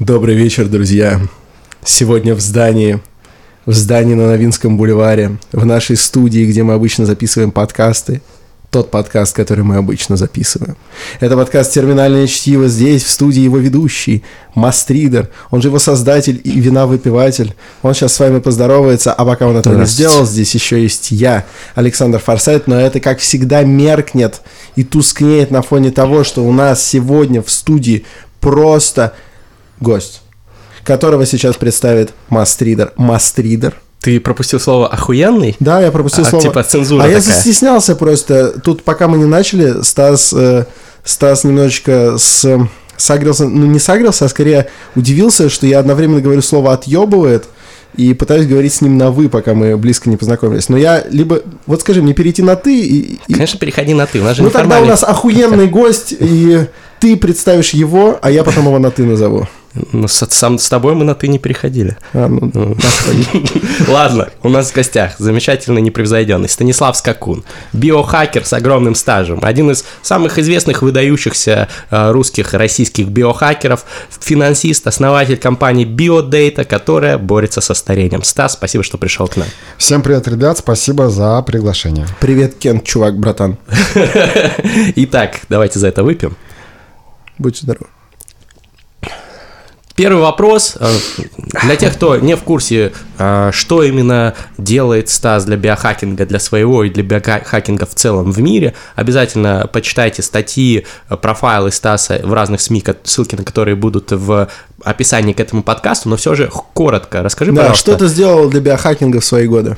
Добрый 0.00 0.34
вечер, 0.34 0.66
друзья. 0.66 1.20
Сегодня 1.84 2.34
в 2.34 2.40
здании, 2.40 3.00
в 3.66 3.74
здании 3.74 4.14
на 4.14 4.28
Новинском 4.28 4.78
бульваре, 4.78 5.36
в 5.52 5.66
нашей 5.66 5.98
студии, 5.98 6.46
где 6.46 6.62
мы 6.62 6.72
обычно 6.72 7.04
записываем 7.04 7.50
подкасты, 7.50 8.22
тот 8.70 8.90
подкаст, 8.90 9.36
который 9.36 9.62
мы 9.62 9.76
обычно 9.76 10.16
записываем. 10.16 10.78
Это 11.20 11.36
подкаст 11.36 11.74
«Терминальное 11.74 12.26
чтиво». 12.28 12.66
Здесь, 12.66 13.04
в 13.04 13.10
студии, 13.10 13.42
его 13.42 13.58
ведущий, 13.58 14.24
Мастридер. 14.54 15.28
Он 15.50 15.60
же 15.60 15.68
его 15.68 15.78
создатель 15.78 16.40
и 16.44 16.58
вина-выпиватель. 16.58 17.54
Он 17.82 17.92
сейчас 17.92 18.14
с 18.14 18.20
вами 18.20 18.40
поздоровается, 18.40 19.12
а 19.12 19.26
пока 19.26 19.48
он 19.48 19.58
этого 19.58 19.78
не 19.78 19.84
сделал, 19.84 20.24
здесь 20.24 20.54
еще 20.54 20.82
есть 20.82 21.10
я, 21.10 21.44
Александр 21.74 22.20
Форсайт. 22.20 22.68
Но 22.68 22.80
это, 22.80 23.00
как 23.00 23.18
всегда, 23.18 23.64
меркнет 23.64 24.40
и 24.76 24.82
тускнеет 24.82 25.50
на 25.50 25.60
фоне 25.60 25.90
того, 25.90 26.24
что 26.24 26.42
у 26.42 26.52
нас 26.52 26.82
сегодня 26.82 27.42
в 27.42 27.50
студии 27.50 28.06
просто 28.40 29.12
гость, 29.80 30.22
которого 30.84 31.26
сейчас 31.26 31.56
представит 31.56 32.12
Мастридер. 32.28 32.92
Мастридер– 32.96 33.74
ты 34.00 34.18
пропустил 34.18 34.58
слово 34.58 34.88
охуенный? 34.88 35.56
Да, 35.60 35.80
я 35.82 35.90
пропустил 35.90 36.24
а, 36.24 36.26
слово. 36.26 36.42
Типа 36.42 36.62
цензура. 36.62 37.02
А 37.02 37.04
такая. 37.04 37.16
я 37.16 37.20
застеснялся 37.20 37.94
просто. 37.94 38.58
Тут, 38.60 38.82
пока 38.82 39.08
мы 39.08 39.18
не 39.18 39.26
начали, 39.26 39.82
Стас, 39.82 40.32
э, 40.32 40.64
Стас 41.04 41.44
немножечко 41.44 42.16
с, 42.16 42.66
сагрился, 42.96 43.46
ну 43.46 43.66
не 43.66 43.78
сагрился, 43.78 44.24
а 44.24 44.28
скорее 44.30 44.68
удивился, 44.94 45.50
что 45.50 45.66
я 45.66 45.80
одновременно 45.80 46.22
говорю 46.22 46.40
слово 46.40 46.72
отъебывает 46.72 47.44
и 47.94 48.14
пытаюсь 48.14 48.46
говорить 48.46 48.72
с 48.72 48.80
ним 48.80 48.96
на 48.96 49.10
вы, 49.10 49.28
пока 49.28 49.52
мы 49.52 49.76
близко 49.76 50.08
не 50.08 50.16
познакомились. 50.16 50.70
Но 50.70 50.78
я 50.78 51.04
либо, 51.10 51.42
вот 51.66 51.82
скажи 51.82 52.00
мне, 52.00 52.14
перейти 52.14 52.40
на 52.40 52.56
ты 52.56 52.80
и... 52.80 53.18
и... 53.26 53.34
Конечно, 53.34 53.58
переходи 53.58 53.92
на 53.92 54.06
ты, 54.06 54.20
у 54.20 54.24
нас 54.24 54.36
же 54.36 54.42
Ну 54.42 54.50
тогда 54.50 54.80
у 54.80 54.86
нас 54.86 55.02
охуенный 55.02 55.66
гость, 55.66 56.14
и 56.18 56.66
ты 57.00 57.18
представишь 57.18 57.70
его, 57.70 58.18
а 58.22 58.30
я 58.30 58.44
потом 58.44 58.66
его 58.66 58.78
на 58.78 58.90
ты 58.90 59.04
назову. 59.04 59.46
Ну, 59.92 60.08
с, 60.08 60.26
сам 60.30 60.58
с 60.58 60.68
тобой 60.68 60.94
мы 60.94 61.04
на 61.04 61.14
ты 61.14 61.28
не 61.28 61.38
переходили. 61.38 61.96
А, 62.12 62.26
ну, 62.26 62.50
ну. 62.52 62.76
Ладно, 63.88 64.28
у 64.42 64.48
нас 64.48 64.70
в 64.70 64.74
гостях 64.74 65.12
замечательный 65.18 65.80
непревзойденный 65.80 66.48
Станислав 66.48 66.96
Скакун, 66.96 67.44
биохакер 67.72 68.44
с 68.44 68.52
огромным 68.52 68.96
стажем, 68.96 69.38
один 69.42 69.70
из 69.70 69.84
самых 70.02 70.38
известных 70.38 70.82
выдающихся 70.82 71.68
э, 71.90 72.10
русских 72.10 72.52
российских 72.54 73.08
биохакеров, 73.08 73.84
финансист, 74.20 74.86
основатель 74.88 75.36
компании 75.36 75.86
BioData, 75.86 76.64
которая 76.64 77.16
борется 77.16 77.60
со 77.60 77.74
старением. 77.74 78.24
Стас, 78.24 78.54
спасибо, 78.54 78.82
что 78.82 78.98
пришел 78.98 79.28
к 79.28 79.36
нам. 79.36 79.46
Всем 79.78 80.02
привет, 80.02 80.26
ребят, 80.26 80.58
спасибо 80.58 81.08
за 81.10 81.40
приглашение. 81.42 82.06
Привет, 82.18 82.56
Кен, 82.58 82.80
чувак, 82.80 83.16
братан. 83.18 83.56
Итак, 84.96 85.40
давайте 85.48 85.78
за 85.78 85.88
это 85.88 86.02
выпьем. 86.02 86.36
Будьте 87.38 87.62
здоровы. 87.62 87.86
Первый 90.00 90.22
вопрос. 90.22 90.78
Э, 90.80 90.90
для 91.62 91.76
тех, 91.76 91.92
кто 91.92 92.16
не 92.16 92.34
в 92.34 92.42
курсе, 92.42 92.92
э, 93.18 93.50
что 93.52 93.82
именно 93.82 94.32
делает 94.56 95.10
Стас 95.10 95.44
для 95.44 95.58
биохакинга, 95.58 96.24
для 96.24 96.38
своего 96.38 96.84
и 96.84 96.88
для 96.88 97.02
биохакинга 97.02 97.84
в 97.84 97.94
целом 97.94 98.32
в 98.32 98.40
мире, 98.40 98.72
обязательно 98.94 99.68
почитайте 99.70 100.22
статьи, 100.22 100.86
э, 101.10 101.16
профайлы 101.18 101.70
Стаса 101.70 102.18
в 102.22 102.32
разных 102.32 102.62
СМИ, 102.62 102.82
ссылки 103.04 103.34
на 103.34 103.44
которые 103.44 103.74
будут 103.74 104.10
в 104.10 104.48
описании 104.82 105.34
к 105.34 105.40
этому 105.40 105.62
подкасту, 105.62 106.08
но 106.08 106.16
все 106.16 106.34
же 106.34 106.50
коротко 106.72 107.22
расскажи, 107.22 107.52
да, 107.52 107.58
пожалуйста. 107.58 107.90
что 107.90 107.98
ты 107.98 108.06
сделал 108.06 108.48
для 108.48 108.62
биохакинга 108.62 109.20
в 109.20 109.24
свои 109.26 109.46
годы? 109.46 109.76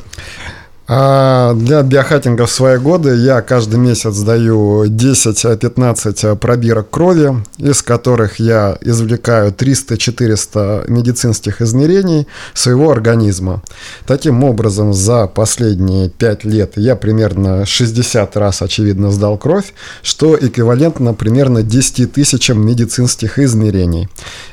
А 0.94 1.54
для 1.54 1.82
биохакинга 1.82 2.44
в 2.44 2.50
свои 2.50 2.76
годы 2.76 3.14
я 3.16 3.40
каждый 3.40 3.76
месяц 3.76 4.18
даю 4.18 4.84
10-15 4.84 6.36
пробирок 6.36 6.90
крови, 6.90 7.32
из 7.56 7.80
которых 7.80 8.38
я 8.38 8.76
извлекаю 8.82 9.52
300-400 9.52 10.90
медицинских 10.90 11.62
измерений 11.62 12.26
своего 12.52 12.90
организма. 12.90 13.62
Таким 14.06 14.44
образом, 14.44 14.92
за 14.92 15.28
последние 15.28 16.10
5 16.10 16.44
лет 16.44 16.72
я 16.76 16.94
примерно 16.94 17.64
60 17.64 18.36
раз, 18.36 18.60
очевидно, 18.60 19.10
сдал 19.10 19.38
кровь, 19.38 19.72
что 20.02 20.36
эквивалентно 20.38 21.14
примерно 21.14 21.62
10 21.62 22.12
тысячам 22.12 22.66
медицинских 22.66 23.38
измерений. 23.38 24.10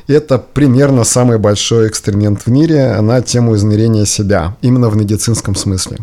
Это 0.08 0.38
примерно 0.38 1.04
самый 1.04 1.38
большой 1.38 1.90
эксперимент 1.90 2.44
в 2.46 2.48
мире 2.48 2.98
на 3.02 3.22
тему 3.22 3.58
измерения 3.58 4.06
себя, 4.06 4.56
именно 4.62 4.88
в 4.88 4.96
медицинском 4.96 5.54
смысле. 5.54 5.98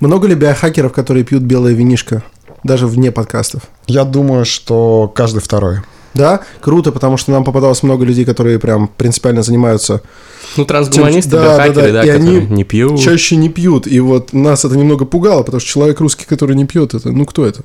Много 0.00 0.28
ли 0.28 0.34
биохакеров, 0.34 0.92
которые 0.92 1.24
пьют 1.24 1.42
белое 1.42 1.72
винишко, 1.72 2.22
даже 2.62 2.86
вне 2.86 3.12
подкастов? 3.12 3.62
Я 3.86 4.04
думаю, 4.04 4.44
что 4.44 5.12
каждый 5.14 5.40
второй. 5.40 5.80
Да, 6.14 6.40
круто, 6.60 6.92
потому 6.92 7.16
что 7.16 7.32
нам 7.32 7.44
попадалось 7.44 7.82
много 7.82 8.04
людей, 8.04 8.24
которые 8.24 8.58
прям 8.58 8.88
принципиально 8.88 9.42
занимаются. 9.42 10.00
Ну, 10.56 10.64
трансгуманисты, 10.64 11.30
тем, 11.30 11.40
да, 11.40 11.56
да, 11.56 11.72
да, 11.72 11.92
да, 11.92 12.04
и 12.04 12.08
они 12.08 12.46
не 12.46 12.64
пьют. 12.64 13.00
Чаще 13.00 13.36
не 13.36 13.48
пьют. 13.48 13.86
И 13.86 13.98
вот 13.98 14.32
нас 14.32 14.64
это 14.64 14.76
немного 14.76 15.04
пугало, 15.04 15.42
потому 15.42 15.60
что 15.60 15.68
человек 15.68 16.00
русский, 16.00 16.24
который 16.26 16.54
не 16.54 16.64
пьет, 16.64 16.94
это, 16.94 17.10
ну, 17.10 17.26
кто 17.26 17.44
это? 17.44 17.62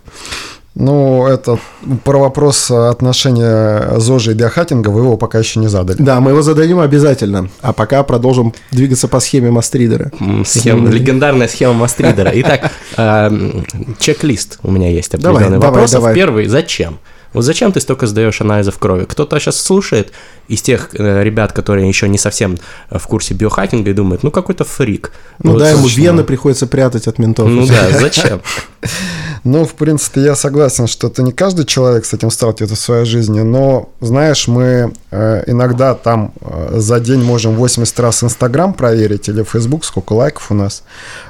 Ну, 0.76 1.28
это 1.28 1.60
про 2.04 2.20
вопрос 2.20 2.72
отношения 2.72 4.00
ЗОЖа 4.00 4.32
и 4.32 4.34
биохакинга 4.36 4.90
вы 4.90 5.02
его 5.02 5.18
пока 5.18 5.40
еще 5.40 5.60
не 5.60 5.68
задали. 5.68 5.98
Да, 6.00 6.22
мы 6.22 6.32
его 6.32 6.42
зададим 6.42 6.80
обязательно. 6.80 7.50
А 7.62 7.74
пока 7.74 8.02
продолжим 8.04 8.54
двигаться 8.72 9.08
по 9.08 9.20
схеме 9.20 9.52
Мастридера. 9.52 10.12
Схема, 10.46 10.90
легендарная 10.90 11.48
схема 11.48 11.74
Мастридера. 11.74 12.32
Итак, 12.36 12.72
эм, 12.98 13.66
чек-лист 14.00 14.60
у 14.64 14.72
меня 14.72 14.90
есть 14.90 15.14
определенный 15.14 15.60
давай. 15.60 16.16
Первый, 16.16 16.46
зачем? 16.46 17.00
Вот 17.34 17.44
зачем 17.44 17.72
ты 17.72 17.80
столько 17.80 18.08
сдаешь 18.08 18.42
анализов 18.42 18.78
крови? 18.80 19.06
Кто-то 19.06 19.40
сейчас 19.40 19.62
слушает 19.62 20.12
из 20.48 20.62
тех 20.62 20.90
э, 20.94 21.24
ребят, 21.24 21.54
которые 21.54 21.88
еще 21.88 22.10
не 22.10 22.18
совсем 22.18 22.58
в 22.90 23.06
курсе 23.08 23.34
биохакинга 23.34 23.92
и 23.92 23.94
думает, 23.94 24.24
ну 24.24 24.32
какой-то 24.32 24.64
фрик. 24.64 25.12
Ну 25.44 25.54
вот, 25.54 25.60
да, 25.60 25.70
ему 25.70 25.88
вены 25.88 26.24
приходится 26.24 26.68
прятать 26.68 27.08
от 27.08 27.20
ментов. 27.20 27.48
Ну 27.48 27.68
да, 27.68 27.90
зачем? 27.92 28.42
Ну, 29.44 29.66
в 29.66 29.74
принципе, 29.74 30.22
я 30.22 30.36
согласен, 30.36 30.88
что 30.88 31.08
это 31.08 31.24
не 31.24 31.32
каждый 31.32 31.66
человек 31.66 32.06
с 32.06 32.14
этим 32.14 32.32
сталкивается 32.32 32.76
в 32.76 32.80
своей 32.80 33.06
жизни, 33.06 33.42
но, 33.42 33.90
знаешь, 34.02 34.48
мы 34.48 34.94
э, 35.12 35.44
иногда 35.48 35.96
там 35.96 36.34
э, 36.42 36.74
за 36.78 37.00
день 37.00 37.24
можем 37.24 37.56
80 37.56 38.00
раз 38.00 38.24
Инстаграм 38.24 38.74
проверить 38.74 39.30
или 39.30 39.44
Фейсбук, 39.44 39.86
сколько 39.86 40.14
лайков 40.14 40.52
у 40.52 40.54
нас, 40.54 40.84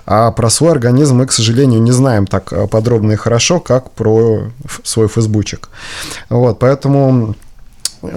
а 0.06 0.32
про 0.32 0.50
свой 0.50 0.72
организм 0.72 1.18
мы, 1.18 1.28
к 1.28 1.32
сожалению, 1.32 1.82
не 1.82 1.92
знаем 1.92 2.26
так 2.26 2.52
э, 2.52 2.68
подробно 2.68 3.14
и 3.14 3.16
хорошо, 3.16 3.60
как 3.60 3.92
про 3.92 4.44
свой 4.84 5.08
фейсбучик. 5.08 5.70
Вот, 6.30 6.60
поэтому 6.60 7.36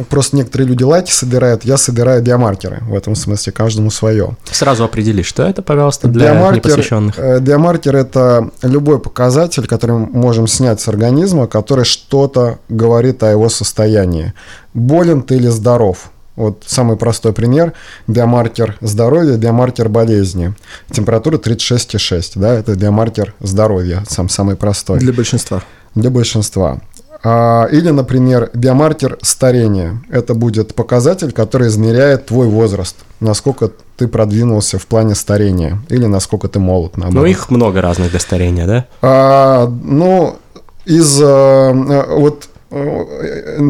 Просто 0.09 0.37
некоторые 0.37 0.69
люди 0.69 0.83
лайки 0.83 1.11
собирают, 1.11 1.65
я 1.65 1.77
собираю 1.77 2.23
биомаркеры, 2.23 2.83
в 2.83 2.95
этом 2.95 3.15
смысле, 3.15 3.53
каждому 3.53 3.91
свое. 3.91 4.37
Сразу 4.51 4.85
определи, 4.85 5.23
что 5.23 5.43
это, 5.43 5.63
пожалуйста, 5.63 6.09
для 6.09 6.33
биомаркер, 6.33 6.57
непосвященных. 6.57 7.19
Э, 7.19 7.41
биомаркер– 7.41 7.97
это 7.97 8.51
любой 8.63 9.01
показатель, 9.01 9.67
который 9.67 9.93
мы 9.93 10.07
можем 10.07 10.47
снять 10.47 10.81
с 10.81 10.89
организма, 10.89 11.47
который 11.47 11.85
что-то 11.85 12.59
говорит 12.69 13.23
о 13.23 13.31
его 13.31 13.49
состоянии. 13.49 14.33
Болен 14.75 15.23
ты 15.23 15.37
или 15.37 15.49
здоров? 15.49 16.11
Вот 16.37 16.63
самый 16.67 16.97
простой 16.97 17.33
пример– 17.33 17.75
биомаркер 18.07 18.79
здоровья, 18.81 19.37
биомаркер 19.37 19.89
болезни. 19.89 20.55
Температура 20.91 21.37
36,6, 21.37 22.33
да, 22.37 22.55
это 22.55 22.75
биомаркер 22.75 23.35
здоровья, 23.41 24.03
сам 24.09 24.29
самый 24.29 24.57
простой. 24.57 24.99
Для 24.99 25.13
большинства. 25.13 25.63
Для 25.95 26.09
большинства. 26.09 26.81
А, 27.25 27.67
или, 27.71 27.91
например, 27.91 28.51
биомаркер 28.53 29.19
старения. 29.23 30.03
Это 30.11 30.35
будет 30.35 30.75
показатель, 30.75 31.33
который 31.33 31.69
измеряет 31.69 32.27
твой 32.27 32.49
возраст, 32.49 32.97
насколько 33.21 33.71
ты 33.97 34.09
продвинулся 34.09 34.79
в 34.79 34.87
плане 34.87 35.15
старения, 35.15 35.81
или 35.89 36.07
насколько 36.07 36.49
ты 36.49 36.59
молод. 36.59 36.97
Наоборот. 36.97 37.23
Ну, 37.23 37.31
их 37.31 37.51
много 37.51 37.81
разных 37.81 38.11
для 38.11 38.21
старения, 38.21 38.67
да? 38.67 38.87
А, 39.03 39.67
ну, 39.67 40.37
из 40.85 41.21
а, 41.23 41.73
вот 41.73 42.49
э, 42.71 43.05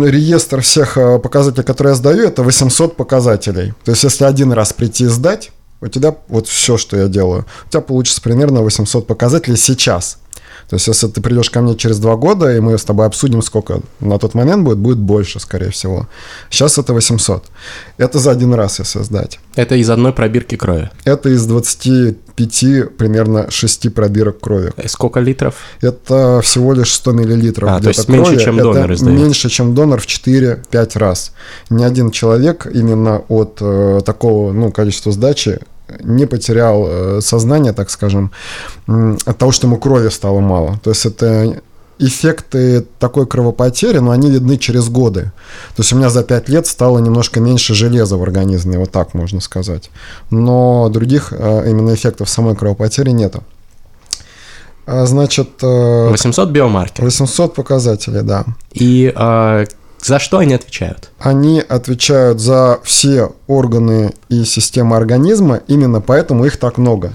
реестр 0.08 0.62
всех 0.62 0.96
э, 0.96 1.18
показателей, 1.18 1.64
которые 1.64 1.92
я 1.92 1.96
сдаю, 1.96 2.26
это 2.26 2.42
800 2.42 2.96
показателей. 2.96 3.74
То 3.84 3.90
есть, 3.90 4.04
если 4.04 4.24
один 4.24 4.52
раз 4.52 4.72
прийти 4.72 5.04
и 5.04 5.08
сдать, 5.08 5.50
у 5.82 5.88
тебя 5.88 6.14
вот 6.28 6.46
все, 6.46 6.78
что 6.78 6.96
я 6.96 7.08
делаю, 7.08 7.44
у 7.66 7.68
тебя 7.68 7.82
получится 7.82 8.22
примерно 8.22 8.62
800 8.62 9.06
показателей 9.06 9.56
сейчас. 9.56 10.18
То 10.68 10.76
есть, 10.76 10.88
если 10.88 11.08
ты 11.08 11.20
придешь 11.20 11.50
ко 11.50 11.60
мне 11.60 11.76
через 11.76 11.98
два 11.98 12.16
года, 12.16 12.56
и 12.56 12.60
мы 12.60 12.78
с 12.78 12.84
тобой 12.84 13.06
обсудим, 13.06 13.42
сколько 13.42 13.80
на 14.00 14.18
тот 14.18 14.34
момент 14.34 14.64
будет, 14.64 14.78
будет 14.78 14.98
больше, 14.98 15.40
скорее 15.40 15.70
всего. 15.70 16.08
Сейчас 16.50 16.78
это 16.78 16.94
800. 16.94 17.44
Это 17.98 18.18
за 18.18 18.30
один 18.30 18.54
раз, 18.54 18.78
если 18.78 19.02
сдать. 19.02 19.38
Это 19.54 19.74
из 19.76 19.90
одной 19.90 20.12
пробирки 20.12 20.56
крови? 20.56 20.90
Это 21.04 21.28
из 21.28 21.44
25, 21.46 22.96
примерно 22.96 23.50
6 23.50 23.94
пробирок 23.94 24.40
крови. 24.40 24.72
И 24.82 24.88
сколько 24.88 25.20
литров? 25.20 25.54
Это 25.80 26.40
всего 26.42 26.72
лишь 26.72 26.92
100 26.94 27.12
миллилитров. 27.12 27.70
А, 27.70 27.80
то 27.80 27.88
есть 27.88 28.06
крови. 28.06 28.18
меньше, 28.18 28.44
чем 28.44 28.56
донор 28.56 28.90
это 28.90 29.04
Меньше, 29.04 29.48
чем 29.50 29.74
донор 29.74 30.00
в 30.00 30.06
4-5 30.06 30.98
раз. 30.98 31.32
Ни 31.70 31.84
один 31.84 32.10
человек 32.10 32.66
именно 32.72 33.22
от 33.28 33.58
э, 33.60 34.00
такого 34.04 34.52
ну, 34.52 34.72
количества 34.72 35.12
сдачи 35.12 35.60
не 36.00 36.26
потерял 36.26 36.86
э, 36.86 37.20
сознание, 37.20 37.72
так 37.72 37.90
скажем, 37.90 38.30
от 38.86 39.38
того, 39.38 39.52
что 39.52 39.66
ему 39.66 39.78
крови 39.78 40.08
стало 40.08 40.40
мало. 40.40 40.78
То 40.82 40.90
есть 40.90 41.06
это 41.06 41.60
эффекты 41.98 42.84
такой 42.98 43.26
кровопотери, 43.26 43.98
но 43.98 44.10
они 44.10 44.30
видны 44.30 44.56
через 44.58 44.88
годы. 44.88 45.32
То 45.76 45.82
есть 45.82 45.92
у 45.92 45.96
меня 45.96 46.10
за 46.10 46.22
5 46.22 46.48
лет 46.48 46.66
стало 46.66 46.98
немножко 46.98 47.40
меньше 47.40 47.74
железа 47.74 48.16
в 48.16 48.22
организме, 48.22 48.78
вот 48.78 48.90
так 48.90 49.14
можно 49.14 49.40
сказать. 49.40 49.90
Но 50.30 50.88
других 50.88 51.32
э, 51.32 51.70
именно 51.70 51.94
эффектов 51.94 52.28
самой 52.28 52.56
кровопотери 52.56 53.10
нету. 53.10 53.42
А, 54.86 55.06
Значит, 55.06 55.62
э, 55.62 56.08
800 56.10 56.50
биомаркеров. 56.50 57.04
800 57.04 57.54
показателей, 57.54 58.22
да. 58.22 58.44
И 58.72 59.12
э, 59.14 59.66
за 60.02 60.18
что 60.18 60.38
они 60.38 60.54
отвечают? 60.54 61.10
Они 61.18 61.60
отвечают 61.60 62.40
за 62.40 62.80
все 62.82 63.32
органы 63.46 64.12
и 64.28 64.44
системы 64.44 64.96
организма, 64.96 65.60
именно 65.68 66.00
поэтому 66.00 66.44
их 66.44 66.56
так 66.56 66.76
много. 66.76 67.14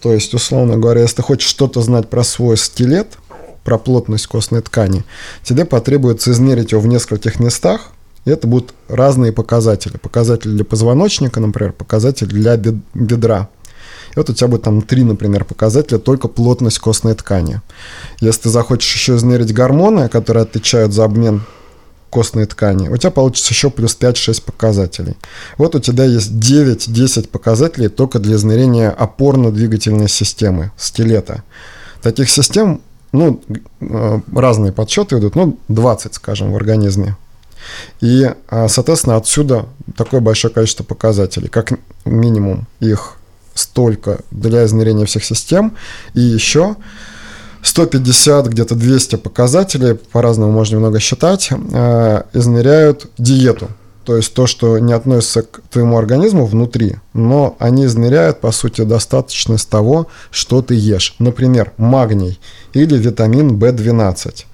То 0.00 0.12
есть, 0.12 0.32
условно 0.34 0.76
говоря, 0.76 1.00
если 1.00 1.16
ты 1.16 1.22
хочешь 1.22 1.48
что-то 1.48 1.82
знать 1.82 2.08
про 2.08 2.22
свой 2.22 2.56
скелет, 2.56 3.18
про 3.64 3.76
плотность 3.76 4.28
костной 4.28 4.62
ткани, 4.62 5.04
тебе 5.42 5.64
потребуется 5.64 6.30
измерить 6.30 6.72
его 6.72 6.80
в 6.80 6.86
нескольких 6.86 7.40
местах, 7.40 7.90
и 8.24 8.30
это 8.30 8.46
будут 8.46 8.72
разные 8.88 9.32
показатели. 9.32 9.96
Показатель 9.96 10.50
для 10.50 10.64
позвоночника, 10.64 11.40
например, 11.40 11.72
показатель 11.72 12.26
для 12.26 12.56
бед- 12.56 12.82
бедра. 12.94 13.48
И 14.12 14.18
вот 14.18 14.30
у 14.30 14.32
тебя 14.32 14.48
будет 14.48 14.62
там 14.62 14.82
три, 14.82 15.02
например, 15.02 15.44
показателя, 15.44 15.98
только 15.98 16.28
плотность 16.28 16.78
костной 16.78 17.14
ткани. 17.14 17.60
Если 18.20 18.42
ты 18.42 18.48
захочешь 18.48 18.94
еще 18.94 19.16
измерить 19.16 19.52
гормоны, 19.52 20.08
которые 20.08 20.42
отвечают 20.42 20.92
за 20.92 21.04
обмен 21.04 21.42
костной 22.10 22.46
ткани, 22.46 22.88
у 22.88 22.96
тебя 22.96 23.10
получится 23.10 23.52
еще 23.52 23.70
плюс 23.70 23.96
5-6 23.98 24.42
показателей. 24.42 25.16
Вот 25.56 25.74
у 25.74 25.80
тебя 25.80 26.04
есть 26.04 26.32
9-10 26.32 27.28
показателей 27.28 27.88
только 27.88 28.18
для 28.18 28.36
измерения 28.36 28.90
опорно-двигательной 28.90 30.08
системы, 30.08 30.72
скелета. 30.76 31.42
Таких 32.02 32.30
систем, 32.30 32.80
ну, 33.12 33.42
э, 33.80 34.20
разные 34.34 34.72
подсчеты 34.72 35.18
идут, 35.18 35.34
ну, 35.34 35.58
20, 35.68 36.14
скажем, 36.14 36.52
в 36.52 36.56
организме. 36.56 37.16
И, 38.00 38.30
а, 38.48 38.68
соответственно, 38.68 39.16
отсюда 39.16 39.66
такое 39.96 40.20
большое 40.20 40.52
количество 40.52 40.84
показателей, 40.84 41.48
как 41.48 41.72
минимум 42.04 42.66
их 42.80 43.16
столько 43.54 44.20
для 44.30 44.64
измерения 44.64 45.04
всех 45.06 45.24
систем, 45.24 45.76
и 46.14 46.20
еще 46.20 46.76
150, 47.62 48.46
где-то 48.46 48.74
200 48.74 49.16
показателей, 49.16 49.94
по-разному 49.94 50.52
можно 50.52 50.76
немного 50.76 51.00
считать, 51.00 51.50
э, 51.50 52.22
измеряют 52.32 53.06
диету. 53.18 53.68
То 54.04 54.16
есть 54.16 54.32
то, 54.32 54.46
что 54.46 54.78
не 54.78 54.94
относится 54.94 55.42
к 55.42 55.60
твоему 55.70 55.98
организму 55.98 56.46
внутри, 56.46 56.96
но 57.12 57.56
они 57.58 57.84
измеряют, 57.84 58.40
по 58.40 58.52
сути, 58.52 58.80
достаточность 58.80 59.68
того, 59.68 60.06
что 60.30 60.62
ты 60.62 60.74
ешь. 60.74 61.14
Например, 61.18 61.72
магний 61.76 62.40
или 62.72 62.96
витамин 62.96 63.58
В12. 63.58 64.46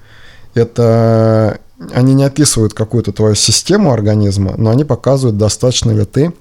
Это 0.53 1.59
они 1.93 2.13
не 2.13 2.25
описывают 2.25 2.73
какую-то 2.73 3.13
твою 3.13 3.35
систему 3.35 3.93
организма, 3.93 4.55
но 4.57 4.71
они 4.71 4.83
показывают, 4.83 5.37
достаточно 5.37 5.91
ли 5.91 6.03
ты 6.05 6.33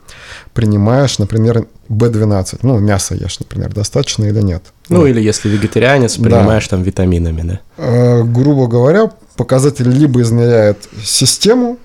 принимаешь, 0.52 1.19
например, 1.19 1.66
B12. 1.88 2.58
Ну, 2.62 2.78
мясо 2.81 3.14
ешь, 3.14 3.38
например, 3.38 3.72
достаточно 3.72 4.25
или 4.25 4.40
нет. 4.40 4.62
Ну, 4.88 5.06
или 5.06 5.20
если 5.20 5.48
вегетарианец, 5.48 6.16
Да. 6.19 6.25
принимаешь 6.25 6.69
там 6.69 6.82
витаминами, 6.82 7.42
да? 7.42 7.60
Э, 7.78 8.22
грубо 8.22 8.66
говоря, 8.66 9.10
показатель 9.36 9.88
либо 9.88 10.20
измеряет 10.22 10.88
систему 11.02 11.78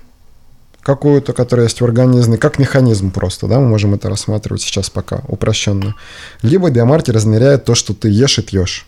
какую-то, 0.82 1.34
которая 1.34 1.68
есть 1.68 1.82
в 1.82 1.86
организме, 1.86 2.38
как 2.38 2.60
механизм 2.60 3.12
просто, 3.12 3.48
да, 3.48 3.60
мы 3.60 3.68
можем 3.68 3.94
это 3.94 4.10
рассматривать 4.10 4.62
сейчас 4.62 4.90
пока 4.90 5.22
упрощенно. 5.28 5.96
Либо 6.42 6.70
биомаркер 6.70 7.16
измеряет 7.18 7.64
то, 7.66 7.76
что 7.76 7.94
ты 7.94 8.10
ешь 8.10 8.40
и 8.40 8.42
пьешь. 8.42 8.86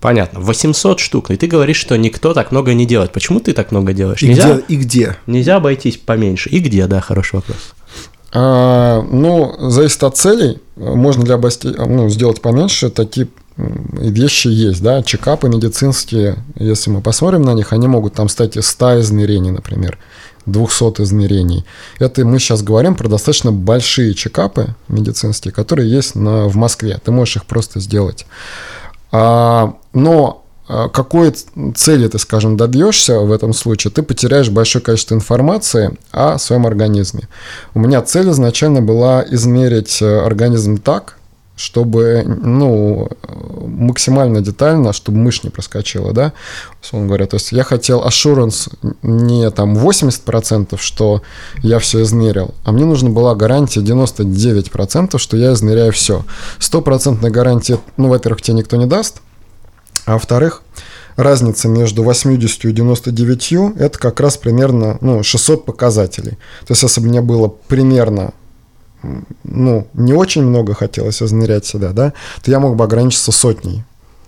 Понятно. 0.00 0.40
800 0.40 1.00
штук. 1.00 1.30
И 1.30 1.36
ты 1.38 1.46
говоришь, 1.46 1.78
что 1.78 1.96
никто 1.96 2.34
так 2.34 2.52
много 2.52 2.74
не 2.74 2.84
делает. 2.84 3.12
Почему 3.12 3.40
ты 3.40 3.54
так 3.54 3.70
много 3.70 3.94
делаешь? 3.94 4.22
И 4.22 4.28
Нельзя, 4.28 4.56
где? 4.56 4.64
И 4.68 4.76
где? 4.76 5.16
нельзя 5.26 5.56
обойтись 5.56 5.96
поменьше. 5.96 6.50
И 6.50 6.58
где, 6.58 6.86
да, 6.86 7.00
хороший 7.00 7.36
вопрос. 7.36 7.72
А, 8.34 9.00
ну, 9.02 9.54
зависит 9.70 10.02
от 10.02 10.16
целей. 10.16 10.60
Можно 10.76 11.24
для 11.24 11.36
обости... 11.36 11.68
ну, 11.68 12.08
сделать 12.08 12.42
поменьше. 12.42 12.90
Такие 12.90 13.28
вещи 13.56 14.48
есть, 14.48 14.82
да, 14.82 15.02
чекапы 15.02 15.48
медицинские, 15.48 16.38
если 16.56 16.90
мы 16.90 17.00
посмотрим 17.00 17.42
на 17.42 17.54
них, 17.54 17.72
они 17.72 17.86
могут 17.86 18.14
там 18.14 18.28
стать 18.28 18.56
из 18.56 18.66
100 18.66 19.00
измерений, 19.02 19.52
например, 19.52 19.98
200 20.46 21.02
измерений. 21.02 21.64
Это 22.00 22.24
мы 22.24 22.40
сейчас 22.40 22.62
говорим 22.62 22.96
про 22.96 23.08
достаточно 23.08 23.52
большие 23.52 24.14
чекапы 24.14 24.74
медицинские, 24.88 25.52
которые 25.52 25.88
есть 25.88 26.16
на, 26.16 26.48
в 26.48 26.56
Москве. 26.56 26.98
Ты 27.04 27.12
можешь 27.12 27.36
их 27.36 27.44
просто 27.46 27.78
сделать. 27.78 28.26
А, 29.12 29.76
но 29.92 30.43
какой 30.66 31.30
ц- 31.30 31.46
цели 31.74 32.08
ты, 32.08 32.18
скажем, 32.18 32.56
добьешься 32.56 33.20
в 33.20 33.32
этом 33.32 33.52
случае, 33.52 33.90
ты 33.90 34.02
потеряешь 34.02 34.48
большое 34.48 34.82
количество 34.82 35.14
информации 35.14 35.96
о 36.10 36.38
своем 36.38 36.66
организме. 36.66 37.28
У 37.74 37.80
меня 37.80 38.00
цель 38.02 38.30
изначально 38.30 38.80
была 38.80 39.24
измерить 39.28 40.00
э, 40.00 40.20
организм 40.20 40.78
так, 40.78 41.18
чтобы, 41.56 42.24
ну, 42.26 43.08
максимально 43.66 44.40
детально, 44.40 44.92
чтобы 44.92 45.18
мышь 45.18 45.44
не 45.44 45.50
проскочила, 45.50 46.12
да, 46.12 46.32
условно 46.82 47.06
говоря. 47.06 47.26
То 47.26 47.36
есть 47.36 47.52
я 47.52 47.62
хотел 47.62 48.04
assurance 48.04 48.72
не 49.02 49.48
там 49.50 49.76
80%, 49.76 50.76
что 50.78 51.22
я 51.62 51.78
все 51.78 52.02
измерил, 52.02 52.54
а 52.64 52.72
мне 52.72 52.84
нужна 52.84 53.10
была 53.10 53.34
гарантия 53.34 53.80
99%, 53.80 55.18
что 55.18 55.36
я 55.36 55.52
измеряю 55.52 55.92
все. 55.92 56.24
Стопроцентной 56.58 57.30
гарантии, 57.30 57.78
ну, 57.96 58.08
во-первых, 58.08 58.42
тебе 58.42 58.56
никто 58.56 58.76
не 58.76 58.86
даст, 58.86 59.20
а 60.04 60.14
во-вторых, 60.14 60.62
разница 61.16 61.68
между 61.68 62.02
80 62.02 62.64
и 62.64 62.72
99 62.72 63.78
это 63.78 63.98
как 63.98 64.20
раз 64.20 64.36
примерно 64.36 64.98
ну, 65.00 65.22
600 65.22 65.64
показателей. 65.64 66.32
То 66.66 66.70
есть, 66.70 66.82
если 66.82 67.00
бы 67.00 67.08
мне 67.08 67.20
было 67.20 67.48
примерно 67.48 68.32
ну, 69.44 69.86
не 69.94 70.14
очень 70.14 70.42
много 70.42 70.74
хотелось 70.74 71.22
измерять 71.22 71.66
себя, 71.66 71.90
да, 71.90 72.12
то 72.42 72.50
я 72.50 72.58
мог 72.58 72.76
бы 72.76 72.84
ограничиться 72.84 73.32
сотней. 73.32 73.84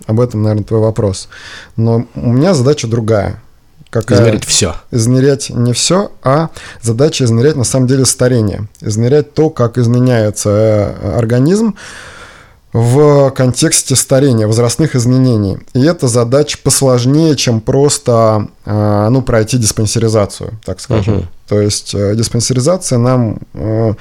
Об 0.06 0.20
этом, 0.20 0.42
наверное, 0.42 0.64
твой 0.64 0.80
вопрос. 0.80 1.28
Но 1.76 2.06
у 2.14 2.32
меня 2.32 2.54
задача 2.54 2.86
другая. 2.86 3.42
Какая? 3.90 4.18
Измерить 4.18 4.44
все. 4.44 4.74
измерять 4.90 5.50
не 5.50 5.72
все, 5.72 6.12
а 6.22 6.50
задача 6.82 7.24
измерять 7.24 7.56
на 7.56 7.64
самом 7.64 7.86
деле 7.86 8.04
старение. 8.04 8.68
Измерять 8.80 9.32
то, 9.32 9.48
как 9.48 9.78
изменяется 9.78 10.50
э, 10.50 11.18
организм 11.18 11.76
в 12.76 13.30
контексте 13.30 13.96
старения, 13.96 14.46
возрастных 14.46 14.96
изменений. 14.96 15.56
И 15.72 15.82
эта 15.82 16.08
задача 16.08 16.58
посложнее, 16.62 17.34
чем 17.34 17.62
просто 17.62 18.48
э, 18.66 19.08
ну, 19.10 19.22
пройти 19.22 19.56
диспансеризацию, 19.56 20.60
так 20.62 20.80
скажем. 20.80 21.14
Мгм. 21.14 21.28
То 21.48 21.58
есть 21.58 21.94
э, 21.94 22.14
диспансеризация 22.14 22.98
нам, 22.98 23.38
э, 23.54 23.94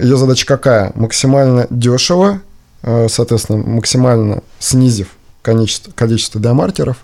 ее 0.00 0.16
задача 0.16 0.46
какая? 0.46 0.92
Максимально 0.94 1.66
дешево, 1.70 2.40
соответственно, 2.82 3.58
максимально 3.58 4.42
снизив 4.60 5.08
количество, 5.42 5.90
количество 5.90 6.40
диамаркеров, 6.40 6.98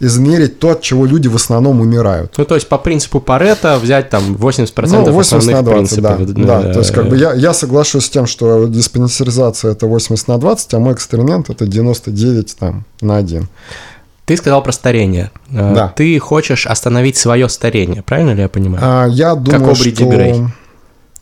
измерить 0.00 0.58
то, 0.58 0.70
от 0.70 0.82
чего 0.82 1.06
люди 1.06 1.28
в 1.28 1.36
основном 1.36 1.80
умирают. 1.80 2.34
Ну, 2.36 2.44
то 2.44 2.54
есть 2.54 2.68
по 2.68 2.78
принципу 2.78 3.20
Паретта 3.20 3.78
взять 3.78 4.10
там 4.10 4.34
80% 4.34 4.86
Ну, 4.88 5.12
80 5.12 5.32
на 5.32 5.38
основных 5.38 5.64
20, 5.64 6.00
да. 6.02 6.14
принципов. 6.16 6.46
да. 6.46 6.72
То 6.72 6.78
есть, 6.80 6.92
как 6.92 7.08
бы 7.08 7.16
я, 7.16 7.32
я 7.32 7.52
соглашусь 7.54 8.06
с 8.06 8.10
тем, 8.10 8.26
что 8.26 8.66
диспансеризация 8.66 9.72
это 9.72 9.86
80 9.86 10.28
на 10.28 10.38
20, 10.38 10.74
а 10.74 10.78
мой 10.78 10.94
эксперимент 10.94 11.50
это 11.50 11.66
99 11.66 12.56
там, 12.56 12.84
на 13.00 13.16
1. 13.16 13.48
Ты 14.26 14.36
сказал 14.36 14.62
про 14.62 14.72
старение. 14.72 15.30
Э, 15.50 15.74
Да. 15.74 15.92
Ты 15.96 16.18
хочешь 16.18 16.66
остановить 16.66 17.16
свое 17.16 17.48
старение, 17.48 18.02
правильно 18.02 18.32
ли 18.32 18.42
я 18.42 18.48
понимаю? 18.48 18.80
А, 18.84 19.06
я 19.06 19.34
думаю, 19.34 19.70
Обри 19.70 19.94
что... 19.94 20.04
Дегрей. 20.04 20.42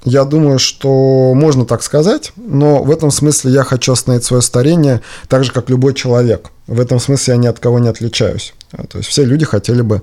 Я 0.04 0.24
думаю, 0.24 0.58
что 0.58 1.32
можно 1.34 1.64
так 1.64 1.82
сказать, 1.82 2.32
но 2.36 2.82
в 2.82 2.90
этом 2.90 3.10
смысле 3.10 3.52
я 3.52 3.62
хочу 3.62 3.92
остановить 3.92 4.24
свое 4.24 4.42
старение 4.42 5.00
так 5.28 5.44
же, 5.44 5.52
как 5.52 5.70
любой 5.70 5.94
человек. 5.94 6.50
В 6.66 6.78
этом 6.78 7.00
смысле 7.00 7.34
я 7.34 7.40
ни 7.40 7.46
от 7.46 7.58
кого 7.58 7.78
не 7.78 7.88
отличаюсь. 7.88 8.52
А, 8.76 8.86
То 8.86 8.98
есть 8.98 9.10
все 9.10 9.24
люди 9.24 9.44
хотели 9.44 9.82
бы 9.82 10.02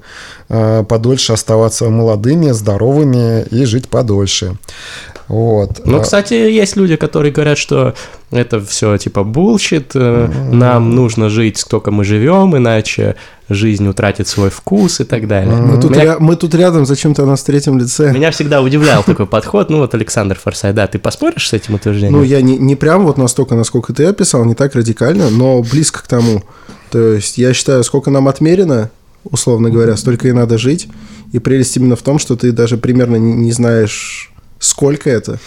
э, 0.49 0.83
подольше 0.83 1.33
оставаться 1.33 1.89
молодыми, 1.89 2.51
здоровыми 2.51 3.43
и 3.51 3.65
жить 3.65 3.87
подольше. 3.89 4.55
Вот. 5.27 5.81
Ну, 5.85 5.97
А, 5.97 6.01
кстати, 6.01 6.33
есть 6.33 6.75
люди, 6.75 6.95
которые 6.95 7.31
говорят, 7.31 7.57
что 7.57 7.93
это 8.31 8.59
все 8.59 8.97
типа 8.97 9.23
bullshit, 9.23 9.91
э, 9.95 10.29
нам 10.51 10.95
нужно 10.95 11.29
жить, 11.29 11.57
сколько 11.57 11.91
мы 11.91 12.03
живем, 12.03 12.55
иначе 12.55 13.15
жизнь 13.53 13.87
утратит 13.87 14.27
свой 14.27 14.49
вкус 14.49 14.99
и 14.99 15.03
так 15.03 15.27
далее. 15.27 15.55
Мы 15.55 15.79
тут, 15.81 15.91
Меня, 15.91 16.03
ря- 16.03 16.17
мы 16.19 16.35
тут 16.35 16.53
рядом, 16.55 16.85
зачем-то 16.85 17.25
нас 17.25 17.41
в 17.41 17.45
третьем 17.45 17.77
лице. 17.77 18.11
меня 18.11 18.31
всегда 18.31 18.61
удивлял 18.61 19.03
такой 19.03 19.25
подход. 19.25 19.69
Ну, 19.69 19.77
вот 19.79 19.93
Александр 19.93 20.37
Форсайт, 20.37 20.75
да, 20.75 20.87
ты 20.87 20.99
поспоришь 20.99 21.49
с 21.49 21.53
этим 21.53 21.75
утверждением? 21.75 22.17
Ну, 22.19 22.23
я 22.23 22.41
не, 22.41 22.57
не 22.57 22.75
прям 22.75 23.05
вот 23.05 23.17
настолько, 23.17 23.55
насколько 23.55 23.93
ты 23.93 24.05
описал, 24.05 24.45
не 24.45 24.55
так 24.55 24.75
радикально, 24.75 25.29
но 25.29 25.61
близко 25.61 26.01
к 26.03 26.07
тому. 26.07 26.43
То 26.89 27.13
есть 27.13 27.37
я 27.37 27.53
считаю, 27.53 27.83
сколько 27.83 28.09
нам 28.11 28.27
отмерено, 28.27 28.89
условно 29.23 29.69
говоря, 29.69 29.95
столько 29.97 30.27
и 30.27 30.31
надо 30.31 30.57
жить. 30.57 30.87
И 31.31 31.39
прелесть 31.39 31.77
именно 31.77 31.95
в 31.95 32.01
том, 32.01 32.19
что 32.19 32.35
ты 32.35 32.51
даже 32.51 32.77
примерно 32.77 33.15
не, 33.15 33.33
не 33.33 33.51
знаешь, 33.51 34.31
сколько 34.59 35.09
это. 35.09 35.39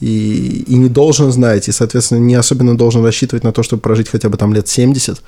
И, 0.00 0.64
и 0.66 0.74
не 0.74 0.88
должен 0.88 1.30
знать, 1.32 1.68
и, 1.68 1.72
соответственно, 1.72 2.18
не 2.18 2.34
особенно 2.34 2.76
должен 2.76 3.04
рассчитывать 3.04 3.44
на 3.44 3.52
то, 3.52 3.62
чтобы 3.62 3.80
прожить 3.82 4.08
хотя 4.08 4.28
бы 4.28 4.36
там 4.38 4.52
лет 4.54 4.68
70. 4.68 5.22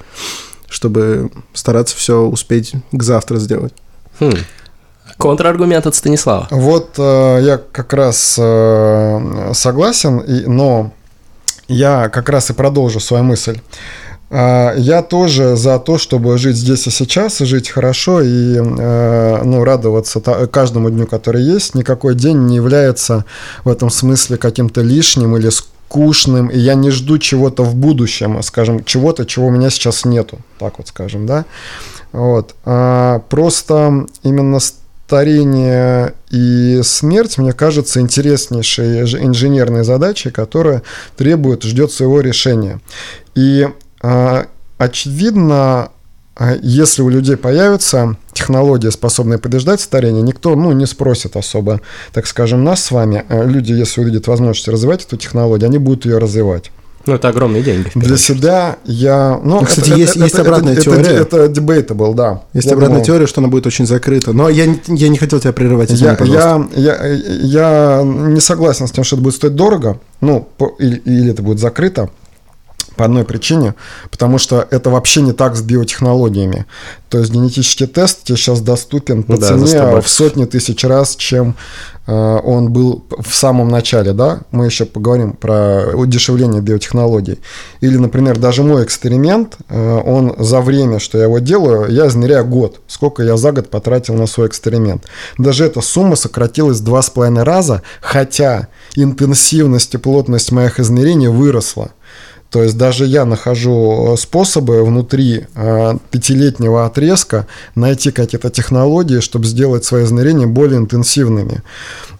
Чтобы 0.68 1.30
стараться 1.52 1.96
все 1.96 2.20
успеть 2.20 2.74
к 2.92 3.02
завтра 3.02 3.38
сделать. 3.38 3.72
Хм. 4.20 4.34
Контраргумент 5.16 5.86
от 5.86 5.94
Станислава. 5.94 6.46
Вот 6.50 6.90
э, 6.98 7.38
я 7.42 7.58
как 7.58 7.92
раз 7.92 8.36
э, 8.38 9.50
согласен, 9.52 10.18
и, 10.18 10.46
но 10.46 10.92
я 11.66 12.08
как 12.08 12.28
раз 12.28 12.50
и 12.50 12.52
продолжу 12.52 13.00
свою 13.00 13.24
мысль. 13.24 13.60
Э, 14.30 14.74
я 14.76 15.02
тоже 15.02 15.56
за 15.56 15.78
то, 15.78 15.98
чтобы 15.98 16.38
жить 16.38 16.56
здесь 16.56 16.86
и 16.86 16.90
сейчас, 16.90 17.40
и 17.40 17.46
жить 17.46 17.68
хорошо, 17.68 18.20
и 18.20 18.56
э, 18.58 19.42
ну, 19.44 19.64
радоваться 19.64 20.20
та- 20.20 20.46
каждому 20.46 20.90
дню, 20.90 21.06
который 21.06 21.42
есть. 21.42 21.74
Никакой 21.74 22.14
день 22.14 22.46
не 22.46 22.56
является 22.56 23.24
в 23.64 23.70
этом 23.70 23.90
смысле 23.90 24.36
каким-то 24.36 24.82
лишним 24.82 25.36
или 25.36 25.48
скучным, 25.48 25.77
и 26.50 26.58
я 26.58 26.74
не 26.74 26.90
жду 26.90 27.18
чего-то 27.18 27.62
в 27.62 27.74
будущем, 27.74 28.42
скажем, 28.42 28.84
чего-то, 28.84 29.24
чего 29.24 29.46
у 29.46 29.50
меня 29.50 29.70
сейчас 29.70 30.04
нету, 30.04 30.38
так 30.58 30.78
вот 30.78 30.88
скажем, 30.88 31.26
да. 31.26 31.44
Вот. 32.12 32.54
А, 32.64 33.20
просто 33.28 34.06
именно 34.22 34.60
старение 34.60 36.14
и 36.30 36.80
смерть, 36.82 37.38
мне 37.38 37.52
кажется, 37.52 38.00
интереснейшей 38.00 39.02
инженерной 39.02 39.84
задачей, 39.84 40.30
которая 40.30 40.82
требует, 41.16 41.62
ждет 41.62 41.92
своего 41.92 42.20
решения. 42.20 42.80
И 43.34 43.66
а, 44.02 44.46
очевидно, 44.76 45.54
а, 45.54 45.90
если 46.62 47.02
у 47.02 47.08
людей 47.08 47.36
появится 47.36 48.16
технология, 48.32 48.90
способная 48.90 49.38
побеждать 49.38 49.80
старение, 49.80 50.22
никто 50.22 50.54
ну, 50.54 50.72
не 50.72 50.86
спросит 50.86 51.36
особо, 51.36 51.80
так 52.12 52.26
скажем, 52.26 52.62
нас 52.64 52.82
с 52.84 52.90
вами. 52.90 53.24
А 53.28 53.44
Люди, 53.44 53.72
если 53.72 54.00
увидят 54.02 54.26
возможность 54.28 54.68
развивать 54.68 55.04
эту 55.04 55.16
технологию, 55.16 55.66
они 55.68 55.78
будут 55.78 56.04
ее 56.06 56.18
развивать. 56.18 56.70
Ну, 57.06 57.14
это 57.14 57.28
огромные 57.28 57.62
деньги. 57.62 57.90
Для 57.94 58.18
себя 58.18 58.76
я... 58.84 59.40
Ну, 59.42 59.60
Ну, 59.60 59.66
кстати, 59.66 59.90
есть- 59.90 60.16
есть 60.16 60.38
обратная 60.38 60.74
это, 60.74 60.82
теория. 60.82 61.02
Это, 61.04 61.38
это 61.38 61.60
debatable, 61.60 62.14
да. 62.14 62.42
Есть 62.52 62.66
Я 62.66 62.74
обратная 62.74 62.96
думаю, 62.98 63.04
теория, 63.06 63.26
что 63.26 63.40
она 63.40 63.48
будет 63.48 63.66
очень 63.66 63.86
закрыта. 63.86 64.32
Но 64.34 64.50
я, 64.50 64.66
не- 64.66 64.78
я 64.88 65.08
не 65.08 65.16
хотел 65.16 65.40
тебя 65.40 65.54
прерывать, 65.54 65.90
извини, 65.90 66.10
Я, 66.10 66.16
пожалуйста. 66.16 66.68
я, 66.78 67.06
я, 67.06 67.98
я 67.98 68.02
не 68.04 68.40
согласен 68.40 68.86
с 68.86 68.90
тем, 68.92 69.04
что 69.04 69.16
это 69.16 69.22
будет 69.24 69.34
стоить 69.36 69.54
дорого, 69.54 70.00
ну, 70.20 70.48
или, 70.78 70.96
или 70.96 71.30
это 71.30 71.42
будет 71.42 71.60
закрыто, 71.60 72.10
по 72.98 73.04
одной 73.04 73.24
причине, 73.24 73.74
потому 74.10 74.38
что 74.38 74.66
это 74.70 74.90
вообще 74.90 75.22
не 75.22 75.32
так 75.32 75.54
с 75.54 75.62
биотехнологиями. 75.62 76.66
То 77.08 77.18
есть 77.18 77.30
генетический 77.30 77.86
тест 77.86 78.24
тебе 78.24 78.36
сейчас 78.36 78.60
доступен 78.60 79.22
по 79.22 79.34
Ну 79.34 79.38
да, 79.38 79.46
за 79.46 79.66
100 79.66 79.66
цене 79.66 80.00
в 80.00 80.08
сотни 80.08 80.44
тысяч 80.44 80.84
раз, 80.84 81.14
чем 81.16 81.54
э, 82.06 82.12
он 82.12 82.70
был 82.70 83.04
в 83.08 83.32
самом 83.34 83.68
начале, 83.68 84.12
да? 84.12 84.40
Мы 84.50 84.66
еще 84.66 84.84
поговорим 84.84 85.32
про 85.32 85.92
удешевление 85.94 86.60
биотехнологий. 86.60 87.38
Или, 87.80 87.96
например, 87.96 88.36
даже 88.36 88.64
мой 88.64 88.82
эксперимент, 88.82 89.56
э, 89.68 90.00
он 90.04 90.34
за 90.38 90.60
время, 90.60 90.98
что 90.98 91.18
я 91.18 91.24
его 91.24 91.38
делаю, 91.38 91.90
я 91.90 92.08
измеряю 92.08 92.44
год, 92.46 92.80
сколько 92.88 93.22
я 93.22 93.36
за 93.36 93.52
год 93.52 93.70
потратил 93.70 94.14
на 94.14 94.26
свой 94.26 94.48
эксперимент. 94.48 95.04
Даже 95.38 95.64
эта 95.64 95.80
сумма 95.80 96.16
сократилась 96.16 96.80
два 96.80 97.00
с 97.00 97.10
половиной 97.10 97.44
раза, 97.44 97.82
хотя 98.00 98.66
интенсивность 98.96 99.94
и 99.94 99.98
плотность 99.98 100.50
моих 100.50 100.80
измерений 100.80 101.28
выросла. 101.28 101.92
То 102.50 102.62
есть 102.62 102.78
даже 102.78 103.04
я 103.04 103.26
нахожу 103.26 104.14
э, 104.14 104.16
способы 104.16 104.82
внутри 104.82 105.44
э, 105.54 105.94
пятилетнего 106.10 106.86
отрезка 106.86 107.46
найти 107.74 108.10
какие-то 108.10 108.48
технологии, 108.48 109.20
чтобы 109.20 109.44
сделать 109.44 109.84
свои 109.84 110.04
измерения 110.04 110.46
более 110.46 110.78
интенсивными. 110.78 111.62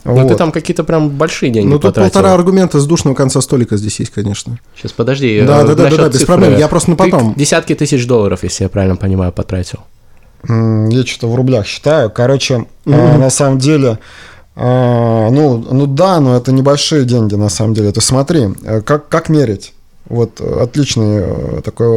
Ну, 0.05 0.13
Вот. 0.13 0.29
ты 0.29 0.35
там 0.37 0.53
какие-то 0.53 0.85
прям 0.85 1.09
большие 1.09 1.51
деньги 1.51 1.69
Ну, 1.69 1.75
тут 1.79 1.95
потратил. 1.95 2.13
полтора 2.13 2.35
аргумента 2.35 2.79
с 2.79 2.87
душного 2.87 3.15
конца 3.15 3.41
столика 3.41 3.79
здесь 3.79 4.01
есть, 4.01 4.13
конечно. 4.13 4.59
Сейчас, 4.77 4.93
подожди. 4.93 5.43
Да, 5.47 5.63
э, 5.63 5.67
да, 5.67 5.75
да, 5.75 5.89
да, 5.91 5.97
да, 5.97 6.09
без 6.11 6.25
проблем, 6.25 6.59
я 6.59 6.69
просто 6.69 6.91
на 6.91 6.97
Ты 6.99 7.05
потом. 7.11 7.33
десятки 7.35 7.75
тысяч 7.75 8.07
долларов, 8.07 8.41
если 8.43 8.65
я 8.65 8.69
правильно 8.69 8.97
понимаю, 8.97 9.33
потратил. 9.33 9.79
Я 10.47 11.07
что-то 11.07 11.29
в 11.29 11.35
рублях 11.37 11.67
считаю. 11.67 12.11
Короче, 12.11 12.67
э, 12.85 13.19
на 13.19 13.31
самом 13.31 13.59
деле, 13.59 13.99
ну, 14.55 15.65
ну 15.71 15.87
да, 15.87 16.21
но 16.21 16.37
это 16.37 16.53
небольшие 16.53 17.05
деньги 17.05 17.35
на 17.35 17.49
самом 17.49 17.73
деле. 17.75 17.93
То 17.93 18.01
смотри, 18.03 18.49
э, 18.65 18.83
как, 18.83 19.09
как 19.09 19.29
мерить? 19.31 19.73
Вот 20.09 20.41
э, 20.41 20.61
отличный 20.63 21.23
э, 21.23 21.61
такой 21.63 21.89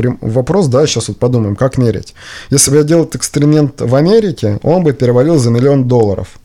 рем- 0.00 0.18
вопрос, 0.20 0.68
да, 0.68 0.86
сейчас 0.86 1.08
вот 1.08 1.18
подумаем, 1.18 1.56
как 1.56 1.78
мерить. 1.78 2.14
Если 2.50 2.70
бы 2.70 2.76
я 2.76 2.82
делал 2.84 3.02
этот 3.04 3.16
эксперимент 3.16 3.80
в 3.80 3.94
Америке, 3.94 4.58
он 4.62 4.84
бы 4.84 4.92
перевалил 4.92 5.38
за 5.38 5.50
миллион 5.50 5.88
долларов. 5.88 6.38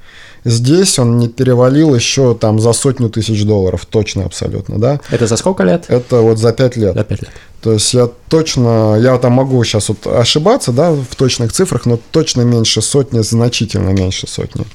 Здесь 0.45 0.99
он 0.99 1.17
не 1.17 1.29
перевалил 1.29 1.95
еще 1.95 2.35
там 2.35 2.59
за 2.59 2.73
сотню 2.73 3.09
тысяч 3.09 3.45
долларов, 3.45 3.85
точно 3.85 4.25
абсолютно, 4.25 4.77
да. 4.77 4.99
Это 5.09 5.27
за 5.27 5.37
сколько 5.37 5.63
лет? 5.63 5.85
Это 5.87 6.17
вот 6.21 6.37
за 6.37 6.51
пять 6.51 6.75
лет. 6.75 6.95
За 6.95 7.03
пять 7.03 7.21
лет. 7.21 7.31
То 7.63 7.71
есть 7.71 7.93
я 7.93 8.09
точно, 8.27 8.97
я 8.99 9.17
там 9.19 9.33
могу 9.33 9.63
сейчас 9.63 9.87
вот 9.87 10.05
ошибаться, 10.05 10.73
да, 10.73 10.91
в 10.91 11.15
точных 11.15 11.53
цифрах, 11.53 11.85
но 11.85 11.97
точно 12.11 12.41
меньше 12.41 12.81
сотни, 12.81 13.21
значительно 13.21 13.91
меньше 13.91 14.27
сотни. 14.27 14.65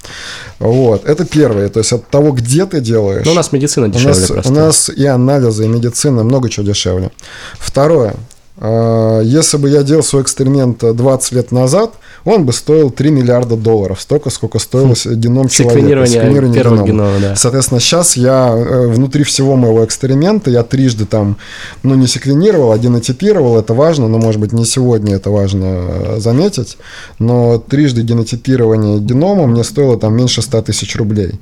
Вот, 0.58 1.04
это 1.04 1.26
первое, 1.26 1.68
то 1.68 1.80
есть 1.80 1.92
от 1.92 2.08
того, 2.08 2.32
где 2.32 2.64
ты 2.64 2.80
делаешь. 2.80 3.26
Ну, 3.26 3.32
у 3.32 3.34
нас 3.34 3.52
медицина 3.52 3.88
у 3.88 3.90
дешевле 3.90 4.18
нас, 4.18 4.30
просто. 4.30 4.50
у 4.50 4.54
нас 4.54 4.88
и 4.88 5.04
анализы, 5.04 5.66
и 5.66 5.68
медицина, 5.68 6.24
много 6.24 6.48
чего 6.48 6.64
дешевле. 6.64 7.10
Второе, 7.58 8.14
э, 8.56 9.20
если 9.22 9.58
бы 9.58 9.68
я 9.68 9.82
делал 9.82 10.02
свой 10.02 10.22
эксперимент 10.22 10.82
э, 10.82 10.94
20 10.94 11.32
лет 11.32 11.52
назад, 11.52 11.92
он 12.24 12.44
бы 12.44 12.52
стоил 12.52 12.90
3 12.90 13.10
миллиарда 13.10 13.56
долларов, 13.56 14.00
столько, 14.00 14.30
сколько 14.30 14.58
стоил 14.58 14.94
геном 15.16 15.48
человека. 15.48 15.78
Хм. 15.78 16.06
Секвенирование 16.06 16.52
первого 16.52 16.84
генома. 16.84 16.86
генома, 16.86 17.20
да. 17.20 17.36
Соответственно, 17.36 17.80
сейчас 17.80 18.16
я 18.16 18.54
э, 18.54 18.86
внутри 18.88 19.24
всего 19.24 19.56
моего 19.56 19.84
эксперимента, 19.84 20.50
я 20.50 20.62
трижды 20.62 21.06
там, 21.06 21.36
ну, 21.82 21.94
не 21.94 22.06
секвенировал, 22.06 22.72
а 22.72 22.78
генотипировал, 22.78 23.58
это 23.58 23.74
важно, 23.74 24.08
но, 24.08 24.18
может 24.18 24.40
быть, 24.40 24.52
не 24.52 24.64
сегодня 24.64 25.14
это 25.14 25.30
важно 25.30 25.64
э, 25.64 26.16
заметить, 26.18 26.78
но 27.18 27.58
трижды 27.58 28.02
генотипирование 28.02 28.98
генома 28.98 29.46
мне 29.46 29.64
стоило 29.64 29.98
там 29.98 30.16
меньше 30.16 30.42
100 30.42 30.62
тысяч 30.62 30.96
рублей. 30.96 31.32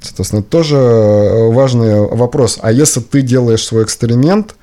Соответственно, 0.00 0.40
это 0.40 0.50
тоже 0.50 0.76
э, 0.76 1.52
важный 1.52 2.06
вопрос. 2.06 2.58
А 2.60 2.72
если 2.72 3.00
ты 3.00 3.22
делаешь 3.22 3.64
свой 3.64 3.84
эксперимент, 3.84 4.54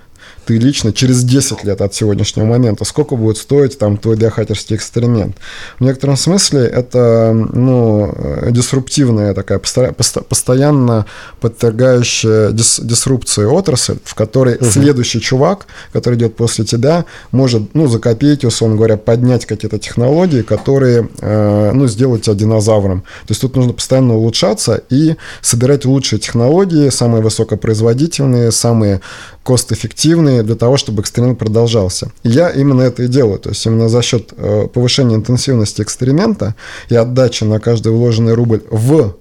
ты 0.46 0.58
лично 0.58 0.94
через 0.94 1.24
10 1.24 1.64
лет 1.64 1.82
от 1.82 1.94
сегодняшнего 1.94 2.46
момента, 2.46 2.86
сколько 2.86 3.16
будет 3.16 3.38
стоить 3.38 3.78
там 3.78 3.98
твой 3.98 4.16
биохакерский 4.16 4.76
эксперимент? 4.76 5.38
В 5.80 5.84
некотором 5.84 6.18
смысле 6.18 6.62
это 6.66 7.32
ну, 7.54 8.14
э, 8.16 8.50
дисруптивная 8.52 9.34
такая, 9.34 9.60
постоя- 9.60 9.92
посто- 9.94 10.24
постоянно 10.24 11.06
подвергающая 11.42 12.50
дис- 12.50 12.84
дисрупции 12.84 13.46
отрасль, 13.46 13.98
в 14.04 14.16
которой 14.16 14.58
следующий 14.64 15.22
чувак, 15.22 15.66
который 15.92 16.16
идет 16.18 16.36
после 16.36 16.66
тебя, 16.66 17.06
может, 17.32 17.74
ну, 17.74 17.88
за 17.88 18.00
копейки, 18.00 18.46
условно 18.46 18.76
говоря, 18.76 18.98
поднять 18.98 19.46
какие-то 19.46 19.78
технологии, 19.78 20.42
которые, 20.42 21.08
э, 21.22 21.72
ну, 21.74 21.88
сделают 21.88 22.24
тебя 22.24 22.36
динозавром. 22.36 23.02
То 23.02 23.32
есть 23.32 23.42
тут 23.42 23.56
нужно 23.56 23.74
постоянно 23.74 24.16
улучшаться 24.16 24.82
и 24.90 25.16
собирать 25.42 25.86
лучшие 25.86 26.20
технологии, 26.20 26.90
самые 26.90 27.22
высокопроизводительные, 27.22 28.52
самые 28.52 29.02
кост-эффективные 29.44 30.44
для 30.44 30.56
того, 30.56 30.78
чтобы 30.78 31.02
эксперимент 31.02 31.38
продолжался. 31.38 32.12
И 32.24 32.30
я 32.30 32.50
именно 32.50 32.82
это 32.82 33.04
и 33.04 33.08
делаю. 33.08 33.40
То 33.40 33.50
есть 33.50 33.66
именно 33.66 33.90
за 33.90 34.02
счет 34.02 34.34
э, 34.36 34.68
повышения 34.74 35.16
интенсивности 35.16 35.82
эксперимента 35.82 36.56
и 36.90 36.96
отдачи 36.96 37.44
на 37.44 37.60
каждый 37.60 37.92
вложенный 37.92 38.34
рубль 38.34 38.62
в 38.70 39.16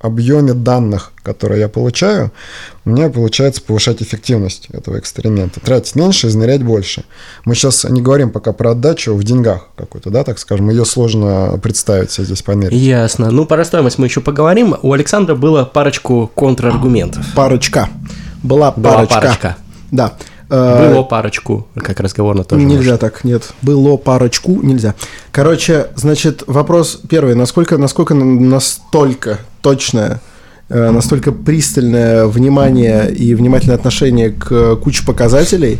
объеме 0.00 0.54
данных, 0.54 1.12
которые 1.22 1.60
я 1.60 1.68
получаю, 1.68 2.30
у 2.84 2.90
меня 2.90 3.10
получается 3.10 3.60
повышать 3.60 4.00
эффективность 4.00 4.68
этого 4.72 4.98
эксперимента. 4.98 5.60
Тратить 5.60 5.96
меньше, 5.96 6.28
измерять 6.28 6.62
больше. 6.62 7.04
Мы 7.44 7.54
сейчас 7.54 7.84
не 7.84 8.00
говорим 8.00 8.30
пока 8.30 8.52
про 8.52 8.72
отдачу 8.72 9.14
в 9.14 9.24
деньгах 9.24 9.68
какой-то, 9.76 10.10
да, 10.10 10.24
так 10.24 10.38
скажем. 10.38 10.70
Ее 10.70 10.84
сложно 10.84 11.58
представить 11.60 12.12
себе 12.12 12.26
здесь 12.26 12.42
померить. 12.42 12.80
Ясно. 12.80 13.30
Ну, 13.30 13.44
про 13.44 13.64
стоимость 13.64 13.98
мы 13.98 14.06
еще 14.06 14.20
поговорим. 14.20 14.76
У 14.82 14.92
Александра 14.92 15.34
было 15.34 15.64
парочку 15.64 16.30
контраргументов. 16.32 17.26
Парочка. 17.34 17.88
Была 18.42 18.72
Была 18.72 18.94
парочка. 18.94 19.14
парочка. 19.20 19.56
Да. 19.90 20.14
Э, 20.50 20.92
Было 20.92 21.02
парочку, 21.02 21.66
как 21.76 22.00
разговорно 22.00 22.44
тоже. 22.44 22.64
Нельзя 22.64 22.96
так, 22.96 23.24
нет. 23.24 23.52
Было 23.62 23.96
парочку, 23.96 24.60
нельзя. 24.62 24.94
Короче, 25.30 25.88
значит, 25.96 26.44
вопрос 26.46 27.00
первый. 27.08 27.34
Насколько, 27.34 27.76
насколько 27.78 28.14
настолько 28.14 29.40
точное, 29.60 30.20
э, 30.68 30.90
настолько 30.90 31.32
пристальное 31.32 32.26
внимание 32.26 33.10
и 33.10 33.34
внимательное 33.34 33.76
отношение 33.76 34.30
к 34.30 34.76
куче 34.76 35.04
показателей, 35.04 35.78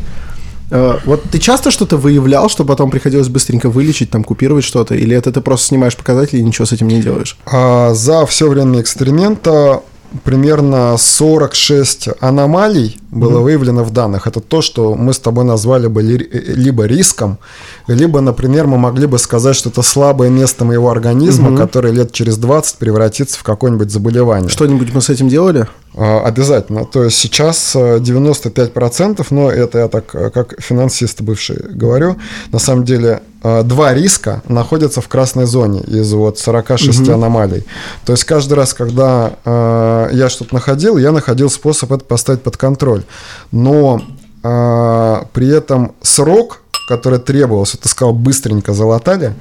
Э, 0.70 0.98
Вот 1.06 1.22
ты 1.30 1.38
часто 1.38 1.70
что-то 1.70 1.96
выявлял, 1.96 2.50
что 2.50 2.64
потом 2.64 2.90
приходилось 2.90 3.28
быстренько 3.28 3.70
вылечить, 3.70 4.10
там, 4.10 4.22
купировать 4.22 4.64
что-то? 4.64 4.94
Или 4.94 5.16
это 5.16 5.32
ты 5.32 5.40
просто 5.40 5.68
снимаешь 5.68 5.96
показатели 5.96 6.40
и 6.40 6.42
ничего 6.42 6.66
с 6.66 6.72
этим 6.72 6.88
не 6.88 7.00
делаешь? 7.00 7.38
А 7.46 7.94
за 7.94 8.26
все 8.26 8.48
время 8.48 8.80
эксперимента 8.80 9.80
примерно 10.24 10.96
46 10.96 12.08
аномалий 12.20 12.98
было 13.10 13.40
выявлено 13.40 13.84
в 13.84 13.90
данных. 13.90 14.26
Это 14.26 14.40
то, 14.40 14.62
что 14.62 14.94
мы 14.94 15.12
с 15.12 15.18
тобой 15.18 15.44
назвали 15.44 15.86
бы 15.86 16.02
ли- 16.02 16.28
либо 16.32 16.84
риском, 16.84 17.38
либо, 17.86 18.20
например, 18.20 18.66
мы 18.66 18.78
могли 18.78 19.06
бы 19.06 19.18
сказать, 19.18 19.56
что 19.56 19.70
это 19.70 19.82
слабое 19.82 20.28
место 20.30 20.64
моего 20.64 20.90
организма, 20.90 21.50
которое 21.56 21.92
лет 21.92 22.12
через 22.12 22.36
20 22.36 22.78
превратится 22.78 23.38
в 23.38 23.42
какое-нибудь 23.42 23.90
заболевание. 23.90 24.48
Что-нибудь 24.48 24.92
мы 24.94 25.00
с 25.00 25.08
этим 25.10 25.28
делали? 25.28 25.66
А, 25.94 26.20
Обязательно. 26.24 26.84
То 26.84 27.04
есть 27.04 27.16
сейчас 27.16 27.74
э, 27.74 27.98
95%, 27.98 29.26
но 29.30 29.50
это 29.50 29.78
я 29.78 29.88
так 29.88 30.14
э, 30.14 30.30
как 30.30 30.54
финансист 30.60 31.22
бывший 31.22 31.56
говорю, 31.70 32.16
на 32.52 32.58
самом 32.58 32.84
деле 32.84 33.08
э, 33.08 33.20
два 33.42 33.95
риска 33.95 34.42
находятся 34.49 35.00
в 35.00 35.09
красной 35.09 35.47
зоне 35.47 35.80
из 35.80 36.12
вот 36.12 36.38
46 36.38 37.09
аномалий. 37.09 37.64
То 38.04 38.12
есть 38.12 38.25
каждый 38.25 38.54
раз, 38.54 38.75
когда 38.75 39.33
э, 39.45 40.09
я 40.12 40.28
что-то 40.28 40.54
находил, 40.54 40.97
я 40.97 41.12
находил 41.12 41.49
способ 41.49 41.92
это 41.92 42.04
поставить 42.04 42.42
под 42.42 42.57
контроль. 42.57 43.04
Но 43.52 44.02
э, 44.42 45.16
при 45.33 45.49
этом 45.49 45.92
срок 46.02 46.62
который 46.88 47.18
требовался, 47.18 47.76
ты 47.76 47.88
сказал, 47.88 48.14
быстренько 48.14 48.73
залатали, 48.73 49.35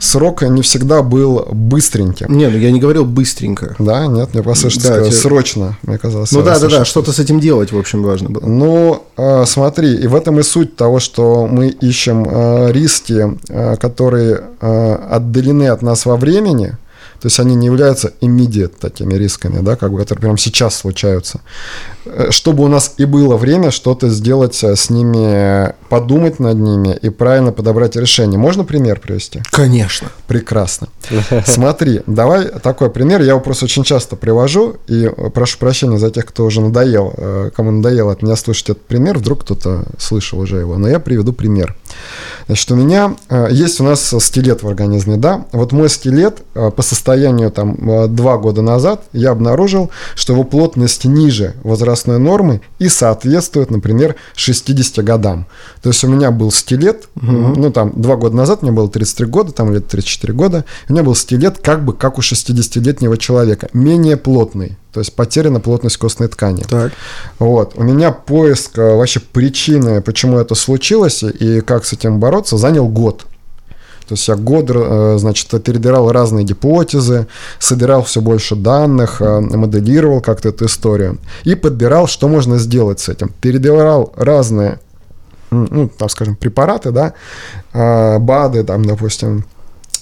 срок 0.00 0.42
не 0.42 0.62
всегда 0.62 1.02
был 1.02 1.46
быстреньким. 1.52 2.34
Не, 2.34 2.48
ну 2.48 2.56
я 2.56 2.70
не 2.70 2.80
говорил 2.80 3.04
быстренько. 3.04 3.76
Да, 3.78 4.06
нет, 4.06 4.32
мне 4.32 4.42
просто 4.42 4.70
что 4.70 4.80
Да, 4.80 4.86
сказал, 4.88 5.04
те- 5.10 5.12
срочно, 5.12 5.78
мне 5.82 5.98
казалось. 5.98 6.32
Ну 6.32 6.42
да, 6.42 6.58
да, 6.58 6.68
да, 6.68 6.84
что-то 6.86 7.12
с 7.12 7.18
этим 7.18 7.40
делать, 7.40 7.72
в 7.72 7.78
общем, 7.78 8.02
важно 8.02 8.30
было. 8.30 8.46
Ну, 8.46 9.02
э, 9.18 9.44
смотри, 9.46 9.94
и 9.94 10.06
в 10.06 10.14
этом 10.14 10.40
и 10.40 10.42
суть 10.42 10.76
того, 10.76 10.98
что 10.98 11.46
мы 11.46 11.68
ищем 11.68 12.26
э, 12.26 12.72
риски, 12.72 13.38
э, 13.48 13.76
которые 13.76 14.40
э, 14.60 14.94
отдалены 15.10 15.68
от 15.68 15.82
нас 15.82 16.06
во 16.06 16.16
времени, 16.16 16.76
то 17.20 17.26
есть 17.26 17.40
они 17.40 17.54
не 17.54 17.66
являются 17.66 18.12
immediate 18.20 18.72
такими 18.80 19.14
рисками, 19.14 19.60
да, 19.62 19.76
как 19.76 19.92
бы, 19.92 19.98
которые 19.98 20.20
прямо 20.20 20.38
сейчас 20.38 20.74
случаются. 20.74 21.40
Э, 22.04 22.30
Чтобы 22.30 22.64
у 22.64 22.68
нас 22.68 22.94
и 22.98 23.04
было 23.04 23.36
время 23.36 23.70
что-то 23.70 24.08
сделать 24.08 24.62
э, 24.62 24.76
с 24.76 24.90
ними, 24.90 25.74
подумать 25.88 26.38
над 26.38 26.58
ними 26.58 26.96
и 27.00 27.08
правильно 27.08 27.52
подобрать 27.52 27.96
решение. 27.96 28.38
Можно 28.38 28.64
пример 28.64 29.00
привести? 29.00 29.42
Конечно. 29.50 30.10
Прекрасно. 30.26 30.88
Смотри, 31.46 32.02
давай 32.06 32.46
такой 32.46 32.90
пример. 32.90 33.20
Я 33.20 33.30
его 33.30 33.40
просто 33.40 33.64
очень 33.64 33.84
часто 33.84 34.16
привожу, 34.16 34.76
и 34.86 35.04
э, 35.06 35.30
прошу 35.30 35.58
прощения 35.58 35.98
за 35.98 36.10
тех, 36.10 36.26
кто 36.26 36.44
уже 36.44 36.60
надоел, 36.60 37.14
э, 37.16 37.50
кому 37.54 37.70
надоело 37.70 38.12
от 38.12 38.22
меня 38.22 38.36
слышать 38.36 38.70
этот 38.70 38.82
пример, 38.82 39.18
вдруг 39.18 39.42
кто-то 39.42 39.84
слышал 39.98 40.38
уже 40.40 40.56
его, 40.58 40.76
но 40.78 40.88
я 40.88 40.98
приведу 41.00 41.32
пример. 41.32 41.74
Значит, 42.46 42.70
у 42.72 42.74
меня 42.74 43.16
э, 43.28 43.48
есть 43.50 43.80
у 43.80 43.84
нас 43.84 44.14
скелет 44.18 44.62
в 44.62 44.68
организме, 44.68 45.16
да? 45.16 45.46
Вот 45.52 45.72
мой 45.72 45.88
скелет 45.88 46.42
э, 46.54 46.70
по 46.70 46.82
состоянию 46.82 47.50
там 47.50 47.76
э, 47.90 48.08
два 48.08 48.36
года 48.36 48.60
назад 48.60 49.04
я 49.12 49.30
обнаружил, 49.30 49.90
что 50.14 50.34
его 50.34 50.44
плотность 50.44 51.04
ниже 51.04 51.54
возрастной 51.94 52.18
нормы 52.18 52.60
и 52.78 52.88
соответствует, 52.88 53.70
например, 53.70 54.16
60 54.34 55.04
годам. 55.04 55.46
То 55.82 55.90
есть 55.90 56.02
у 56.04 56.08
меня 56.08 56.30
был 56.30 56.50
скелет, 56.50 57.08
ну 57.14 57.70
там 57.70 57.92
два 57.94 58.16
года 58.16 58.36
назад 58.36 58.62
мне 58.62 58.72
было 58.72 58.88
33 58.88 59.26
года, 59.26 59.52
там 59.52 59.72
лет 59.72 59.86
34 59.86 60.32
года, 60.32 60.64
у 60.88 60.92
меня 60.92 61.02
был 61.02 61.14
скелет 61.14 61.58
как 61.58 61.84
бы 61.84 61.92
как 61.92 62.18
у 62.18 62.20
60-летнего 62.20 63.16
человека, 63.16 63.68
менее 63.72 64.16
плотный. 64.16 64.76
То 64.92 65.00
есть 65.00 65.14
потеряна 65.14 65.58
плотность 65.58 65.96
костной 65.96 66.28
ткани. 66.28 66.62
Так. 66.62 66.92
Вот. 67.40 67.72
У 67.74 67.82
меня 67.82 68.12
поиск 68.12 68.78
э, 68.78 68.94
вообще 68.94 69.18
причины, 69.18 70.00
почему 70.00 70.38
это 70.38 70.54
случилось 70.54 71.24
и 71.24 71.62
как 71.62 71.84
с 71.84 71.92
этим 71.92 72.20
бороться, 72.20 72.56
занял 72.58 72.86
год. 72.86 73.26
То 74.08 74.14
есть 74.14 74.28
я 74.28 74.36
год, 74.36 74.66
э, 74.68 75.16
значит, 75.18 75.48
перебирал 75.62 76.12
разные 76.12 76.44
гипотезы, 76.44 77.26
собирал 77.58 78.02
все 78.02 78.20
больше 78.20 78.54
данных, 78.54 79.22
э, 79.22 79.40
моделировал 79.40 80.20
как-то 80.20 80.50
эту 80.50 80.66
историю 80.66 81.18
и 81.44 81.54
подбирал, 81.54 82.06
что 82.06 82.28
можно 82.28 82.58
сделать 82.58 83.00
с 83.00 83.08
этим. 83.08 83.32
Перебирал 83.40 84.12
разные, 84.16 84.78
ну, 85.50 85.88
так 85.88 86.10
скажем, 86.10 86.36
препараты, 86.36 86.90
да, 86.90 87.14
э, 87.72 88.18
БАДы, 88.18 88.64
там, 88.64 88.84
допустим, 88.84 89.44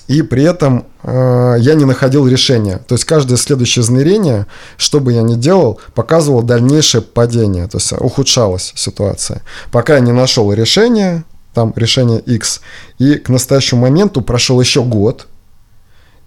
и 0.09 0.23
при 0.23 0.43
этом 0.43 0.85
э, 1.05 1.57
я 1.61 1.75
не 1.75 1.85
находил 1.85 2.27
решения. 2.27 2.79
То 2.87 2.95
есть 2.95 3.05
каждое 3.05 3.37
следующее 3.37 3.83
измерение, 3.83 4.47
что 4.77 5.01
бы 5.01 5.13
я 5.13 5.23
ни 5.23 5.37
делал, 5.37 5.81
показывало 5.95 6.43
дальнейшее 6.43 7.03
падение, 7.03 7.69
то 7.69 7.79
есть 7.79 7.93
ухудшалась 7.93 8.73
ситуация. 8.75 9.43
Пока 9.71 9.95
я 9.95 10.01
не 10.01 10.13
нашел 10.13 10.53
решения, 10.53 11.25
там 11.55 11.73
решение 11.77 12.21
X, 12.21 12.61
и 12.99 13.15
к 13.15 13.29
настоящему 13.29 13.83
моменту 13.83 14.23
прошел 14.23 14.61
еще 14.61 14.83
год, 14.83 15.27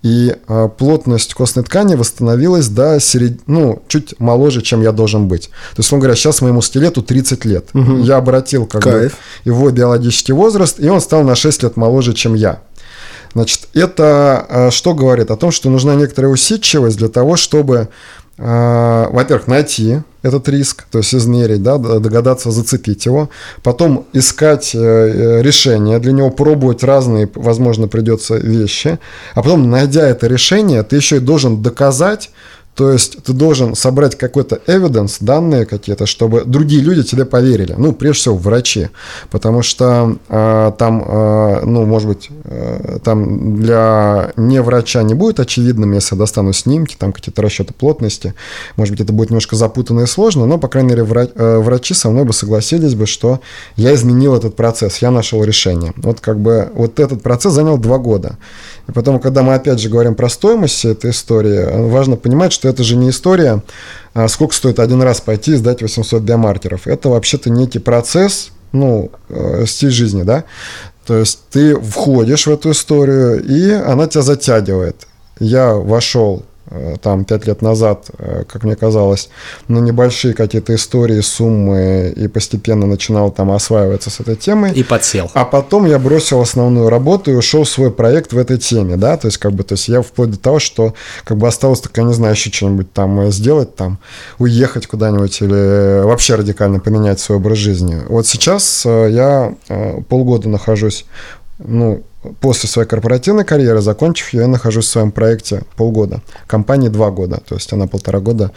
и 0.05 0.35
э, 0.47 0.69
плотность 0.77 1.33
костной 1.33 1.65
ткани 1.65 1.95
восстановилась 1.95 2.67
до 2.67 2.99
серед... 2.99 3.47
ну, 3.47 3.81
чуть 3.87 4.13
моложе, 4.19 4.61
чем 4.61 4.83
я 4.83 4.91
должен 4.91 5.27
быть. 5.27 5.47
То 5.75 5.79
есть, 5.79 5.91
он 5.91 5.99
говоря, 5.99 6.15
сейчас 6.15 6.41
моему 6.41 6.61
скелету 6.61 7.01
30 7.01 7.43
лет. 7.45 7.69
Я 7.73 8.17
обратил 8.17 8.67
как 8.67 8.83
бы, 8.83 8.91
Кайф. 8.91 9.17
его 9.45 9.71
биологический 9.71 10.33
возраст, 10.33 10.79
и 10.79 10.87
он 10.87 11.01
стал 11.01 11.23
на 11.23 11.33
6 11.33 11.63
лет 11.63 11.75
моложе, 11.75 12.13
чем 12.13 12.35
я. 12.35 12.61
Значит, 13.33 13.67
это 13.73 14.45
э, 14.47 14.69
что 14.69 14.93
говорит? 14.93 15.31
О 15.31 15.37
том, 15.37 15.51
что 15.51 15.71
нужна 15.71 15.95
некоторая 15.95 16.31
усидчивость 16.31 16.97
для 16.97 17.09
того, 17.09 17.35
чтобы, 17.35 17.89
во-первых, 18.37 19.47
найти 19.47 19.99
этот 20.25 20.49
риск, 20.49 20.85
то 20.91 20.97
есть 20.97 21.13
измерить, 21.13 21.61
да, 21.63 21.77
догадаться 21.77 22.51
зацепить 22.51 23.05
его, 23.05 23.29
потом 23.63 24.07
искать 24.11 24.73
э, 24.73 24.79
э, 24.79 25.41
решение 25.41 25.99
для 25.99 26.11
него, 26.11 26.31
пробовать 26.31 26.83
разные, 26.83 27.29
возможно, 27.35 27.87
придется 27.87 28.35
вещи, 28.35 28.97
а 29.35 29.43
потом, 29.43 29.69
найдя 29.69 30.07
это 30.07 30.27
решение, 30.27 30.81
ты 30.83 30.95
еще 30.95 31.17
и 31.17 31.19
должен 31.19 31.61
доказать, 31.61 32.31
то 32.75 32.91
есть 32.91 33.23
ты 33.23 33.31
должен 33.31 33.73
собрать 33.73 34.17
какой-то 34.17 34.59
evidence, 34.67 35.17
данные 35.21 35.65
какие-то, 35.65 36.05
чтобы 36.05 36.43
другие 36.45 36.81
люди 36.81 37.03
тебе 37.03 37.23
поверили. 37.23 37.73
Ну, 37.77 37.93
прежде 37.93 38.19
всего, 38.19 38.35
врачи. 38.35 38.89
Потому 39.31 39.61
что 39.61 40.17
э, 40.27 40.71
там, 40.77 41.03
э, 41.07 41.61
ну, 41.63 41.85
может 41.85 42.09
быть, 42.09 42.29
э, 42.43 42.99
там 43.01 43.55
для 43.55 44.33
не 44.35 44.61
врача 44.61 45.03
не 45.03 45.13
будет 45.13 45.39
очевидным, 45.39 45.93
если 45.93 46.15
я 46.15 46.19
достану 46.19 46.51
снимки, 46.51 46.97
там 46.99 47.13
какие-то 47.13 47.41
расчеты 47.41 47.73
плотности. 47.73 48.33
Может 48.75 48.91
быть, 48.91 49.01
это 49.01 49.13
будет 49.13 49.29
немножко 49.29 49.55
запутанно 49.55 50.01
и 50.01 50.05
сложно, 50.05 50.45
но, 50.45 50.57
по 50.57 50.67
крайней 50.67 50.89
мере, 50.89 51.03
вра- 51.03 51.31
э, 51.33 51.59
врачи 51.59 51.93
со 51.93 52.09
мной 52.09 52.25
бы 52.25 52.33
согласились 52.33 52.93
бы, 52.93 53.05
что 53.05 53.39
я 53.77 53.95
изменил 53.95 54.35
этот 54.35 54.57
процесс, 54.57 54.97
я 54.97 55.11
нашел 55.11 55.45
решение. 55.45 55.93
Вот 55.95 56.19
как 56.19 56.39
бы 56.41 56.69
вот 56.75 56.99
этот 56.99 57.23
процесс 57.23 57.53
занял 57.53 57.77
два 57.77 57.99
года. 57.99 58.37
И 58.87 58.91
потом, 58.91 59.19
когда 59.19 59.41
мы 59.41 59.55
опять 59.55 59.79
же 59.79 59.89
говорим 59.89 60.15
про 60.15 60.29
стоимость 60.29 60.85
этой 60.85 61.11
истории, 61.11 61.89
важно 61.89 62.17
понимать, 62.17 62.53
что 62.53 62.67
это 62.67 62.83
же 62.83 62.95
не 62.95 63.09
история, 63.09 63.63
а 64.13 64.27
сколько 64.27 64.53
стоит 64.53 64.79
один 64.79 65.01
раз 65.01 65.21
пойти 65.21 65.53
и 65.53 65.55
сдать 65.55 65.81
800 65.81 66.21
биомаркеров. 66.21 66.87
Это 66.87 67.09
вообще-то 67.09 67.49
некий 67.49 67.79
процесс, 67.79 68.51
ну, 68.71 69.11
э, 69.29 69.65
стиль 69.67 69.91
жизни, 69.91 70.23
да. 70.23 70.43
То 71.05 71.17
есть 71.17 71.39
ты 71.51 71.79
входишь 71.79 72.47
в 72.47 72.51
эту 72.51 72.71
историю, 72.71 73.43
и 73.43 73.71
она 73.71 74.07
тебя 74.07 74.21
затягивает. 74.21 75.07
Я 75.39 75.73
вошел 75.73 76.43
там 77.01 77.25
пять 77.25 77.45
лет 77.45 77.61
назад, 77.61 78.07
э, 78.17 78.43
как 78.51 78.63
мне 78.63 78.75
казалось, 78.75 79.29
на 79.67 79.79
небольшие 79.79 80.33
какие-то 80.33 80.73
истории, 80.73 81.21
суммы, 81.21 82.13
и 82.15 82.27
постепенно 82.27 82.87
начинал 82.87 83.31
там 83.31 83.51
осваиваться 83.51 84.09
с 84.09 84.19
этой 84.19 84.35
темой. 84.35 84.71
И 84.73 84.83
подсел. 84.83 85.29
А 85.33 85.45
потом 85.45 85.85
я 85.85 85.99
бросил 85.99 86.41
основную 86.41 86.89
работу 86.89 87.31
и 87.31 87.35
ушел 87.35 87.63
в 87.63 87.69
свой 87.69 87.91
проект 87.91 88.33
в 88.33 88.37
этой 88.37 88.57
теме, 88.57 88.97
да, 88.97 89.17
то 89.17 89.27
есть 89.27 89.37
как 89.37 89.53
бы, 89.53 89.63
то 89.63 89.73
есть 89.73 89.87
я 89.87 90.01
вплоть 90.01 90.31
до 90.31 90.39
того, 90.39 90.59
что 90.59 90.93
как 91.23 91.37
бы 91.37 91.47
осталось 91.47 91.81
только, 91.81 92.01
не 92.01 92.13
знаю, 92.13 92.33
еще 92.33 92.51
что-нибудь 92.51 92.91
там 92.91 93.19
э, 93.19 93.31
сделать, 93.31 93.75
там, 93.75 93.99
уехать 94.39 94.87
куда-нибудь 94.87 95.41
или 95.41 96.03
вообще 96.03 96.35
радикально 96.35 96.79
поменять 96.79 97.19
свой 97.19 97.37
образ 97.37 97.57
жизни. 97.57 98.01
Вот 98.09 98.25
сейчас 98.25 98.83
э, 98.85 99.09
я 99.11 99.53
э, 99.69 100.01
полгода 100.09 100.49
нахожусь, 100.49 101.05
ну, 101.59 102.03
после 102.39 102.69
своей 102.69 102.87
корпоративной 102.87 103.43
карьеры, 103.45 103.81
закончив 103.81 104.33
ее, 104.33 104.41
я 104.41 104.47
нахожусь 104.47 104.85
в 104.85 104.89
своем 104.89 105.11
проекте 105.11 105.63
полгода. 105.75 106.21
Компании 106.47 106.89
два 106.89 107.11
года, 107.11 107.41
то 107.47 107.55
есть 107.55 107.71
она 107.73 107.87
полтора 107.87 108.19
года 108.19 108.51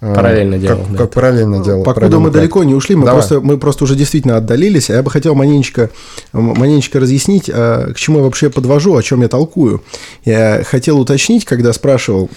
э, 0.00 0.14
Параллельно 0.14 0.52
как, 0.58 0.60
делала, 0.62 0.86
да. 0.90 0.98
как 0.98 1.10
параллельно 1.12 1.64
делала. 1.64 1.82
Покуда 1.84 1.94
параллельный 1.94 2.18
мы 2.24 2.30
проект. 2.30 2.52
далеко 2.52 2.64
не 2.64 2.74
ушли, 2.74 2.94
мы 2.96 3.04
Давай. 3.06 3.20
просто, 3.20 3.40
мы 3.40 3.58
просто 3.58 3.84
уже 3.84 3.94
действительно 3.96 4.36
отдалились, 4.36 4.90
а 4.90 4.94
я 4.94 5.02
бы 5.02 5.10
хотел 5.10 5.34
маленечко, 5.34 5.90
м- 6.32 6.54
маленечко 6.58 7.00
разъяснить, 7.00 7.50
а, 7.52 7.92
к 7.92 7.96
чему 7.96 8.18
я 8.18 8.24
вообще 8.24 8.50
подвожу, 8.50 8.94
о 8.96 9.02
чем 9.02 9.22
я 9.22 9.28
толкую. 9.28 9.82
Я 10.24 10.62
хотел 10.64 10.98
уточнить, 11.00 11.44
когда 11.44 11.72
спрашивал, 11.72 12.30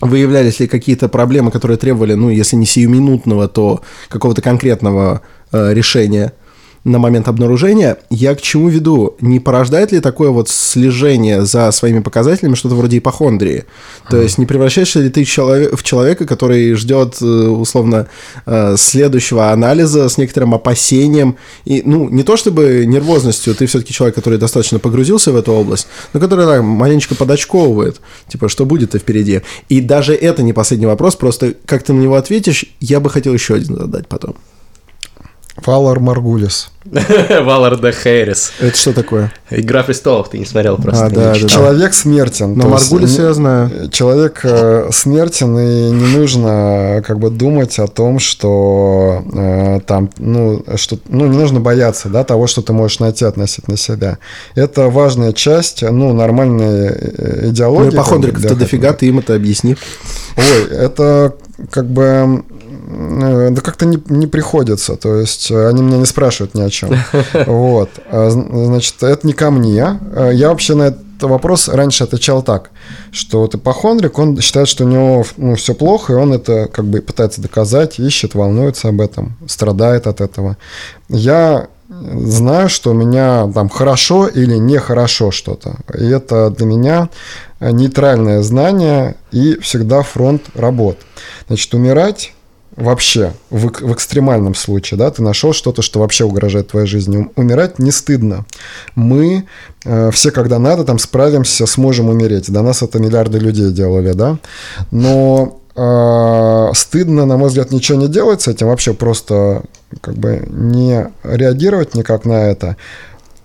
выявлялись 0.00 0.60
ли 0.60 0.66
какие-то 0.66 1.08
проблемы, 1.08 1.50
которые 1.50 1.76
требовали, 1.76 2.14
ну, 2.14 2.30
если 2.30 2.56
не 2.56 2.66
сиюминутного, 2.66 3.48
то 3.48 3.82
какого-то 4.08 4.40
конкретного 4.42 5.20
э, 5.52 5.74
решения. 5.74 6.32
На 6.84 6.98
момент 6.98 7.28
обнаружения. 7.28 7.98
Я 8.08 8.34
к 8.34 8.40
чему 8.40 8.68
веду? 8.68 9.16
Не 9.20 9.38
порождает 9.38 9.92
ли 9.92 10.00
такое 10.00 10.30
вот 10.30 10.48
слежение 10.48 11.44
за 11.44 11.70
своими 11.72 12.00
показателями 12.00 12.54
что-то 12.54 12.74
вроде 12.74 12.98
ипохондрии? 12.98 13.64
То 14.08 14.16
есть 14.20 14.38
не 14.38 14.46
превращаешься 14.46 15.00
ли 15.00 15.10
ты 15.10 15.24
человек, 15.24 15.78
в 15.78 15.82
человека, 15.82 16.26
который 16.26 16.72
ждет, 16.74 17.18
э, 17.20 17.24
условно, 17.24 18.08
э, 18.46 18.76
следующего 18.78 19.50
анализа 19.52 20.08
с 20.08 20.16
некоторым 20.16 20.54
опасением? 20.54 21.36
И, 21.64 21.82
ну, 21.84 22.08
не 22.08 22.22
то 22.22 22.36
чтобы 22.36 22.84
нервозностью, 22.86 23.54
ты 23.54 23.66
все-таки 23.66 23.92
человек, 23.92 24.14
который 24.14 24.38
достаточно 24.38 24.78
погрузился 24.78 25.32
в 25.32 25.36
эту 25.36 25.52
область, 25.52 25.86
но 26.14 26.20
который 26.20 26.46
так, 26.46 26.62
маленечко 26.62 27.14
подочковывает, 27.14 28.00
типа, 28.28 28.48
что 28.48 28.64
будет-то 28.64 28.98
впереди. 28.98 29.42
И 29.68 29.80
даже 29.80 30.14
это 30.14 30.42
не 30.42 30.52
последний 30.52 30.86
вопрос, 30.86 31.14
просто 31.16 31.54
как 31.66 31.82
ты 31.82 31.92
на 31.92 32.00
него 32.00 32.14
ответишь, 32.14 32.64
я 32.80 33.00
бы 33.00 33.10
хотел 33.10 33.34
еще 33.34 33.54
один 33.54 33.76
задать 33.76 34.08
потом. 34.08 34.34
Валар 35.66 36.00
Маргулис. 36.00 36.70
Валар 37.44 37.78
де 37.80 37.92
Хэрис. 37.92 38.52
Это 38.58 38.76
что 38.76 38.92
такое? 38.92 39.32
Игра 39.50 39.82
престолов 39.82 40.30
ты 40.30 40.38
не 40.38 40.46
смотрел 40.46 40.76
просто. 40.76 41.06
А, 41.06 41.10
да, 41.10 41.32
да. 41.34 41.48
Человек 41.48 41.92
смертен. 41.92 42.54
Но 42.54 42.78
не- 42.90 43.06
я 43.22 43.32
знаю. 43.34 43.90
Человек 43.90 44.40
э, 44.44 44.88
смертен, 44.92 45.58
и 45.58 45.90
не 45.90 46.16
нужно 46.16 46.48
э, 46.98 47.02
как 47.02 47.18
бы 47.18 47.30
думать 47.30 47.78
о 47.78 47.86
том, 47.86 48.18
что 48.18 49.22
э, 49.32 49.80
там, 49.86 50.10
ну, 50.18 50.64
что, 50.76 50.98
ну, 51.08 51.26
не 51.26 51.36
нужно 51.36 51.60
бояться, 51.60 52.08
да, 52.08 52.24
того, 52.24 52.46
что 52.46 52.62
ты 52.62 52.72
можешь 52.72 52.98
найти 52.98 53.24
относительно 53.26 53.76
себя. 53.76 54.18
Это 54.54 54.88
важная 54.88 55.32
часть, 55.32 55.82
ну, 55.82 56.12
нормальной 56.14 56.86
э, 56.88 57.40
Ну, 57.44 57.50
идеологии. 57.50 57.94
ипохондриков-то 57.94 58.48
как 58.48 58.56
бы, 58.58 58.64
дофига, 58.64 58.92
ты 58.94 59.06
им 59.06 59.18
это 59.18 59.34
объясни. 59.34 59.76
Ой, 60.36 60.76
это 60.76 61.34
как 61.70 61.86
бы 61.90 62.42
да 63.50 63.60
как-то 63.62 63.86
не, 63.86 63.98
не 64.08 64.26
приходится, 64.26 64.96
то 64.96 65.16
есть 65.16 65.50
э, 65.50 65.68
они 65.68 65.82
меня 65.82 65.96
не 65.98 66.06
спрашивают 66.06 66.54
ни 66.54 66.62
о 66.62 66.70
чем. 66.70 66.90
Вот, 67.46 67.90
А, 68.10 68.28
зн- 68.28 68.66
значит, 68.66 69.02
это 69.02 69.26
не 69.26 69.32
ко 69.32 69.50
мне. 69.50 69.98
Э, 70.14 70.30
Я 70.32 70.48
вообще 70.50 70.74
на 70.74 70.82
этот 70.88 71.00
вопрос 71.22 71.68
раньше 71.68 72.04
отвечал 72.04 72.42
так, 72.42 72.70
что 73.12 73.40
вот 73.40 73.54
ипохондрик, 73.54 74.18
он 74.18 74.40
считает, 74.40 74.68
что 74.68 74.84
у 74.84 74.88
него 74.88 75.24
ну, 75.36 75.54
все 75.54 75.74
плохо, 75.74 76.12
и 76.12 76.16
он 76.16 76.32
это 76.32 76.66
как 76.72 76.84
бы 76.86 77.00
пытается 77.00 77.40
доказать, 77.40 77.98
ищет, 77.98 78.34
волнуется 78.34 78.88
об 78.88 79.00
этом, 79.00 79.36
страдает 79.46 80.06
от 80.06 80.20
этого. 80.20 80.56
Я 81.08 81.68
знаю, 81.88 82.68
что 82.68 82.90
у 82.90 82.94
меня 82.94 83.50
там 83.52 83.68
хорошо 83.68 84.26
или 84.28 84.56
нехорошо 84.56 85.30
что-то. 85.30 85.76
И 85.98 86.06
это 86.06 86.50
для 86.50 86.66
меня 86.66 87.08
э, 87.60 87.70
нейтральное 87.70 88.42
знание 88.42 89.16
и 89.32 89.58
всегда 89.60 90.02
фронт 90.02 90.42
работ. 90.54 90.98
Значит, 91.48 91.74
умирать 91.74 92.32
вообще 92.76 93.32
в, 93.50 93.68
в 93.68 93.92
экстремальном 93.92 94.54
случае, 94.54 94.98
да, 94.98 95.10
ты 95.10 95.22
нашел 95.22 95.52
что-то, 95.52 95.82
что 95.82 96.00
вообще 96.00 96.24
угрожает 96.24 96.68
твоей 96.68 96.86
жизни. 96.86 97.18
Ум- 97.18 97.32
Умирать 97.36 97.78
не 97.78 97.90
стыдно. 97.90 98.46
Мы 98.94 99.46
э, 99.84 100.10
все, 100.12 100.30
когда 100.30 100.58
надо, 100.58 100.84
там 100.84 100.98
справимся, 100.98 101.66
сможем 101.66 102.08
умереть. 102.08 102.50
До 102.50 102.62
нас 102.62 102.82
это 102.82 102.98
миллиарды 102.98 103.38
людей 103.38 103.70
делали, 103.72 104.12
да. 104.12 104.38
Но 104.90 105.60
э, 105.74 106.74
стыдно, 106.74 107.26
на 107.26 107.36
мой 107.36 107.48
взгляд, 107.48 107.70
ничего 107.72 107.98
не 107.98 108.08
делать 108.08 108.42
с 108.42 108.48
этим, 108.48 108.68
вообще 108.68 108.94
просто 108.94 109.62
как 110.00 110.14
бы 110.14 110.46
не 110.48 111.08
реагировать 111.24 111.94
никак 111.94 112.24
на 112.24 112.50
это. 112.50 112.76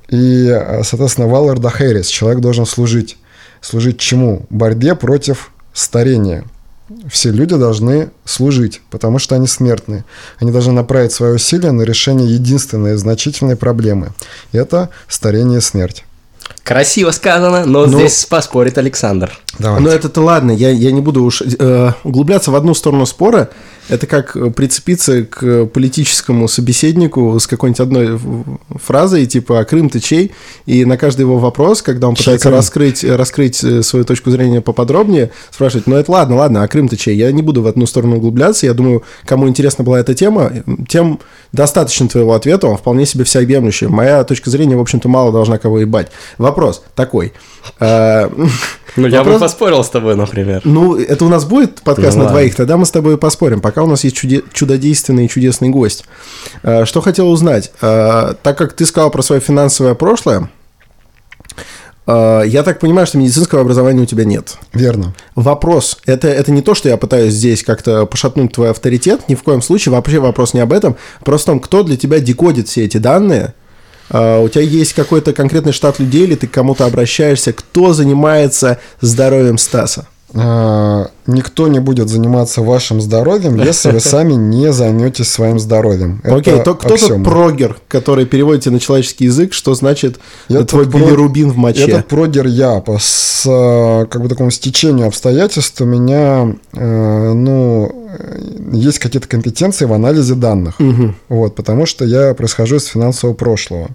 И, 0.09 0.47
э, 0.47 0.83
соответственно, 0.83 1.27
Валер 1.27 1.59
да 1.59 1.69
Хэрис, 1.69 2.07
человек 2.07 2.41
должен 2.41 2.65
служить. 2.65 3.17
Служить 3.61 3.97
чему? 3.97 4.45
Борьбе 4.51 4.93
против 4.95 5.51
старения. 5.73 6.43
Все 7.09 7.31
люди 7.31 7.55
должны 7.55 8.09
служить, 8.25 8.81
потому 8.91 9.17
что 9.17 9.35
они 9.35 9.47
смертны. 9.47 10.05
Они 10.39 10.51
должны 10.51 10.71
направить 10.73 11.11
свои 11.11 11.33
усилия 11.33 11.71
на 11.71 11.81
решение 11.81 12.31
единственной 12.31 12.95
значительной 12.95 13.55
проблемы. 13.55 14.09
И 14.51 14.57
это 14.57 14.89
старение 15.07 15.57
и 15.57 15.61
смерть. 15.61 16.03
Красиво 16.63 17.11
сказано, 17.11 17.65
но 17.65 17.85
Ну- 17.85 17.97
здесь 17.99 18.25
поспорит 18.25 18.77
Александр. 18.77 19.31
Давайте. 19.57 19.83
Ну, 19.83 19.89
это-то 19.89 20.21
ладно, 20.21 20.51
я, 20.51 20.69
я 20.69 20.91
не 20.91 21.01
буду 21.01 21.23
уж 21.23 21.41
э, 21.41 21.91
углубляться 22.03 22.51
в 22.51 22.55
одну 22.55 22.73
сторону 22.75 23.05
спора. 23.05 23.49
Это 23.87 24.07
как 24.07 24.35
э, 24.35 24.49
прицепиться 24.49 25.23
к 25.23 25.65
политическому 25.67 26.47
собеседнику 26.47 27.39
с 27.39 27.45
какой-нибудь 27.45 27.79
одной 27.79 28.19
фразой, 28.69 29.25
типа 29.27 29.59
«А 29.59 29.65
Крым 29.65 29.89
ты 29.89 29.99
чей?» 29.99 30.31
И 30.65 30.85
на 30.85 30.97
каждый 30.97 31.21
его 31.21 31.37
вопрос, 31.37 31.81
когда 31.83 32.07
он 32.07 32.15
Чей 32.15 32.23
пытается 32.23 32.47
Крым? 32.47 32.57
раскрыть, 32.57 33.03
раскрыть 33.03 33.63
э, 33.63 33.83
свою 33.83 34.05
точку 34.05 34.31
зрения 34.31 34.61
поподробнее, 34.61 35.31
спрашивать 35.51 35.85
«Ну, 35.85 35.95
это 35.95 36.11
ладно, 36.11 36.35
ладно, 36.35 36.63
а 36.63 36.67
Крым 36.67 36.87
ты 36.87 36.95
чей?» 36.95 37.15
Я 37.15 37.31
не 37.31 37.43
буду 37.43 37.61
в 37.61 37.67
одну 37.67 37.85
сторону 37.85 38.17
углубляться. 38.17 38.65
Я 38.65 38.73
думаю, 38.73 39.03
кому 39.25 39.47
интересна 39.47 39.83
была 39.83 39.99
эта 39.99 40.15
тема, 40.15 40.51
тем 40.87 41.19
достаточно 41.51 42.07
твоего 42.07 42.33
ответа, 42.33 42.67
он 42.67 42.77
вполне 42.77 43.05
себе 43.05 43.23
всеобъемлющий. 43.23 43.87
Моя 43.87 44.23
точка 44.23 44.49
зрения, 44.49 44.75
в 44.75 44.81
общем-то, 44.81 45.07
мало 45.07 45.31
должна 45.31 45.59
кого 45.59 45.79
ебать. 45.79 46.07
Вопрос 46.37 46.83
такой. 46.95 47.33
Ну, 48.95 49.07
я 49.07 49.23
бы 49.23 49.37
поспорил 49.39 49.83
с 49.83 49.89
тобой, 49.89 50.15
например. 50.15 50.61
Ну, 50.63 50.95
это 50.95 51.25
у 51.25 51.29
нас 51.29 51.43
будет 51.45 51.81
подкаст 51.81 52.17
Ну, 52.17 52.23
на 52.23 52.29
двоих, 52.29 52.55
тогда 52.55 52.77
мы 52.77 52.85
с 52.85 52.91
тобой 52.91 53.17
поспорим. 53.17 53.59
Пока 53.61 53.83
у 53.83 53.87
нас 53.87 54.03
есть 54.03 54.15
чуде- 54.15 54.43
чудодейственный 54.53 55.25
и 55.25 55.29
чудесный 55.29 55.69
гость. 55.69 56.05
Э, 56.63 56.85
Что 56.85 57.01
хотел 57.01 57.29
узнать? 57.29 57.71
Э, 57.81 58.33
Так 58.41 58.57
как 58.57 58.73
ты 58.73 58.85
сказал 58.85 59.11
про 59.11 59.21
свое 59.21 59.41
финансовое 59.41 59.95
прошлое, 59.95 60.49
э, 62.07 62.41
я 62.45 62.63
так 62.63 62.79
понимаю, 62.79 63.07
что 63.07 63.17
медицинского 63.17 63.61
образования 63.61 64.01
у 64.03 64.05
тебя 64.05 64.23
нет. 64.25 64.57
Верно. 64.73 65.13
Вопрос, 65.35 65.97
это, 66.05 66.27
это 66.27 66.51
не 66.51 66.61
то, 66.61 66.75
что 66.75 66.87
я 66.89 66.97
пытаюсь 66.97 67.33
здесь 67.33 67.63
как-то 67.63 68.05
пошатнуть 68.05 68.53
твой 68.53 68.69
авторитет, 68.71 69.27
ни 69.27 69.35
в 69.35 69.43
коем 69.43 69.61
случае, 69.61 69.93
вообще 69.93 70.19
вопрос 70.19 70.53
не 70.53 70.59
об 70.61 70.71
этом, 70.71 70.95
просто 71.23 71.51
в 71.51 71.53
том, 71.53 71.59
кто 71.59 71.83
для 71.83 71.97
тебя 71.97 72.19
декодит 72.19 72.67
все 72.67 72.85
эти 72.85 72.97
данные, 72.97 73.53
у 74.09 74.47
тебя 74.49 74.61
есть 74.61 74.93
какой-то 74.93 75.33
конкретный 75.33 75.71
штат 75.71 75.99
людей, 75.99 76.23
или 76.23 76.35
ты 76.35 76.47
к 76.47 76.51
кому-то 76.51 76.85
обращаешься, 76.85 77.53
кто 77.53 77.93
занимается 77.93 78.79
здоровьем 79.01 79.57
Стаса? 79.57 80.07
А, 80.33 81.09
Никто 81.27 81.67
не 81.67 81.79
будет 81.79 82.07
заниматься 82.07 82.61
вашим 82.61 83.01
здоровьем, 83.01 83.55
если 83.63 83.91
вы 83.91 83.99
сами 83.99 84.33
не 84.33 84.71
займетесь 84.71 85.29
своим 85.29 85.59
здоровьем. 85.59 86.21
Окей, 86.23 86.61
то 86.61 86.75
кто-то 86.75 87.19
прогер, 87.19 87.77
который 87.87 88.25
переводите 88.25 88.69
на 88.69 88.79
человеческий 88.79 89.25
язык, 89.25 89.53
что 89.53 89.73
значит 89.73 90.19
Этот 90.49 90.69
твой 90.69 90.85
билирубин 90.85 91.51
в 91.51 91.57
моче. 91.57 91.85
Этот 91.85 92.07
прогер 92.07 92.45
я 92.45 92.79
по 92.79 92.97
с, 92.99 93.43
э, 93.45 94.05
как 94.05 94.21
бы 94.21 94.29
такому 94.29 94.51
стечению 94.51 95.07
обстоятельств 95.07 95.81
у 95.81 95.85
меня 95.85 96.55
э, 96.73 97.33
ну 97.33 97.91
э, 98.07 98.39
есть 98.73 98.99
какие-то 98.99 99.27
компетенции 99.27 99.85
в 99.85 99.93
анализе 99.93 100.35
данных, 100.35 100.75
вот, 101.29 101.55
потому 101.55 101.85
что 101.85 102.05
я 102.05 102.33
происхожу 102.33 102.75
из 102.75 102.85
финансового 102.85 103.35
прошлого 103.35 103.89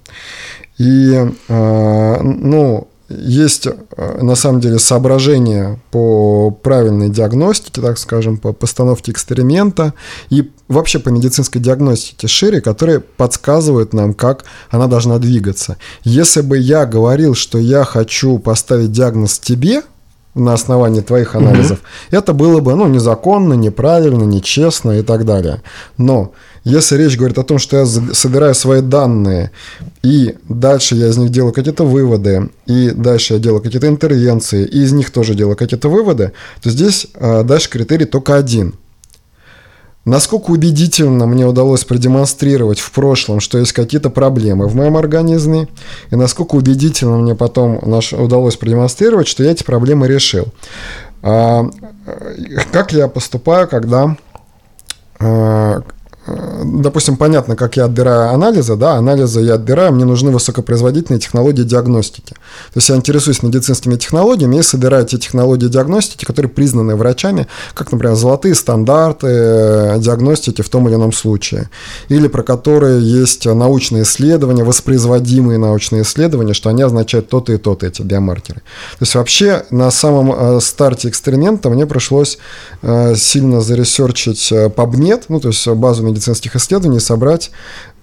и 0.79 1.29
э, 1.49 2.21
ну 2.23 2.89
есть 3.11 3.67
э, 3.67 4.23
на 4.23 4.35
самом 4.37 4.61
деле 4.61 4.79
соображения 4.79 5.81
по 5.91 6.51
правильной 6.51 7.09
диагностике, 7.09 7.83
так 7.83 7.99
скажем, 7.99 8.39
по 8.39 8.53
постановке 8.53 9.11
эксперимента 9.13 9.95
и 10.31 10.51
вообще 10.69 11.01
по 11.01 11.09
медицинской 11.09 11.61
диагностике 11.61 12.29
шире, 12.29 12.61
которые 12.61 13.01
подсказывают 13.01 13.93
нам, 13.93 14.15
как 14.15 14.45
она 14.71 14.87
должна 14.87 15.19
двигаться. 15.19 15.77
Если 16.05 16.41
бы 16.41 16.57
я 16.59 16.87
говорил, 16.87 17.35
что 17.35 17.59
я 17.59 17.85
хочу 17.85 18.39
поставить 18.39 18.93
диагноз 18.93 19.39
тебе 19.39 19.83
на 20.35 20.55
основании 20.55 21.01
твоих 21.01 21.35
анализов, 21.35 21.81
это 22.11 22.33
было 22.33 22.61
бы 22.61 22.75
ну, 22.75 22.87
незаконно, 22.87 23.55
неправильно, 23.55 24.23
нечестно 24.25 24.93
и 24.93 25.03
так 25.03 25.25
далее. 25.25 25.63
Но 25.97 26.33
если 26.65 26.97
речь 26.97 27.17
говорит 27.17 27.39
о 27.39 27.43
том, 27.43 27.59
что 27.59 27.79
я 27.79 27.87
собираю 27.87 28.55
свои 28.55 28.81
данные, 28.81 29.51
и 30.03 30.37
дальше 30.49 30.95
я 30.95 31.09
из 31.09 31.17
них 31.17 31.31
делаю 31.31 31.53
какие-то 31.53 31.85
выводы, 31.85 32.51
и 32.67 32.91
дальше 32.91 33.35
я 33.35 33.41
делаю 33.41 33.63
какие-то 33.63 33.89
интервенции, 33.89 34.65
и 34.65 34.83
из 34.83 34.93
них 34.93 35.11
тоже 35.11 35.35
делаю 35.35 35.57
какие-то 35.57 35.89
выводы, 35.89 36.33
то 36.63 36.71
здесь 36.71 37.07
э, 37.15 37.43
дальше 37.45 37.71
критерий 37.71 38.05
только 38.05 38.37
один. 38.37 38.75
Насколько 40.11 40.51
убедительно 40.51 41.25
мне 41.27 41.47
удалось 41.47 41.85
продемонстрировать 41.85 42.81
в 42.81 42.91
прошлом, 42.91 43.39
что 43.39 43.59
есть 43.59 43.73
какие-то 43.73 44.11
проблемы 44.11 44.67
в 44.67 44.75
моем 44.75 44.97
организме, 44.97 45.69
и 46.11 46.17
насколько 46.17 46.57
убедительно 46.57 47.17
мне 47.17 47.37
потом 47.37 47.79
удалось 47.79 48.57
продемонстрировать, 48.57 49.29
что 49.29 49.45
я 49.45 49.53
эти 49.53 49.63
проблемы 49.63 50.09
решил. 50.09 50.47
А, 51.23 51.63
э, 52.07 52.57
как 52.73 52.93
я 52.93 53.07
поступаю, 53.07 53.69
когда 53.69 54.17
э, 55.21 55.81
допустим, 56.27 57.17
понятно, 57.17 57.57
как 57.57 57.77
я 57.77 57.87
отбираю 57.87 58.31
анализы, 58.31 58.77
да, 58.77 58.95
анализы 58.95 59.41
я 59.41 59.55
отбираю, 59.55 59.93
мне 59.93 60.05
нужны 60.05 60.31
высокопроизводительные 60.31 61.19
технологии 61.19 61.63
диагностики. 61.63 62.35
То 62.35 62.77
есть 62.77 62.89
я 62.89 62.97
интересуюсь 62.97 63.43
медицинскими 63.43 63.97
технологиями 63.97 64.57
и 64.57 64.63
собираю 64.63 65.07
те 65.07 65.19
технологии 65.19 65.69
диагностики, 65.69 66.25
которые 66.25 66.51
признаны 66.51 66.95
врачами, 66.95 67.47
как, 67.75 67.91
например, 67.93 68.17
золотые 68.17 68.55
стандарты 68.55 69.27
э, 69.29 69.99
диагностики 69.99 70.63
в 70.63 70.69
том 70.69 70.89
или 70.89 70.95
ином 70.95 71.13
случае, 71.13 71.71
или 72.09 72.29
про 72.29 72.43
которые 72.43 73.01
есть 73.01 73.47
научные 73.47 74.03
исследования, 74.03 74.65
воспроизводимые 74.65 75.59
научные 75.59 76.03
исследования, 76.03 76.53
что 76.53 76.69
они 76.69 76.83
означают 76.83 77.29
то-то 77.29 77.53
и 77.53 77.57
то-то, 77.57 77.87
эти 77.87 78.03
биомаркеры. 78.03 78.61
То 78.61 79.03
есть 79.03 79.15
вообще 79.15 79.65
на 79.71 79.91
самом 79.91 80.33
э, 80.33 80.61
старте 80.61 81.09
эксперимента 81.09 81.71
мне 81.71 81.87
пришлось 81.87 82.39
э, 82.83 83.15
сильно 83.17 83.61
заресерчить 83.61 84.53
э, 84.53 84.67
PubMed, 84.69 85.25
ну 85.29 85.41
то 85.41 85.49
есть 85.49 85.67
базу 85.67 86.10
медицинских 86.11 86.57
исследований, 86.57 87.01
собрать 87.01 87.51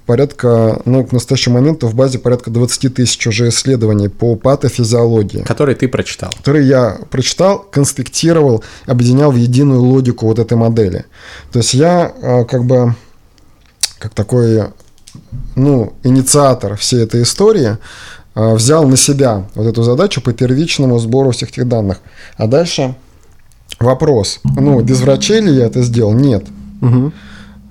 порядка, 0.05 0.81
ну, 0.85 1.05
к 1.05 1.11
настоящему 1.11 1.55
моменту 1.55 1.87
в 1.87 1.93
базе 1.93 2.17
порядка 2.17 2.49
20 2.49 2.93
тысяч 2.93 3.27
уже 3.27 3.49
исследований 3.49 4.07
по 4.07 4.35
патофизиологии. 4.35 5.43
Который 5.43 5.75
ты 5.75 5.87
прочитал. 5.87 6.31
Которые 6.37 6.67
я 6.67 6.97
прочитал, 7.11 7.59
конспектировал, 7.59 8.63
объединял 8.85 9.31
в 9.31 9.35
единую 9.35 9.81
логику 9.81 10.25
вот 10.27 10.39
этой 10.39 10.57
модели. 10.57 11.05
То 11.51 11.59
есть 11.59 11.73
я 11.73 12.13
э, 12.21 12.45
как 12.45 12.63
бы 12.63 12.95
как 13.99 14.13
такой 14.13 14.63
ну, 15.55 15.93
инициатор 16.03 16.75
всей 16.77 17.03
этой 17.03 17.23
истории, 17.23 17.77
э, 18.35 18.53
взял 18.53 18.87
на 18.87 18.97
себя 18.97 19.47
вот 19.55 19.67
эту 19.67 19.83
задачу 19.83 20.21
по 20.21 20.33
первичному 20.33 20.99
сбору 20.99 21.31
всех 21.31 21.49
этих 21.49 21.67
данных. 21.67 21.99
А 22.37 22.47
дальше 22.47 22.95
вопрос. 23.79 24.39
Ну, 24.43 24.81
без 24.81 25.01
врачей 25.01 25.41
ли 25.41 25.53
я 25.53 25.65
это 25.65 25.81
сделал? 25.81 26.13
Нет. 26.13 26.45
Угу. 26.81 27.11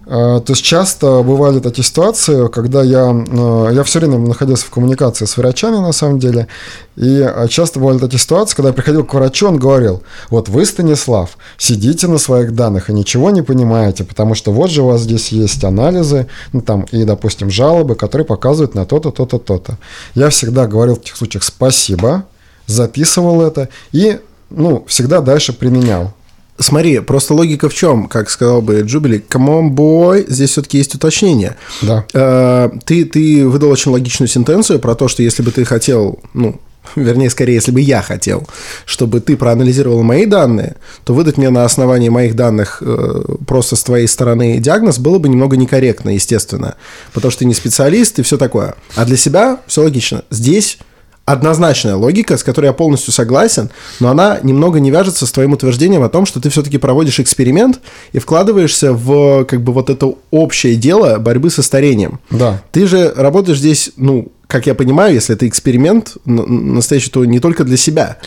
То 0.06 0.44
есть 0.46 0.62
часто 0.62 1.22
бывали 1.22 1.58
такие 1.58 1.84
ситуации, 1.84 2.46
когда 2.46 2.84
я, 2.84 3.10
э, 3.10 3.70
я 3.74 3.82
все 3.82 3.98
время 3.98 4.18
находился 4.18 4.64
в 4.66 4.70
коммуникации 4.70 5.24
с 5.24 5.36
врачами 5.36 5.78
на 5.78 5.90
самом 5.90 6.20
деле, 6.20 6.46
и 6.94 7.20
а, 7.22 7.48
часто 7.48 7.80
бывали 7.80 7.98
такие 7.98 8.20
ситуации, 8.20 8.54
когда 8.54 8.68
я 8.68 8.72
приходил 8.72 9.04
к 9.04 9.12
врачу, 9.12 9.48
он 9.48 9.58
говорил, 9.58 10.04
вот 10.30 10.48
вы, 10.48 10.64
Станислав, 10.64 11.36
сидите 11.58 12.06
на 12.06 12.18
своих 12.18 12.54
данных 12.54 12.88
и 12.88 12.92
ничего 12.92 13.30
не 13.30 13.42
понимаете, 13.42 14.04
потому 14.04 14.36
что 14.36 14.52
вот 14.52 14.70
же 14.70 14.82
у 14.82 14.86
вас 14.86 15.00
здесь 15.00 15.30
есть 15.30 15.64
анализы, 15.64 16.28
ну 16.52 16.60
там 16.60 16.82
и, 16.92 17.02
допустим, 17.02 17.50
жалобы, 17.50 17.96
которые 17.96 18.24
показывают 18.24 18.76
на 18.76 18.86
то-то, 18.86 19.10
то-то, 19.10 19.38
то-то. 19.38 19.76
Я 20.14 20.30
всегда 20.30 20.68
говорил 20.68 20.94
в 20.94 21.00
этих 21.00 21.16
случаях 21.16 21.42
спасибо, 21.42 22.26
записывал 22.68 23.42
это 23.42 23.70
и 23.90 24.20
ну, 24.50 24.84
всегда 24.86 25.20
дальше 25.20 25.52
применял. 25.52 26.12
Смотри, 26.58 27.00
просто 27.00 27.34
логика 27.34 27.68
в 27.68 27.74
чем, 27.74 28.08
как 28.08 28.30
сказал 28.30 28.62
бы 28.62 28.80
Джубили, 28.80 29.24
on, 29.28 29.70
boy, 29.70 30.24
здесь 30.28 30.50
все-таки 30.50 30.78
есть 30.78 30.94
уточнение. 30.94 31.56
Да. 31.82 32.06
Э, 32.14 32.70
ты, 32.84 33.04
ты 33.04 33.46
выдал 33.46 33.70
очень 33.70 33.90
логичную 33.90 34.28
сентенцию 34.28 34.78
про 34.78 34.94
то, 34.94 35.08
что 35.08 35.22
если 35.22 35.42
бы 35.42 35.50
ты 35.50 35.64
хотел, 35.64 36.18
ну, 36.32 36.60
вернее, 36.94 37.30
скорее, 37.30 37.54
если 37.54 37.72
бы 37.72 37.80
я 37.80 38.00
хотел, 38.00 38.46
чтобы 38.84 39.20
ты 39.20 39.36
проанализировал 39.36 40.02
мои 40.02 40.24
данные, 40.24 40.76
то 41.04 41.14
выдать 41.14 41.36
мне 41.36 41.50
на 41.50 41.64
основании 41.64 42.08
моих 42.08 42.34
данных 42.36 42.78
э, 42.80 43.22
просто 43.46 43.76
с 43.76 43.84
твоей 43.84 44.06
стороны 44.06 44.58
диагноз 44.58 44.98
было 44.98 45.18
бы 45.18 45.28
немного 45.28 45.56
некорректно, 45.56 46.10
естественно, 46.10 46.76
потому 47.12 47.30
что 47.30 47.40
ты 47.40 47.44
не 47.44 47.54
специалист 47.54 48.18
и 48.18 48.22
все 48.22 48.38
такое. 48.38 48.76
А 48.94 49.04
для 49.04 49.16
себя 49.16 49.60
все 49.66 49.82
логично. 49.82 50.24
Здесь 50.30 50.78
однозначная 51.26 51.96
логика, 51.96 52.36
с 52.38 52.44
которой 52.44 52.66
я 52.66 52.72
полностью 52.72 53.12
согласен, 53.12 53.68
но 54.00 54.08
она 54.08 54.38
немного 54.42 54.78
не 54.80 54.90
вяжется 54.90 55.26
с 55.26 55.32
твоим 55.32 55.52
утверждением 55.52 56.02
о 56.02 56.08
том, 56.08 56.24
что 56.24 56.40
ты 56.40 56.48
все-таки 56.50 56.78
проводишь 56.78 57.20
эксперимент 57.20 57.80
и 58.12 58.20
вкладываешься 58.20 58.92
в 58.92 59.44
как 59.44 59.60
бы 59.60 59.72
вот 59.72 59.90
это 59.90 60.14
общее 60.30 60.76
дело 60.76 61.18
борьбы 61.18 61.50
со 61.50 61.62
старением. 61.62 62.20
Да. 62.30 62.62
Ты 62.70 62.86
же 62.86 63.12
работаешь 63.14 63.58
здесь, 63.58 63.90
ну, 63.96 64.28
как 64.46 64.66
я 64.66 64.76
понимаю, 64.76 65.14
если 65.14 65.34
это 65.34 65.48
эксперимент 65.48 66.16
настоящий, 66.24 67.10
то 67.10 67.24
не 67.24 67.40
только 67.40 67.64
для 67.64 67.76
себя. 67.76 68.18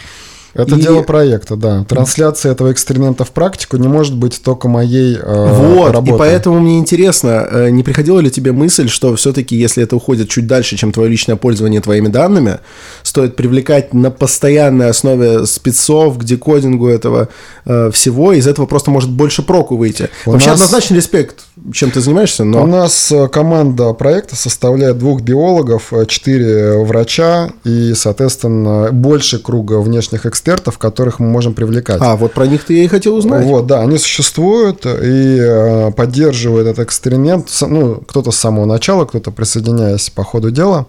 Это 0.54 0.76
и... 0.76 0.82
дело 0.82 1.02
проекта, 1.04 1.56
да. 1.56 1.86
Трансляция 1.86 2.52
этого 2.52 2.72
эксперимента 2.72 3.24
в 3.24 3.32
практику 3.32 3.78
не 3.78 3.88
может 3.88 4.16
быть 4.16 4.42
только 4.42 4.68
моей 4.68 5.16
э, 5.16 5.54
Вот, 5.54 5.94
работой. 5.94 6.16
и 6.16 6.18
поэтому 6.18 6.60
мне 6.60 6.80
интересно, 6.80 7.48
э, 7.50 7.70
не 7.70 7.84
приходила 7.84 8.20
ли 8.20 8.32
тебе 8.32 8.52
мысль, 8.52 8.90
что 8.90 9.16
все-таки, 9.16 9.56
если 9.56 9.84
это 9.84 9.96
уходит 9.96 10.30
чуть 10.30 10.48
дальше, 10.48 10.76
чем 10.76 10.92
твое 10.92 11.10
личное 11.10 11.36
пользование 11.36 11.82
твоими 11.82 12.08
данными, 12.08 12.60
стоит 13.04 13.36
привлекать 13.36 13.94
на 13.94 14.12
постоянной 14.12 14.90
основе 14.90 15.46
спецов 15.46 16.18
к 16.18 16.24
декодингу 16.24 16.88
этого 16.88 17.30
э, 17.66 17.92
всего, 17.92 18.34
из 18.34 18.48
этого 18.48 18.66
просто 18.66 18.92
может 18.92 19.10
больше 19.10 19.44
проку 19.44 19.78
выйти. 19.78 20.10
У 20.26 20.32
Вообще 20.32 20.50
нас... 20.50 20.60
однозначно 20.60 20.96
респект, 20.96 21.44
чем 21.74 21.92
ты 21.92 22.02
занимаешься, 22.02 22.44
но... 22.44 22.64
У 22.64 22.68
нас 22.68 23.12
э, 23.12 23.28
команда 23.28 23.94
проекта 23.94 24.36
составляет 24.36 24.98
двух 24.98 25.22
биологов, 25.22 25.94
э, 25.94 26.06
четыре 26.08 26.84
врача 26.84 27.52
и, 27.64 27.94
соответственно, 27.96 28.90
больше 28.92 29.40
круга 29.40 29.80
внешних 29.80 30.26
экспертов 30.26 30.39
экспертов, 30.40 30.78
которых 30.78 31.20
мы 31.20 31.28
можем 31.28 31.54
привлекать. 31.54 32.02
А, 32.02 32.16
вот 32.16 32.34
про 32.34 32.48
них-то 32.48 32.72
я 32.72 32.84
и 32.84 32.88
хотел 32.88 33.16
узнать. 33.16 33.46
Вот, 33.46 33.68
да, 33.68 33.82
они 33.82 33.98
существуют 33.98 34.86
и 34.86 35.38
э, 35.38 35.92
поддерживают 35.92 36.68
этот 36.68 36.86
эксперимент, 36.86 37.50
ну, 37.62 37.96
кто-то 38.08 38.32
с 38.32 38.38
самого 38.38 38.66
начала, 38.66 39.06
кто-то 39.06 39.32
присоединяясь 39.32 40.10
по 40.10 40.24
ходу 40.24 40.50
дела. 40.50 40.86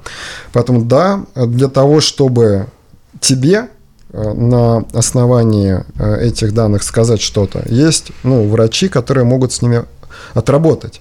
Поэтому, 0.53 0.83
да, 0.83 1.25
для 1.35 1.69
того, 1.69 2.01
чтобы 2.01 2.67
тебе 3.21 3.69
э, 4.13 4.33
на 4.33 4.85
основании 4.93 5.85
э, 5.99 6.29
этих 6.29 6.55
данных 6.55 6.85
сказать 6.85 7.21
что-то, 7.21 7.65
есть, 7.67 8.13
ну, 8.23 8.49
врачи, 8.49 8.89
которые 8.89 9.25
могут 9.25 9.53
с 9.53 9.63
ними 9.63 9.85
отработать. 10.35 11.01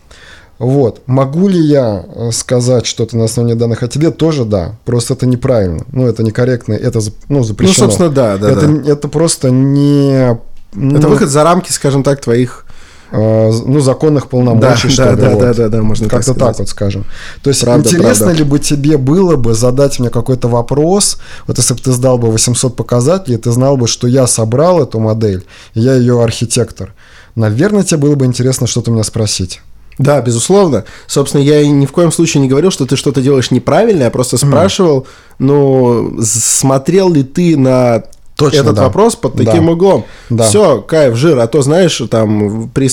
Вот. 0.59 1.01
Могу 1.05 1.47
ли 1.47 1.59
я 1.59 2.03
э, 2.05 2.31
сказать 2.33 2.85
что-то 2.85 3.17
на 3.17 3.23
основании 3.23 3.55
данных 3.55 3.81
о 3.81 3.87
тебе? 3.87 4.11
Тоже 4.11 4.43
да. 4.43 4.75
Просто 4.83 5.13
это 5.13 5.25
неправильно. 5.25 5.85
Ну, 5.93 6.05
это 6.05 6.21
некорректно, 6.21 6.73
это 6.73 6.99
ну, 7.29 7.43
запрещено. 7.43 7.85
Ну, 7.85 7.91
собственно, 7.91 8.09
да, 8.09 8.37
да. 8.37 8.51
Это, 8.51 8.67
да. 8.67 8.91
это 8.91 9.07
просто 9.07 9.51
не... 9.51 10.37
Ну, 10.73 10.97
это 10.97 11.07
выход 11.07 11.29
за 11.29 11.43
рамки, 11.45 11.71
скажем 11.71 12.03
так, 12.03 12.19
твоих 12.19 12.65
э, 13.11 13.51
ну, 13.65 13.79
законных 13.79 14.27
полномочий, 14.27 14.89
да, 14.89 14.93
что 14.93 15.03
да, 15.05 15.11
ли. 15.11 15.21
Да, 15.21 15.29
вот. 15.29 15.39
да, 15.39 15.53
да, 15.53 15.69
да, 15.69 15.81
можно 15.81 16.09
Как-то 16.09 16.33
так, 16.33 16.49
так 16.49 16.59
вот 16.59 16.67
скажем. 16.67 17.05
То 17.41 17.49
есть, 17.49 17.61
правда, 17.61 17.87
интересно 17.87 18.25
правда. 18.25 18.43
ли 18.43 18.49
бы 18.49 18.59
тебе 18.59 18.97
было 18.97 19.37
бы 19.37 19.53
задать 19.53 19.97
мне 19.97 20.09
какой-то 20.09 20.49
вопрос, 20.49 21.19
вот 21.47 21.57
если 21.57 21.73
бы 21.73 21.79
ты 21.79 21.93
сдал 21.93 22.17
бы 22.17 22.29
800 22.31 22.75
показателей, 22.75 23.37
ты 23.37 23.49
знал 23.51 23.77
бы, 23.77 23.87
что 23.87 24.07
я 24.07 24.27
собрал 24.27 24.83
эту 24.83 24.99
модель, 24.99 25.45
я 25.73 25.95
ее 25.95 26.21
архитектор. 26.21 26.93
Наверное, 27.35 27.83
тебе 27.83 27.97
было 27.97 28.15
бы 28.15 28.25
интересно 28.25 28.67
что-то 28.67 28.91
меня 28.91 29.03
спросить. 29.03 29.61
Да, 29.99 30.21
безусловно. 30.21 30.85
Собственно, 31.07 31.41
я 31.41 31.67
ни 31.67 31.85
в 31.85 31.91
коем 31.91 32.11
случае 32.11 32.41
не 32.41 32.47
говорил, 32.47 32.71
что 32.71 32.85
ты 32.85 32.95
что-то 32.95 33.21
делаешь 33.21 33.51
неправильно, 33.51 34.03
я 34.03 34.09
просто 34.09 34.37
спрашивал, 34.37 35.01
mm. 35.01 35.05
ну, 35.39 36.19
смотрел 36.23 37.11
ли 37.11 37.23
ты 37.23 37.57
на 37.57 38.05
Точно, 38.39 38.61
этот 38.61 38.75
да. 38.75 38.83
вопрос 38.83 39.15
под 39.15 39.33
таким 39.33 39.65
да. 39.65 39.71
углом. 39.73 40.05
Да. 40.29 40.47
Все, 40.47 40.81
кайф, 40.81 41.15
жир. 41.15 41.37
А 41.39 41.47
то, 41.47 41.61
знаешь, 41.61 42.01
там 42.09 42.69
при, 42.69 42.89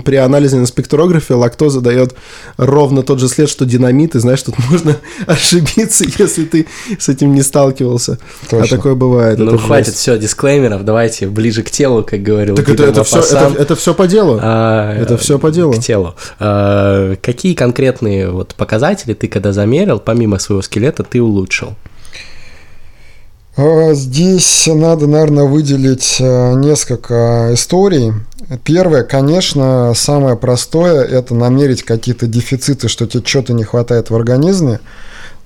при 0.00 0.16
анализе 0.16 0.58
на 0.58 0.66
спектрографе 0.66 1.34
лактоза 1.34 1.80
дает 1.80 2.14
ровно 2.58 3.02
тот 3.02 3.18
же 3.18 3.28
след, 3.28 3.48
что 3.48 3.64
динамит, 3.64 4.14
и 4.14 4.20
знаешь, 4.20 4.42
тут 4.42 4.54
можно 4.70 4.96
ошибиться, 5.26 6.04
если 6.18 6.44
ты 6.44 6.66
с 6.98 7.08
этим 7.08 7.34
не 7.34 7.42
сталкивался. 7.42 8.18
А 8.46 8.50
Точно. 8.50 8.64
А 8.66 8.68
такое 8.68 8.94
бывает. 8.94 9.38
Ну, 9.38 9.56
хватит, 9.56 9.94
все, 9.94 10.18
дисклеймеров, 10.18 10.84
давайте 10.84 11.26
ближе 11.26 11.62
к 11.62 11.70
телу, 11.70 12.04
как 12.04 12.22
говорил. 12.22 12.54
Так 12.54 12.68
это, 12.68 12.84
это, 12.84 13.02
все, 13.02 13.20
это, 13.20 13.52
это 13.58 13.76
все 13.76 13.94
по 13.94 14.06
делу. 14.06 14.38
А, 14.42 14.94
это 14.94 15.16
все 15.16 15.38
по 15.38 15.50
делу. 15.50 15.72
К 15.72 15.78
телу. 15.78 16.14
А, 16.38 17.16
какие 17.16 17.54
конкретные 17.54 18.30
вот 18.30 18.54
показатели 18.54 19.14
ты, 19.14 19.26
когда 19.28 19.52
замерил, 19.52 19.98
помимо 19.98 20.38
своего 20.38 20.60
скелета, 20.60 21.02
ты 21.02 21.22
улучшил? 21.22 21.74
А, 23.56 23.92
здесь 23.92 24.66
надо, 24.66 25.06
наверное, 25.06 25.44
выделить 25.44 26.16
э, 26.20 26.54
несколько 26.54 27.50
историй. 27.52 28.12
Первое, 28.64 29.02
конечно, 29.02 29.92
самое 29.94 30.36
простое– 30.36 31.02
это 31.04 31.34
намерить 31.34 31.82
какие-то 31.82 32.26
дефициты, 32.26 32.88
что 32.88 33.06
тебе 33.06 33.24
что-то 33.24 33.52
не 33.52 33.64
хватает 33.64 34.10
в 34.10 34.14
организме. 34.14 34.80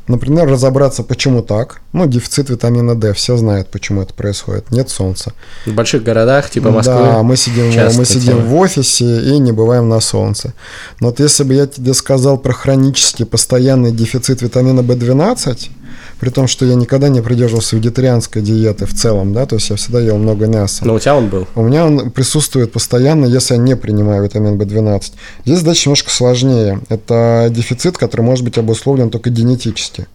Например, 0.08 0.48
разобраться, 0.48 1.02
почему 1.02 1.42
так. 1.42 1.80
Ну, 1.92 2.06
дефицит 2.06 2.48
витамина 2.48 2.94
D, 2.94 3.12
все 3.12 3.36
знают, 3.36 3.68
почему 3.68 4.02
это 4.02 4.14
происходит. 4.14 4.70
Нет 4.70 4.88
солнца. 4.88 5.32
В 5.66 5.72
больших 5.72 6.04
городах, 6.04 6.48
типа 6.48 6.70
Москвы. 6.70 6.94
Да, 6.94 7.22
мы 7.24 7.36
сидим, 7.36 7.72
мы 7.96 8.04
сидим 8.04 8.44
в 8.44 8.54
офисе 8.54 9.20
и 9.22 9.38
не 9.40 9.50
бываем 9.50 9.88
на 9.88 9.98
солнце. 9.98 10.54
Но 11.00 11.08
вот 11.08 11.18
если 11.18 11.42
бы 11.42 11.54
я 11.54 11.66
тебе 11.66 11.92
сказал 11.92 12.38
про 12.38 12.52
хронический 12.52 13.24
постоянный 13.24 13.90
дефицит 13.90 14.42
витамина 14.42 14.80
B12, 14.80 15.70
при 16.20 16.30
том, 16.30 16.46
что 16.46 16.64
я 16.64 16.74
никогда 16.74 17.08
не 17.08 17.20
придерживался 17.20 17.76
вегетарианской 17.76 18.42
диеты 18.42 18.86
в 18.86 18.94
целом, 18.94 19.32
да, 19.32 19.46
то 19.46 19.56
есть 19.56 19.70
я 19.70 19.76
всегда 19.76 20.00
ел 20.00 20.16
много 20.16 20.46
мяса. 20.46 20.84
Но 20.86 20.94
у 20.94 20.98
тебя 20.98 21.16
он 21.16 21.28
был? 21.28 21.46
У 21.54 21.62
меня 21.62 21.86
он 21.86 22.10
присутствует 22.10 22.72
постоянно, 22.72 23.26
если 23.26 23.54
я 23.54 23.60
не 23.60 23.76
принимаю 23.76 24.22
витамин 24.24 24.60
В12. 24.60 25.12
Здесь 25.44 25.58
задача 25.58 25.88
немножко 25.88 26.10
сложнее. 26.10 26.80
Это 26.88 27.48
дефицит, 27.50 27.98
который 27.98 28.22
может 28.22 28.44
быть 28.44 28.58
обусловлен 28.58 29.10
только 29.10 29.30
генетически. 29.30 30.06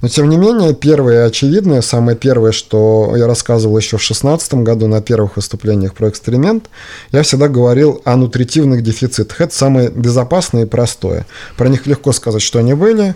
Но, 0.00 0.08
тем 0.08 0.28
не 0.28 0.36
менее, 0.36 0.74
первое 0.74 1.26
очевидное, 1.26 1.82
самое 1.82 2.16
первое, 2.16 2.52
что 2.52 3.14
я 3.16 3.26
рассказывал 3.26 3.76
еще 3.76 3.96
в 3.96 4.00
2016 4.00 4.54
году 4.54 4.86
на 4.86 5.02
первых 5.02 5.36
выступлениях 5.36 5.94
про 5.94 6.08
эксперимент, 6.08 6.70
я 7.12 7.22
всегда 7.22 7.48
говорил 7.48 8.00
о 8.04 8.16
нутритивных 8.16 8.82
дефицитах. 8.82 9.40
Это 9.40 9.54
самое 9.54 9.90
безопасное 9.90 10.62
и 10.62 10.66
простое. 10.66 11.26
Про 11.56 11.68
них 11.68 11.86
легко 11.86 12.12
сказать, 12.12 12.42
что 12.42 12.58
они 12.58 12.74
были, 12.74 13.14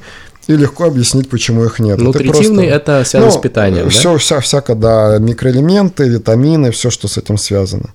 и 0.49 0.57
легко 0.57 0.85
объяснить, 0.85 1.29
почему 1.29 1.65
их 1.65 1.79
нет. 1.79 1.99
Нутритивный 1.99 2.69
просто, 2.69 2.93
это 2.93 3.05
связано 3.05 3.33
ну, 3.33 3.39
с 3.39 3.41
питанием, 3.41 3.91
все, 3.91 4.13
да? 4.13 4.19
Вся, 4.19 4.41
всяко, 4.41 4.75
да, 4.75 5.19
микроэлементы, 5.19 6.09
витамины, 6.09 6.71
все, 6.71 6.91
что 6.91 7.09
с 7.09 7.17
этим 7.17 7.39
связано. 7.39 7.91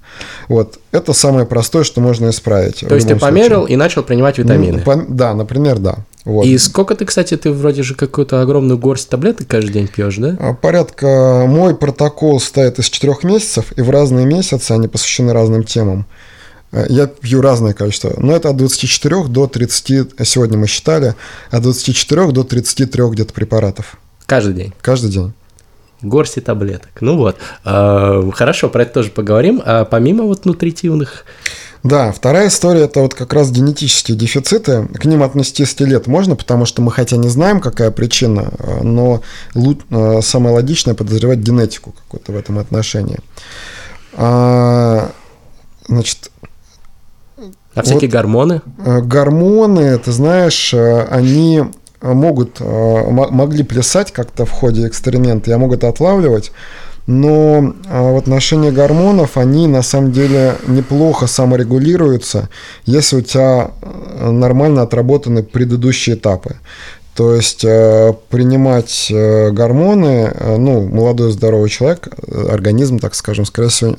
Вот, 0.48 0.80
это 0.92 1.14
самое 1.14 1.46
простое, 1.46 1.84
что 1.84 2.00
можно 2.02 2.30
исправить. 2.30 2.86
То 2.88 2.96
есть 2.96 3.08
ты 3.08 3.16
померил 3.16 3.60
случае. 3.60 3.74
и 3.74 3.78
начал 3.78 4.04
принимать 4.04 4.38
витамины? 4.38 4.82
Ну, 4.86 5.06
да, 5.10 5.34
например, 5.34 5.80
да. 5.80 5.98
Вот. 6.24 6.46
И 6.46 6.58
сколько 6.58 6.94
ты, 6.96 7.06
кстати, 7.06 7.38
ты 7.38 7.52
вроде 7.52 7.84
же 7.84 7.96
какую-то 7.96 8.42
огромную 8.42 8.78
горсть 8.78 9.08
таблеток 9.10 9.48
каждый 9.48 9.72
день 9.72 9.88
пьешь, 9.88 10.18
да? 10.18 10.36
А, 10.40 10.54
порядка, 10.54 11.46
мой 11.48 11.76
протокол 11.76 12.40
стоит 12.40 12.80
из 12.80 12.90
четырех 12.90 13.24
месяцев, 13.24 13.72
и 13.78 13.82
в 13.82 13.90
разные 13.90 14.26
месяцы 14.26 14.72
они 14.72 14.88
посвящены 14.88 15.32
разным 15.32 15.64
темам. 15.64 16.06
Э, 16.78 16.86
Я 16.90 17.08
пью 17.08 17.42
разное 17.42 17.74
количество, 17.74 18.14
но 18.18 18.36
это 18.36 18.50
от 18.50 18.58
24 18.58 19.24
до 19.26 19.48
30, 19.48 20.28
сегодня 20.28 20.58
мы 20.58 20.68
считали, 20.68 21.16
от 21.52 21.64
24 21.64 22.32
до 22.32 22.44
33 22.44 23.04
где-то 23.10 23.34
препаратов 23.34 23.98
Каждый 24.26 24.54
день. 24.54 24.74
каждый 24.82 25.10
день. 25.12 25.34
Горсти 26.02 26.42
таблеток. 26.42 26.90
Ну 27.02 27.18
вот. 27.18 27.38
Э, 27.66 28.30
Хорошо, 28.34 28.70
про 28.70 28.84
это 28.84 28.94
тоже 28.94 29.10
поговорим. 29.10 29.62
А 29.66 29.86
помимо 29.86 30.24
вот 30.26 30.46
нутритивных... 30.46 31.26
Да, 31.84 32.12
вторая 32.12 32.50
история 32.50 32.82
это 32.82 33.00
вот 33.00 33.14
как 33.14 33.34
раз 33.34 33.50
генетические 33.52 34.18
дефициты. 34.18 34.88
К 34.94 35.06
ним 35.06 35.24
отнести 35.24 35.66
лет 35.86 36.06
можно, 36.08 36.36
потому 36.36 36.66
что 36.66 36.82
мы 36.82 36.92
хотя 36.92 37.18
не 37.18 37.30
знаем, 37.30 37.62
какая 37.62 37.92
причина, 37.92 38.50
э, 38.60 38.84
но 38.84 39.22
э, 39.56 40.22
самое 40.22 40.54
логичное 40.54 40.94
подозревать 40.94 41.40
генетику 41.40 41.94
какую-то 41.94 42.32
в 42.32 42.38
этом 42.38 42.60
отношении. 42.60 43.20
А, 44.14 45.12
Значит, 45.88 46.32
А 47.78 47.84
всякие 47.84 48.10
гормоны? 48.10 48.62
Э, 48.84 49.02
Гормоны, 49.02 49.98
ты 50.00 50.12
знаешь, 50.12 50.74
э, 50.74 51.06
они 51.10 51.64
могут, 52.02 52.58
э, 52.60 53.10
могли 53.10 53.64
плясать 53.64 54.12
как-то 54.12 54.46
в 54.46 54.52
ходе 54.52 54.88
эксперимента, 54.88 55.50
я 55.50 55.58
могу 55.58 55.76
это 55.76 55.88
отлавливать, 55.88 56.52
но 57.06 57.74
в 57.90 58.18
отношении 58.18 58.70
гормонов 58.70 59.38
они 59.38 59.68
на 59.68 59.82
самом 59.82 60.12
деле 60.12 60.56
неплохо 60.68 61.26
саморегулируются, 61.26 62.50
если 62.86 63.18
у 63.18 63.22
тебя 63.22 63.72
нормально 64.20 64.82
отработаны 64.82 65.42
предыдущие 65.42 66.18
этапы. 66.18 66.58
То 67.16 67.34
есть 67.34 67.62
принимать 67.62 69.08
гормоны, 69.10 70.36
ну, 70.58 70.82
молодой 70.88 71.32
здоровый 71.32 71.70
человек, 71.70 72.10
организм, 72.52 73.00
так 73.00 73.16
скажем, 73.16 73.46
скорее 73.46 73.70
всего, 73.70 73.96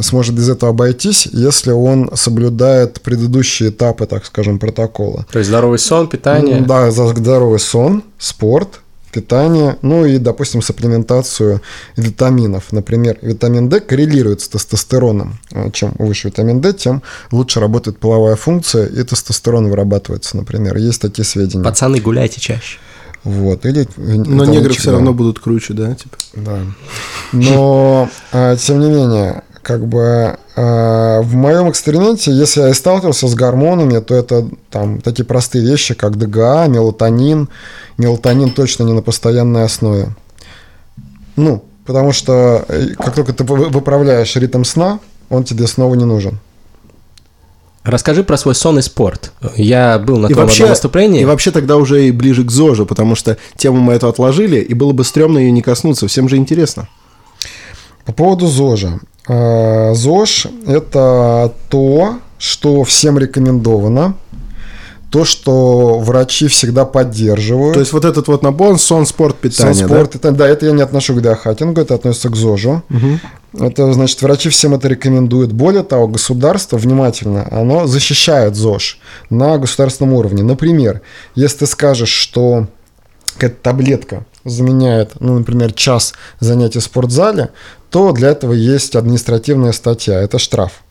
сможет 0.00 0.34
без 0.34 0.48
этого 0.48 0.70
обойтись, 0.70 1.26
если 1.32 1.72
он 1.72 2.10
соблюдает 2.14 3.00
предыдущие 3.00 3.70
этапы, 3.70 4.06
так 4.06 4.24
скажем, 4.26 4.58
протокола. 4.58 5.26
То 5.30 5.38
есть 5.38 5.48
здоровый 5.48 5.78
сон, 5.78 6.08
питание. 6.08 6.60
Да, 6.60 6.90
за 6.90 7.06
здоровый 7.08 7.60
сон, 7.60 8.02
спорт, 8.18 8.80
питание, 9.12 9.76
ну 9.82 10.04
и, 10.04 10.18
допустим, 10.18 10.62
сапплементацию 10.62 11.60
витаминов. 11.96 12.72
Например, 12.72 13.18
витамин 13.22 13.68
D 13.68 13.80
коррелирует 13.80 14.40
с 14.40 14.48
тестостероном. 14.48 15.38
А 15.52 15.70
Чем 15.70 15.94
выше 15.98 16.28
витамин 16.28 16.60
D, 16.60 16.72
тем 16.72 17.02
лучше 17.30 17.60
работает 17.60 17.98
половая 17.98 18.36
функция, 18.36 18.86
и 18.86 19.02
тестостерон 19.02 19.68
вырабатывается, 19.68 20.36
например. 20.36 20.76
Есть 20.76 21.00
такие 21.00 21.24
сведения. 21.24 21.64
Пацаны, 21.64 22.00
гуляйте 22.00 22.40
чаще. 22.40 22.78
Вот. 23.24 23.66
Или, 23.66 23.88
Но 23.96 24.44
негры 24.44 24.72
все 24.74 24.92
равно 24.92 25.12
будут 25.12 25.38
круче, 25.38 25.74
да? 25.74 25.94
Типа. 25.94 26.16
Да. 26.34 26.60
Но, 27.32 28.08
а, 28.32 28.56
тем 28.56 28.80
не 28.80 28.88
менее, 28.88 29.42
как 29.68 29.86
бы 29.86 30.38
а, 30.56 31.20
в 31.20 31.34
моем 31.34 31.68
эксперименте, 31.68 32.32
если 32.32 32.62
я 32.62 32.70
и 32.70 32.72
сталкивался 32.72 33.28
с 33.28 33.34
гормонами, 33.34 33.98
то 34.00 34.14
это 34.14 34.48
там 34.70 35.02
такие 35.02 35.26
простые 35.26 35.62
вещи, 35.62 35.92
как 35.92 36.16
ДГА, 36.16 36.68
мелатонин. 36.68 37.50
Мелатонин 37.98 38.48
точно 38.50 38.84
не 38.84 38.94
на 38.94 39.02
постоянной 39.02 39.64
основе. 39.64 40.08
Ну, 41.36 41.62
потому 41.84 42.12
что 42.12 42.64
э, 42.66 42.94
как 42.98 43.14
только 43.14 43.34
ты 43.34 43.44
вы- 43.44 43.68
выправляешь 43.68 44.34
ритм 44.36 44.64
сна, 44.64 45.00
он 45.28 45.44
тебе 45.44 45.66
снова 45.66 45.94
не 45.96 46.06
нужен. 46.06 46.38
Расскажи 47.84 48.24
про 48.24 48.38
свой 48.38 48.54
сон 48.54 48.78
и 48.78 48.82
спорт. 48.82 49.32
Я 49.54 49.98
был 49.98 50.16
на 50.16 50.28
И 50.28 50.32
том 50.32 50.44
вообще, 50.44 50.62
одном 50.64 50.70
выступлении. 50.76 51.20
и 51.20 51.24
вообще 51.26 51.50
тогда 51.50 51.76
уже 51.76 52.06
и 52.06 52.10
ближе 52.10 52.42
к 52.42 52.50
ЗОЖу, 52.50 52.86
потому 52.86 53.14
что 53.16 53.36
тему 53.58 53.80
мы 53.80 53.92
эту 53.92 54.08
отложили, 54.08 54.60
и 54.60 54.72
было 54.72 54.92
бы 54.92 55.04
стрёмно 55.04 55.36
ее 55.38 55.50
не 55.50 55.60
коснуться. 55.60 56.08
Всем 56.08 56.26
же 56.30 56.36
интересно. 56.38 56.88
По 58.06 58.12
поводу 58.14 58.46
ЗОЖа. 58.46 59.00
Э, 59.28 59.94
ЗОЖ– 59.94 60.46
это 60.66 61.52
то, 61.68 62.18
что 62.38 62.82
всем 62.84 63.18
рекомендовано, 63.18 64.14
то, 65.10 65.24
что 65.24 65.98
врачи 65.98 66.48
всегда 66.48 66.84
поддерживают. 66.84 67.74
То 67.74 67.80
есть 67.80 67.92
вот 67.92 68.04
этот 68.04 68.28
вот 68.28 68.42
набор 68.42 68.78
сон, 68.78 69.06
спорт, 69.06 69.36
питание, 69.36 69.74
Сон, 69.74 69.86
спорт, 69.88 70.14
это, 70.16 70.32
да, 70.32 70.46
это 70.46 70.66
я 70.66 70.72
не 70.72 70.82
отношу 70.82 71.14
к 71.14 71.22
диахатингу, 71.22 71.80
это 71.80 71.94
относится 71.94 72.28
к 72.28 72.36
ЗОЖу. 72.36 72.82
Это 73.58 73.92
значит, 73.94 74.20
врачи 74.20 74.50
всем 74.50 74.74
это 74.74 74.88
рекомендуют. 74.88 75.52
Более 75.52 75.82
того, 75.82 76.06
государство 76.06 76.76
внимательно, 76.76 77.48
оно 77.50 77.86
защищает 77.86 78.54
ЗОЖ 78.54 78.98
на 79.30 79.56
государственном 79.56 80.12
уровне. 80.12 80.42
Например, 80.42 81.00
если 81.34 81.60
ты 81.60 81.66
скажешь, 81.66 82.10
что 82.10 82.66
какая-то 83.34 83.56
таблетка 83.62 84.26
заменяет, 84.44 85.20
ну, 85.20 85.38
например, 85.38 85.72
час 85.72 86.14
занятий 86.40 86.78
в 86.78 86.84
спортзале, 86.84 87.50
то 87.90 88.12
для 88.12 88.30
этого 88.30 88.52
есть 88.52 88.96
административная 88.96 89.72
статья, 89.72 90.20
это 90.20 90.38
штраф 90.38 90.82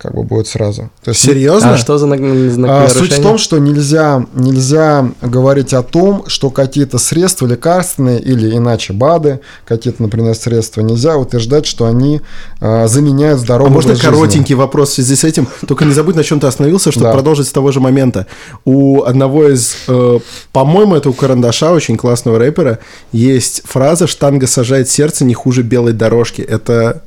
как 0.00 0.14
бы 0.14 0.22
будет 0.22 0.46
сразу. 0.46 0.90
То 1.04 1.10
есть, 1.10 1.20
Серьезно? 1.20 1.74
А 1.74 1.76
что 1.76 1.98
за 1.98 2.06
знак, 2.06 2.20
а, 2.20 2.24
нарушения? 2.24 2.88
Суть 2.88 3.12
в 3.18 3.22
том, 3.22 3.36
что 3.36 3.58
нельзя, 3.58 4.24
нельзя 4.34 5.10
говорить 5.20 5.74
о 5.74 5.82
том, 5.82 6.24
что 6.26 6.48
какие-то 6.48 6.96
средства 6.96 7.46
лекарственные 7.46 8.18
или 8.18 8.56
иначе 8.56 8.94
БАДы, 8.94 9.40
какие-то, 9.66 10.02
например, 10.02 10.34
средства, 10.34 10.80
нельзя 10.80 11.18
утверждать, 11.18 11.66
что 11.66 11.84
они 11.84 12.22
а, 12.60 12.86
заменяют 12.86 13.40
А 13.40 13.44
здоровый 13.44 13.72
можно 13.72 13.94
жизни. 13.94 14.06
коротенький 14.06 14.54
вопрос 14.54 14.90
в 14.90 14.94
связи 14.94 15.16
с 15.16 15.24
этим? 15.24 15.46
Только 15.68 15.84
не 15.84 15.92
забудь, 15.92 16.16
на 16.16 16.24
чем 16.24 16.40
ты 16.40 16.46
остановился, 16.46 16.90
чтобы 16.92 17.08
Да. 17.08 17.12
продолжить 17.12 17.48
с 17.48 17.52
того 17.52 17.70
же 17.70 17.80
момента. 17.80 18.26
У 18.64 19.02
одного 19.02 19.48
из, 19.48 19.74
э, 19.86 20.18
по-моему, 20.52 20.94
это 20.94 21.10
у 21.10 21.12
Карандаша, 21.12 21.72
очень 21.72 21.98
классного 21.98 22.38
рэпера, 22.38 22.78
есть 23.12 23.62
фраза 23.66 24.06
«штанга 24.06 24.46
сажает 24.46 24.88
сердце 24.88 25.26
не 25.26 25.34
хуже 25.34 25.62
белой 25.62 25.92
дорожки». 25.92 26.40
Это, 26.40 27.02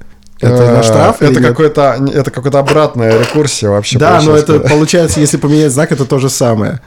это 0.47 0.71
на 0.71 0.79
Э, 0.79 0.84
штраф? 0.84 1.21
Это 1.21 1.41
какой-то, 1.41 1.97
это 2.13 2.32
какая-то 2.32 2.60
обратная 2.60 3.19
рекурсия 3.19 3.69
вообще. 3.69 3.97
Да, 3.97 4.21
но 4.21 4.36
это 4.36 4.60
получается, 4.60 5.19
если 5.19 5.38
поменять 5.38 5.71
знак, 5.71 5.91
это 5.91 6.06
то 6.06 6.19
же 6.19 6.29
самое. 6.29 6.79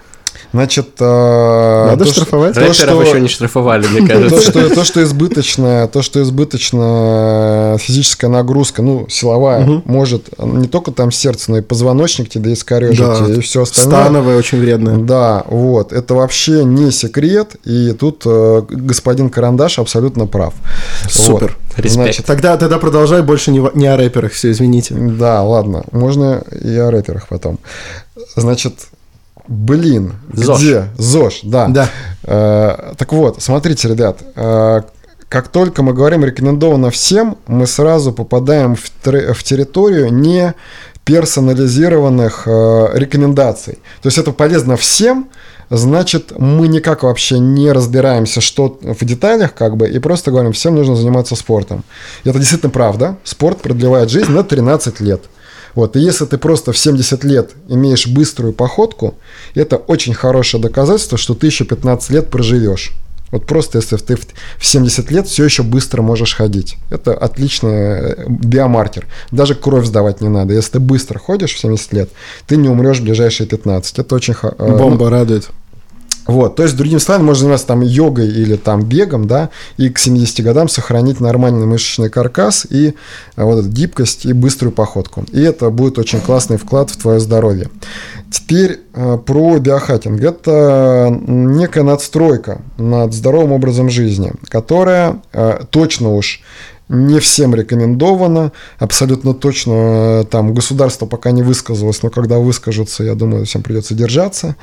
Значит, 0.56 0.88
э, 1.00 1.86
Надо 1.90 2.04
то, 2.06 2.10
штрафовать? 2.10 2.54
то, 2.54 2.60
Рэперов 2.60 2.74
что- 2.74 3.02
еще 3.02 3.20
не 3.20 3.28
штрафовали, 3.28 3.86
мне 3.88 4.00
То 4.08 4.14
кажется. 4.14 4.40
что, 4.50 4.74
то, 4.74 4.84
что 4.84 5.02
избыточная, 5.02 5.86
то, 5.86 6.00
что 6.00 6.22
избыточная 6.22 7.76
физическая 7.78 8.30
нагрузка, 8.30 8.80
ну, 8.82 9.06
силовая, 9.10 9.82
может 9.84 10.28
не 10.38 10.66
только 10.66 10.92
там 10.92 11.12
сердце, 11.12 11.50
но 11.50 11.58
и 11.58 11.60
позвоночник 11.60 12.30
тебе 12.30 12.54
искорежить, 12.54 12.98
Да. 12.98 13.26
и 13.28 13.40
все 13.40 13.62
остальное. 13.62 14.02
Становая 14.02 14.38
очень 14.38 14.58
вредная. 14.58 14.96
Да, 14.96 15.44
вот, 15.46 15.92
это 15.92 16.14
вообще 16.14 16.64
не 16.64 16.90
секрет, 16.90 17.56
и 17.64 17.92
тут 17.92 18.22
э, 18.24 18.62
господин 18.70 19.28
Карандаш 19.28 19.78
абсолютно 19.78 20.26
прав. 20.26 20.54
Супер. 21.10 21.56
Вот. 21.76 21.84
Респект. 21.84 21.92
Значит, 21.92 22.24
Тогда, 22.24 22.56
тогда 22.56 22.78
продолжай, 22.78 23.20
больше 23.20 23.50
не, 23.50 23.62
не 23.74 23.86
о 23.88 23.98
рэперах, 23.98 24.32
все, 24.32 24.50
извините. 24.50 24.94
да, 24.94 25.42
ладно, 25.42 25.84
можно 25.92 26.42
и 26.64 26.74
о 26.76 26.90
рэперах 26.90 27.28
потом. 27.28 27.58
Значит, 28.34 28.72
блин, 29.48 30.14
ЗОЖ. 30.32 30.58
где? 30.58 30.84
ЗОЖ, 30.98 31.40
да. 31.42 31.68
Да. 31.68 31.88
Э, 32.24 32.94
так 32.96 33.12
вот, 33.12 33.42
смотрите, 33.42 33.88
ребят, 33.88 34.18
э, 34.34 34.82
как 35.28 35.48
только 35.48 35.82
мы 35.82 35.92
говорим 35.92 36.24
рекомендовано 36.24 36.90
всем, 36.90 37.38
мы 37.46 37.66
сразу 37.66 38.12
попадаем 38.12 38.76
в, 38.76 38.90
в 39.34 39.42
территорию 39.42 40.12
не 40.12 40.54
персонализированных 41.04 42.42
э, 42.46 42.88
рекомендаций. 42.94 43.74
То 44.02 44.08
есть 44.08 44.18
это 44.18 44.32
полезно 44.32 44.76
всем, 44.76 45.28
значит, 45.70 46.32
мы 46.38 46.68
никак 46.68 47.02
вообще 47.04 47.38
не 47.38 47.70
разбираемся, 47.72 48.40
что 48.40 48.78
в 48.82 49.04
деталях, 49.04 49.54
как 49.54 49.76
бы, 49.76 49.88
и 49.88 49.98
просто 49.98 50.30
говорим, 50.30 50.52
всем 50.52 50.74
нужно 50.74 50.96
заниматься 50.96 51.36
спортом. 51.36 51.84
И 52.24 52.28
это 52.28 52.38
действительно 52.38 52.70
правда. 52.70 53.16
Спорт 53.24 53.62
продлевает 53.62 54.10
жизнь 54.10 54.32
на 54.32 54.42
13 54.42 55.00
лет. 55.00 55.22
Вот, 55.76 55.94
и 55.94 56.00
если 56.00 56.24
ты 56.24 56.38
просто 56.38 56.72
в 56.72 56.78
70 56.78 57.22
лет 57.22 57.50
имеешь 57.68 58.08
быструю 58.08 58.54
походку, 58.54 59.14
это 59.54 59.76
очень 59.76 60.14
хорошее 60.14 60.62
доказательство, 60.62 61.18
что 61.18 61.34
ты 61.34 61.46
еще 61.46 61.64
15 61.64 62.10
лет 62.10 62.30
проживешь. 62.30 62.92
Вот 63.30 63.44
просто 63.44 63.78
если 63.78 63.96
ты 63.96 64.16
в 64.16 64.26
в 64.58 64.64
70 64.64 65.10
лет 65.10 65.26
все 65.26 65.44
еще 65.44 65.62
быстро 65.62 66.00
можешь 66.00 66.34
ходить. 66.34 66.76
Это 66.90 67.12
отличный 67.12 67.72
э, 67.72 68.24
биомаркер. 68.28 69.06
Даже 69.30 69.54
кровь 69.54 69.84
сдавать 69.84 70.20
не 70.20 70.28
надо. 70.28 70.54
Если 70.54 70.72
ты 70.72 70.80
быстро 70.80 71.18
ходишь 71.18 71.54
в 71.54 71.58
70 71.58 71.92
лет, 71.92 72.10
ты 72.46 72.56
не 72.56 72.68
умрешь 72.68 73.00
в 73.00 73.02
ближайшие 73.02 73.46
15. 73.46 73.98
Это 73.98 74.14
очень... 74.14 74.34
э, 74.40 74.48
ну, 74.58 74.78
Бомба 74.78 75.10
радует. 75.10 75.50
Вот, 76.26 76.56
то 76.56 76.62
есть, 76.62 76.76
другими 76.76 76.98
словами, 76.98 77.24
можно 77.24 77.40
заниматься 77.40 77.66
там 77.66 77.82
йогой 77.82 78.28
или 78.28 78.56
там 78.56 78.82
бегом, 78.82 79.26
да, 79.26 79.50
и 79.76 79.88
к 79.88 79.98
70 79.98 80.44
годам 80.44 80.68
сохранить 80.68 81.20
нормальный 81.20 81.66
мышечный 81.66 82.10
каркас 82.10 82.66
и 82.68 82.94
а, 83.36 83.44
вот 83.44 83.60
эту 83.60 83.68
гибкость 83.68 84.26
и 84.26 84.32
быструю 84.32 84.72
походку. 84.72 85.24
И 85.32 85.40
это 85.40 85.70
будет 85.70 85.98
очень 85.98 86.20
классный 86.20 86.56
вклад 86.56 86.90
в 86.90 86.96
твое 86.96 87.20
здоровье. 87.20 87.70
Теперь 88.30 88.80
э, 88.92 89.18
про 89.24 89.58
биохакинг. 89.58 90.20
Это 90.20 91.16
некая 91.26 91.84
надстройка 91.84 92.60
над 92.76 93.14
здоровым 93.14 93.52
образом 93.52 93.88
жизни, 93.88 94.32
которая 94.48 95.22
э, 95.32 95.60
точно 95.70 96.10
уж 96.10 96.42
не 96.88 97.18
всем 97.18 97.54
рекомендовано, 97.54 98.52
абсолютно 98.78 99.34
точно 99.34 99.72
э, 100.22 100.24
там 100.30 100.54
государство 100.54 101.06
пока 101.06 101.30
не 101.30 101.42
высказалось, 101.42 102.02
но 102.02 102.10
когда 102.10 102.38
выскажутся, 102.38 103.04
я 103.04 103.14
думаю, 103.14 103.44
всем 103.44 103.62
придется 103.62 103.94
держаться. 103.94 104.56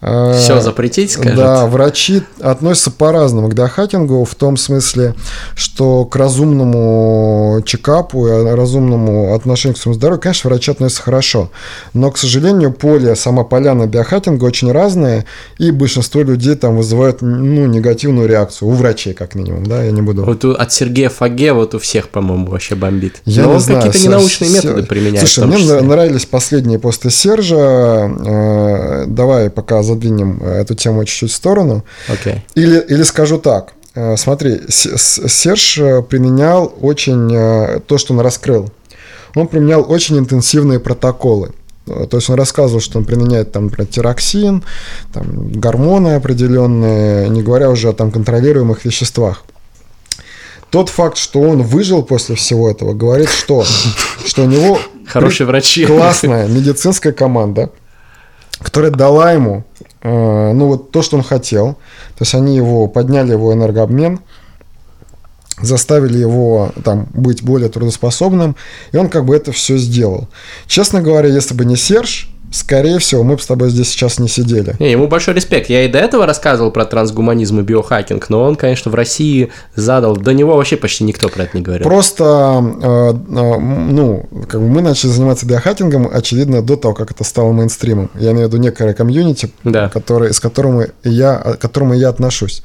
Все 0.00 0.60
запретить, 0.60 1.12
скажут? 1.12 1.36
Да, 1.36 1.66
врачи 1.66 2.22
относятся 2.40 2.90
по-разному 2.90 3.48
к 3.48 3.54
биохакингу, 3.54 4.24
в 4.24 4.34
том 4.34 4.56
смысле, 4.56 5.14
что 5.54 6.06
к 6.06 6.16
разумному 6.16 7.60
чекапу 7.66 8.26
и 8.26 8.30
разумному 8.30 9.34
отношению 9.34 9.76
к 9.76 9.78
своему 9.78 9.96
здоровью, 9.96 10.22
конечно, 10.22 10.48
врачи 10.48 10.70
относятся 10.70 11.02
хорошо. 11.02 11.50
Но, 11.92 12.10
к 12.10 12.16
сожалению, 12.16 12.72
поле, 12.72 13.14
сама 13.14 13.44
поляна 13.44 13.86
биохакинга 13.86 14.44
очень 14.44 14.72
разная, 14.72 15.26
и 15.58 15.70
большинство 15.70 16.22
людей 16.22 16.54
там 16.54 16.78
вызывают 16.78 17.20
ну, 17.20 17.66
негативную 17.66 18.26
реакцию. 18.26 18.68
У 18.68 18.72
врачей, 18.72 19.12
как 19.12 19.34
минимум, 19.34 19.66
да, 19.66 19.82
я 19.82 19.90
не 19.90 20.00
буду. 20.00 20.24
Вот 20.24 20.44
от 20.44 20.72
Сергея 20.72 21.10
Фаге 21.10 21.52
вот 21.52 21.74
у 21.74 21.78
всех, 21.78 22.08
по-моему, 22.08 22.46
вообще 22.46 22.74
бомбит. 22.74 23.20
Я 23.26 23.42
Но 23.42 23.48
не 23.48 23.54
он 23.56 23.60
знаю. 23.60 23.82
какие-то 23.82 24.08
ненаучные 24.08 24.50
методы 24.50 24.82
применяет. 24.84 25.28
Слушай, 25.28 25.46
мне 25.46 25.80
нравились 25.82 26.24
последние 26.24 26.78
посты 26.78 27.10
Сержа. 27.10 29.04
Давай 29.06 29.50
пока 29.50 29.82
задвинем 29.94 30.42
эту 30.42 30.74
тему 30.74 31.04
чуть-чуть 31.04 31.30
в 31.30 31.34
сторону. 31.34 31.84
Okay. 32.08 32.40
Или, 32.54 32.80
или 32.88 33.02
скажу 33.02 33.38
так. 33.38 33.72
Смотри, 34.16 34.60
Серж 34.68 35.74
применял 36.08 36.72
очень 36.80 37.80
то, 37.80 37.98
что 37.98 38.14
он 38.14 38.20
раскрыл. 38.20 38.70
Он 39.34 39.46
применял 39.46 39.84
очень 39.88 40.18
интенсивные 40.18 40.78
протоколы. 40.80 41.52
То 41.86 42.16
есть 42.16 42.30
он 42.30 42.36
рассказывал, 42.36 42.80
что 42.80 42.98
он 42.98 43.04
применяет 43.04 43.52
там, 43.52 43.64
например, 43.64 43.90
тироксин, 43.90 44.62
там, 45.12 45.50
гормоны 45.52 46.14
определенные, 46.14 47.28
не 47.28 47.42
говоря 47.42 47.68
уже 47.68 47.88
о 47.88 47.92
там, 47.92 48.12
контролируемых 48.12 48.84
веществах. 48.84 49.42
Тот 50.70 50.88
факт, 50.88 51.16
что 51.16 51.40
он 51.40 51.62
выжил 51.62 52.04
после 52.04 52.36
всего 52.36 52.70
этого, 52.70 52.94
говорит, 52.94 53.28
что, 53.28 53.64
что 54.24 54.44
у 54.44 54.46
него 54.46 54.78
хорошие 55.08 55.46
врачи, 55.48 55.84
классная 55.84 56.46
медицинская 56.46 57.12
команда, 57.12 57.70
которая 58.62 58.92
дала 58.92 59.32
ему 59.32 59.56
э, 59.58 59.62
ну 60.02 60.66
вот 60.66 60.90
то, 60.90 61.02
что 61.02 61.16
он 61.16 61.22
хотел. 61.22 61.74
То 62.16 62.22
есть 62.22 62.34
они 62.34 62.56
его 62.56 62.86
подняли 62.86 63.32
его 63.32 63.52
энергообмен, 63.52 64.20
заставили 65.60 66.18
его 66.18 66.72
там 66.84 67.08
быть 67.12 67.42
более 67.42 67.68
трудоспособным, 67.68 68.56
и 68.92 68.96
он 68.96 69.08
как 69.08 69.24
бы 69.24 69.36
это 69.36 69.52
все 69.52 69.76
сделал. 69.76 70.28
Честно 70.66 71.02
говоря, 71.02 71.28
если 71.28 71.54
бы 71.54 71.64
не 71.64 71.76
Серж, 71.76 72.30
скорее 72.50 72.98
всего, 72.98 73.22
мы 73.22 73.36
бы 73.36 73.42
с 73.42 73.46
тобой 73.46 73.70
здесь 73.70 73.88
сейчас 73.88 74.18
не 74.18 74.28
сидели. 74.28 74.74
Не, 74.78 74.90
ему 74.92 75.06
большой 75.06 75.34
респект. 75.34 75.70
Я 75.70 75.84
и 75.84 75.88
до 75.88 75.98
этого 75.98 76.26
рассказывал 76.26 76.70
про 76.70 76.84
трансгуманизм 76.84 77.60
и 77.60 77.62
биохакинг, 77.62 78.28
но 78.28 78.42
он, 78.42 78.56
конечно, 78.56 78.90
в 78.90 78.94
России 78.94 79.50
задал. 79.74 80.16
До 80.16 80.32
него 80.32 80.56
вообще 80.56 80.76
почти 80.76 81.04
никто 81.04 81.28
про 81.28 81.44
это 81.44 81.56
не 81.56 81.62
говорил. 81.62 81.84
Просто, 81.84 82.62
э, 82.82 83.12
э, 83.12 83.58
ну, 83.58 84.28
как 84.48 84.60
бы 84.60 84.68
мы 84.68 84.82
начали 84.82 85.10
заниматься 85.10 85.46
биохакингом, 85.46 86.08
очевидно, 86.12 86.62
до 86.62 86.76
того, 86.76 86.94
как 86.94 87.10
это 87.12 87.24
стало 87.24 87.52
мейнстримом. 87.52 88.10
Я 88.14 88.32
имею 88.32 88.48
в 88.48 88.52
виду 88.52 88.62
некое 88.62 88.94
комьюнити, 88.94 89.50
да. 89.64 89.88
который, 89.88 90.32
с 90.34 90.40
которым 90.40 90.86
я, 91.04 91.36
к 91.36 91.58
которому 91.58 91.94
я 91.94 92.08
отношусь. 92.08 92.62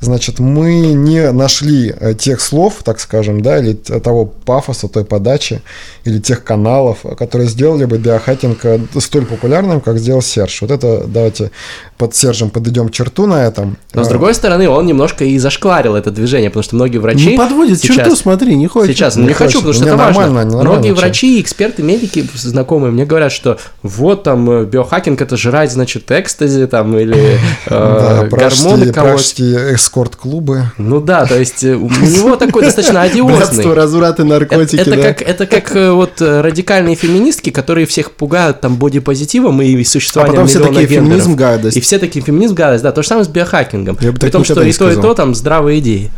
Значит, 0.00 0.38
мы 0.38 0.92
не 0.92 1.30
нашли 1.32 1.94
тех 2.18 2.40
слов, 2.40 2.82
так 2.84 3.00
скажем, 3.00 3.40
да, 3.40 3.58
или 3.58 3.72
того 3.72 4.26
пафоса, 4.26 4.88
той 4.88 5.04
подачи, 5.04 5.62
или 6.04 6.18
тех 6.18 6.44
каналов, 6.44 6.98
которые 7.16 7.48
сделали 7.48 7.86
бы 7.86 7.98
биохакинг 7.98 8.60
столь 9.00 9.21
популярным, 9.24 9.80
как 9.80 9.98
сделал 9.98 10.22
Серж. 10.22 10.62
Вот 10.62 10.70
это 10.70 11.04
давайте 11.06 11.50
под 11.98 12.16
Сержем 12.16 12.50
подойдем 12.50 12.88
черту 12.88 13.26
на 13.26 13.44
этом. 13.46 13.76
Но 13.94 14.02
с 14.02 14.08
другой 14.08 14.34
стороны, 14.34 14.68
он 14.68 14.86
немножко 14.86 15.24
и 15.24 15.38
зашкварил 15.38 15.94
это 15.94 16.10
движение, 16.10 16.50
потому 16.50 16.64
что 16.64 16.74
многие 16.74 16.98
врачи... 16.98 17.30
Не 17.30 17.36
подводит 17.36 17.78
сейчас, 17.78 17.96
черту, 17.96 18.16
смотри, 18.16 18.56
не 18.56 18.66
хочет. 18.66 18.96
Сейчас, 18.96 19.14
ну, 19.14 19.22
не, 19.22 19.28
не 19.28 19.34
хочу, 19.34 19.58
потому 19.58 19.72
что 19.72 19.84
не, 19.84 19.90
это 19.90 19.96
важно. 19.96 20.44
Не 20.44 20.56
многие 20.56 20.92
врачи, 20.92 21.40
эксперты, 21.40 21.82
медики, 21.82 22.26
знакомые 22.34 22.90
мне 22.90 23.04
говорят, 23.04 23.30
что 23.30 23.58
вот 23.82 24.24
там 24.24 24.64
биохакинг 24.64 25.20
это 25.20 25.36
жрать, 25.36 25.70
значит, 25.70 26.10
экстази 26.10 26.66
там 26.66 26.98
или 26.98 27.38
э, 27.66 28.28
гормоны 28.28 28.92
колоть. 28.92 29.40
эскорт-клубы. 29.40 30.72
Ну 30.78 31.00
да, 31.00 31.24
то 31.26 31.38
есть 31.38 31.62
у 31.62 31.88
него 31.88 32.34
такой 32.36 32.62
достаточно 32.62 33.02
одиозный. 33.02 33.36
Братство, 33.36 33.74
развраты, 33.76 34.24
наркотики, 34.24 34.80
это, 34.80 34.96
как, 34.96 35.22
это 35.22 35.46
как 35.46 35.72
вот 35.94 36.20
радикальные 36.20 36.96
феминистки, 36.96 37.50
которые 37.50 37.86
всех 37.86 38.10
пугают 38.10 38.60
там 38.60 38.74
бодипозитивом 38.74 39.11
и 39.12 39.84
существованием 39.84 40.34
а 40.34 40.36
потом 40.36 40.48
все 40.48 40.58
такие 40.60 40.86
гендеров. 40.86 41.04
феминизм 41.06 41.34
гадость. 41.36 41.76
И 41.76 41.80
все 41.80 41.98
такие 41.98 42.24
феминизм 42.24 42.54
гадость, 42.54 42.82
да, 42.82 42.92
то 42.92 43.02
же 43.02 43.08
самое 43.08 43.24
с 43.24 43.28
биохакингом. 43.28 43.98
Я 44.00 44.12
бы 44.12 44.18
При 44.18 44.30
том, 44.30 44.44
что 44.44 44.62
и 44.62 44.72
то, 44.72 44.90
и 44.90 44.94
то 44.94 45.14
там 45.14 45.34
здравые 45.34 45.80
идеи. 45.80 46.10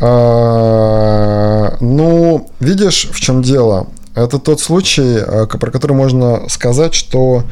А, 0.00 1.76
ну, 1.80 2.50
видишь, 2.60 3.08
в 3.12 3.20
чем 3.20 3.42
дело? 3.42 3.86
Это 4.14 4.38
тот 4.38 4.60
случай, 4.60 5.20
про 5.58 5.70
который 5.70 5.92
можно 5.92 6.48
сказать, 6.48 6.94
что 6.94 7.44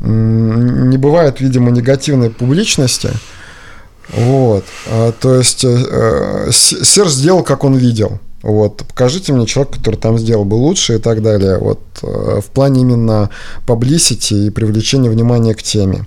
не 0.00 0.96
бывает, 0.96 1.40
видимо, 1.40 1.70
негативной 1.70 2.30
публичности. 2.30 3.10
Вот. 4.08 4.64
То 5.20 5.36
есть 5.36 5.60
Серж 5.60 7.08
сделал, 7.10 7.42
как 7.44 7.62
он 7.64 7.76
видел. 7.76 8.18
Вот, 8.42 8.78
покажите 8.78 9.32
мне 9.32 9.46
человека, 9.46 9.78
который 9.78 9.96
там 9.96 10.18
сделал 10.18 10.44
бы 10.44 10.54
лучше 10.54 10.96
и 10.96 10.98
так 10.98 11.22
далее. 11.22 11.58
Вот 11.58 11.80
в 12.02 12.50
плане 12.52 12.82
именно 12.82 13.30
publicity 13.66 14.46
и 14.46 14.50
привлечения 14.50 15.10
внимания 15.10 15.54
к 15.54 15.62
теме. 15.62 16.06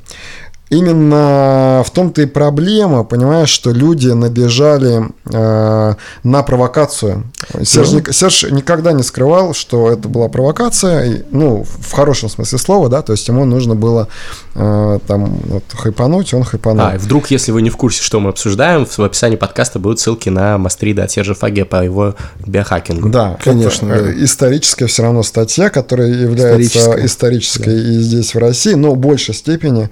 Именно 0.70 1.84
в 1.86 1.91
том-то 1.91 2.24
и 2.24 2.26
проблема, 2.26 3.03
понимаешь, 3.03 3.49
что 3.49 3.72
люди 3.72 4.07
набежали 4.09 5.03
э, 5.32 5.93
на 6.24 6.43
провокацию. 6.43 7.24
Серж, 7.63 7.91
Ну. 7.91 7.99
ни- 7.99 8.11
Серж 8.11 8.43
никогда 8.49 8.91
не 8.91 9.03
скрывал, 9.03 9.53
что 9.53 9.91
это 9.91 10.09
была 10.09 10.28
провокация, 10.28 11.05
и, 11.05 11.24
ну, 11.32 11.63
в 11.63 11.91
хорошем 11.93 12.30
смысле 12.30 12.57
слова, 12.57 12.89
да, 12.89 13.01
то 13.03 13.11
есть 13.13 13.28
ему 13.28 13.45
нужно 13.45 13.76
было 13.76 14.07
э, 14.55 14.99
там 15.07 15.26
вот, 15.45 15.63
хайпануть, 15.74 16.34
он 16.34 16.43
хайпанул. 16.43 16.86
А, 16.88 16.95
и 16.95 16.97
вдруг, 16.97 17.30
если 17.30 17.51
вы 17.51 17.61
не 17.61 17.70
в 17.70 17.78
курсе, 17.78 18.01
что 18.01 18.20
мы 18.20 18.30
обсуждаем, 18.32 18.86
в 18.86 18.99
описании 18.99 19.36
подкаста 19.38 19.78
будут 19.80 19.99
ссылки 19.99 20.30
на 20.30 20.57
Мастрида 20.57 21.03
от 21.03 21.11
Сержа 21.11 21.36
Фаге 21.36 21.66
по 21.66 21.84
его 21.84 22.16
биохакингу. 22.45 23.09
Да, 23.09 23.38
Конечно, 23.43 23.91
это, 23.93 24.05
да. 24.05 24.24
историческая 24.26 24.88
все 24.88 25.03
равно 25.03 25.22
статья, 25.24 25.70
которая 25.70 26.07
является 26.09 26.80
Историческая. 26.80 27.05
исторической, 27.05 27.80
и 27.80 27.99
здесь 27.99 28.34
в 28.34 28.39
России, 28.39 28.74
но 28.74 28.91
в 28.91 28.97
большей 28.97 29.36
степени. 29.36 29.89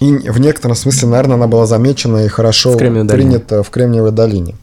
И 0.00 0.30
в 0.30 0.40
некотором 0.40 0.76
смысле, 0.76 1.08
наверное, 1.08 1.36
она 1.36 1.46
была 1.46 1.66
замечена 1.66 2.24
и 2.24 2.28
хорошо 2.28 2.72
В 2.72 2.78
принята 2.78 3.62
в 3.62 3.68
Кремниевой 3.70 4.12
долине. 4.12 4.56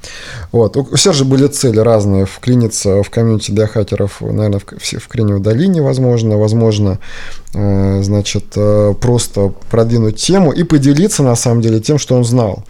Вот. 0.51 0.75
У 0.75 0.87
у 0.91 0.97
Сержа 0.97 1.25
были 1.25 1.47
цели 1.47 1.79
разные. 1.79 2.25
Вклиниться 2.25 3.03
в 3.03 3.09
комьюнити 3.11 3.51
биохакеров, 3.51 4.21
наверное, 4.21 4.59
в, 4.59 4.65
в 4.65 4.99
в 4.99 5.07
Кремниевой 5.07 5.43
долине, 5.43 5.81
возможно. 5.81 6.37
Возможно, 6.37 6.97
значит, 7.53 8.45
э, 8.55 8.93
просто 8.99 9.53
продвинуть 9.69 10.17
тему 10.17 10.51
и 10.51 10.63
поделиться, 10.63 11.23
на 11.23 11.35
самом 11.35 11.61
деле, 11.61 11.79
тем, 11.79 11.97
что 11.97 12.15
он 12.15 12.25
знал. 12.25 12.63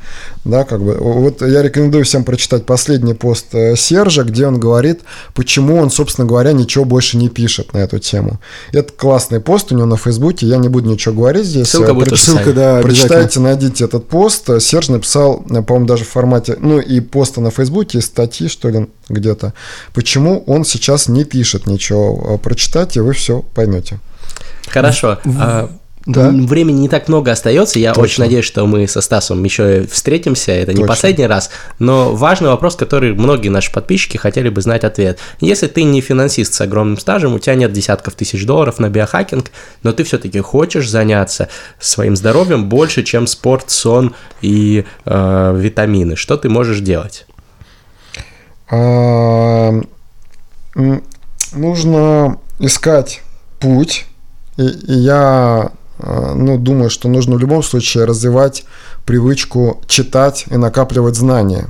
Да, 0.45 0.63
как 0.63 0.81
бы. 0.81 0.95
Вот 0.95 1.41
я 1.41 1.61
рекомендую 1.61 2.05
всем 2.05 2.23
прочитать 2.23 2.65
последний 2.65 3.13
пост 3.13 3.47
э, 3.53 3.75
Сержа, 3.75 4.23
где 4.23 4.47
он 4.47 4.59
говорит, 4.59 5.01
почему 5.33 5.77
он, 5.77 5.89
собственно 5.89 6.27
говоря, 6.27 6.51
ничего 6.53 6.85
больше 6.85 7.17
не 7.17 7.27
пишет 7.27 7.73
на 7.73 7.79
эту 7.79 7.99
тему. 7.99 8.39
Это 8.71 8.93
классный 8.93 9.39
пост 9.39 9.71
у 9.71 9.75
него 9.75 9.87
на 9.87 9.97
Фейсбуке. 9.97 10.45
Я 10.45 10.57
не 10.57 10.69
буду 10.69 10.89
ничего 10.89 11.15
говорить 11.15 11.45
здесь. 11.45 11.69
Ссылка 11.69 11.91
Э, 11.91 11.93
будет 11.93 12.09
проч-. 12.09 12.21
Ссылка, 12.21 12.53
да. 12.53 12.81
Прочитайте, 12.81 13.39
найдите 13.39 13.85
этот 13.85 14.07
пост. 14.07 14.49
Серж 14.61 14.89
написал, 14.89 15.43
э, 15.49 15.61
по-моему, 15.63 15.87
даже 15.87 16.03
в 16.03 16.09
формате, 16.09 16.55
ну 16.59 16.79
и 16.79 16.99
поста 16.99 17.41
на 17.41 17.51
Фейсбуке, 17.51 17.97
и 17.97 18.01
статьи, 18.01 18.47
что 18.47 18.69
ли, 18.69 18.87
где-то. 19.09 19.53
Почему 19.93 20.43
он 20.47 20.65
сейчас 20.65 21.07
не 21.07 21.23
пишет 21.23 21.67
ничего. 21.67 22.35
Э, 22.35 22.37
Прочитайте, 22.37 23.01
вы 23.01 23.13
все 23.13 23.43
поймете. 23.53 23.99
Хорошо. 24.67 25.19
А, 25.39 25.69
Да. 26.05 26.29
Времени 26.29 26.79
не 26.79 26.87
так 26.87 27.09
много 27.09 27.33
остается. 27.33 27.79
Я 27.79 27.89
Точно. 27.89 28.03
очень 28.03 28.23
надеюсь, 28.23 28.45
что 28.45 28.65
мы 28.65 28.87
со 28.87 29.01
Стасом 29.01 29.43
еще 29.43 29.85
встретимся. 29.91 30.53
Это 30.53 30.71
не 30.71 30.77
Точно. 30.77 30.87
последний 30.87 31.27
раз. 31.27 31.49
Но 31.79 32.15
важный 32.15 32.47
вопрос, 32.47 32.77
который 32.77 33.13
многие 33.13 33.49
наши 33.49 33.73
подписчики 33.73 34.15
хотели 34.15 34.47
бы 34.47 34.61
знать 34.61 34.85
ответ. 34.85 35.19
Если 35.41 35.67
ты 35.67 35.83
не 35.83 35.99
финансист 35.99 36.53
с 36.53 36.61
огромным 36.61 36.97
стажем, 36.97 37.33
у 37.33 37.39
тебя 37.39 37.55
нет 37.55 37.73
десятков 37.73 38.13
тысяч 38.13 38.45
долларов 38.45 38.79
на 38.79 38.87
биохакинг, 38.89 39.51
но 39.83 39.91
ты 39.91 40.05
все-таки 40.05 40.39
хочешь 40.39 40.89
заняться 40.89 41.49
своим 41.77 42.15
здоровьем 42.15 42.69
больше, 42.69 43.03
чем 43.03 43.27
спорт, 43.27 43.69
сон 43.69 44.15
и 44.41 44.85
э, 45.03 45.55
витамины, 45.57 46.15
что 46.15 46.37
ты 46.37 46.47
можешь 46.47 46.79
делать? 46.79 47.25
А, 48.71 49.73
Нужно 51.53 52.39
искать 52.59 53.21
путь. 53.59 54.05
И, 54.57 54.65
и 54.65 54.93
я 54.93 55.71
э, 55.99 56.33
ну, 56.35 56.57
думаю, 56.57 56.89
что 56.89 57.07
нужно 57.07 57.35
в 57.35 57.39
любом 57.39 57.63
случае 57.63 58.05
развивать 58.05 58.65
привычку 59.05 59.81
читать 59.87 60.45
и 60.49 60.57
накапливать 60.57 61.15
знания. 61.15 61.67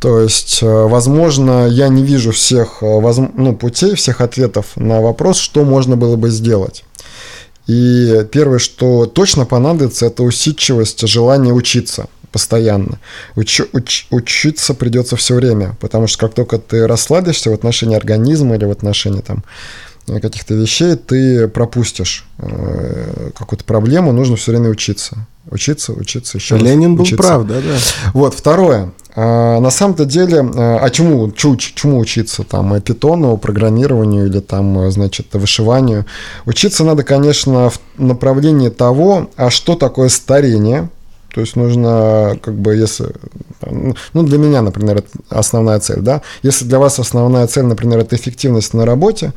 То 0.00 0.20
есть, 0.20 0.62
э, 0.62 0.66
возможно, 0.66 1.66
я 1.68 1.88
не 1.88 2.02
вижу 2.02 2.32
всех 2.32 2.82
э, 2.82 3.12
ну, 3.34 3.54
путей, 3.54 3.94
всех 3.94 4.20
ответов 4.20 4.76
на 4.76 5.00
вопрос, 5.00 5.38
что 5.38 5.64
можно 5.64 5.96
было 5.96 6.16
бы 6.16 6.30
сделать. 6.30 6.84
И 7.66 8.26
первое, 8.32 8.58
что 8.58 9.06
точно 9.06 9.46
понадобится, 9.46 10.06
это 10.06 10.22
усидчивость, 10.24 11.06
желание 11.06 11.54
учиться 11.54 12.06
постоянно. 12.32 12.98
Уч- 13.36 13.70
уч- 13.72 14.06
учиться 14.10 14.74
придется 14.74 15.16
все 15.16 15.34
время, 15.34 15.76
потому 15.80 16.06
что 16.08 16.26
как 16.26 16.34
только 16.34 16.58
ты 16.58 16.86
расслабишься 16.86 17.50
в 17.50 17.54
отношении 17.54 17.96
организма 17.96 18.56
или 18.56 18.64
в 18.64 18.70
отношении 18.70 19.20
там 19.20 19.44
каких-то 20.06 20.54
вещей 20.54 20.96
ты 20.96 21.48
пропустишь 21.48 22.26
э, 22.38 23.30
какую-то 23.36 23.64
проблему, 23.64 24.12
нужно 24.12 24.36
все 24.36 24.52
время 24.52 24.70
учиться. 24.70 25.26
Учиться, 25.50 25.92
учиться, 25.92 26.38
еще 26.38 26.56
Ленин 26.56 26.94
был 26.94 27.02
учиться. 27.02 27.22
прав, 27.22 27.46
да, 27.46 27.56
да. 27.56 27.76
Вот, 28.14 28.34
второе. 28.34 28.92
А, 29.14 29.58
на 29.60 29.70
самом-то 29.70 30.04
деле, 30.04 30.40
а, 30.40 30.78
а 30.80 30.90
чему, 30.90 31.30
чу- 31.32 31.56
чему 31.56 31.98
учиться? 31.98 32.44
Там, 32.44 32.72
э, 32.74 32.80
питону, 32.80 33.36
программированию 33.36 34.26
или 34.26 34.38
там, 34.38 34.78
э, 34.78 34.90
значит, 34.90 35.26
вышиванию. 35.32 36.06
Учиться 36.46 36.84
надо, 36.84 37.02
конечно, 37.02 37.70
в 37.70 37.80
направлении 37.98 38.68
того, 38.68 39.30
а 39.36 39.50
что 39.50 39.74
такое 39.74 40.08
старение, 40.08 40.88
то 41.34 41.40
есть 41.40 41.56
нужно, 41.56 42.36
как 42.42 42.54
бы, 42.54 42.74
если... 42.74 43.06
Ну, 44.12 44.22
для 44.22 44.38
меня, 44.38 44.60
например, 44.62 44.98
это 44.98 45.08
основная 45.30 45.78
цель, 45.80 46.00
да? 46.00 46.20
Если 46.42 46.64
для 46.64 46.78
вас 46.78 46.98
основная 46.98 47.46
цель, 47.46 47.64
например, 47.64 48.00
это 48.00 48.16
эффективность 48.16 48.74
на 48.74 48.84
работе, 48.84 49.32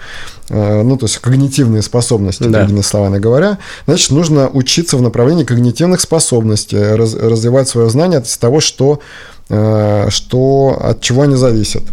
э, 0.49 0.81
ну, 0.83 0.97
то 0.97 1.05
есть 1.05 1.19
когнитивные 1.19 1.81
способности, 1.81 2.43
Да. 2.43 2.59
другими 2.59 2.81
словами 2.81 3.19
говоря, 3.19 3.57
значит, 3.87 4.11
нужно 4.11 4.49
учиться 4.49 4.97
в 4.97 5.01
направлении 5.01 5.43
когнитивных 5.43 6.01
способностей, 6.01 6.77
раз- 6.95 7.13
развивать 7.15 7.67
свое 7.69 7.89
знание 7.89 8.17
от 8.19 8.39
того, 8.39 8.59
что, 8.59 8.99
э, 9.49 10.07
что 10.09 10.77
от 10.83 11.01
чего 11.01 11.21
они 11.21 11.35
зависят. 11.35 11.83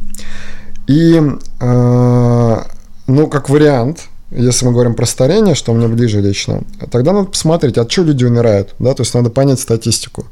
И, 0.88 1.20
э, 1.60 2.62
ну, 3.06 3.26
как 3.28 3.48
вариант, 3.50 4.08
если 4.34 4.66
мы 4.66 4.72
говорим 4.72 4.94
про 4.94 5.06
старение, 5.06 5.54
что 5.54 5.72
мне 5.72 5.88
ближе 5.88 6.20
лично, 6.20 6.62
тогда 6.90 7.12
надо 7.12 7.26
посмотреть, 7.28 7.78
от 7.78 7.88
чего 7.88 8.06
люди 8.06 8.24
умирают, 8.24 8.74
да, 8.78 8.94
то 8.94 9.02
есть 9.02 9.14
надо 9.14 9.30
понять 9.30 9.60
статистику. 9.60 10.26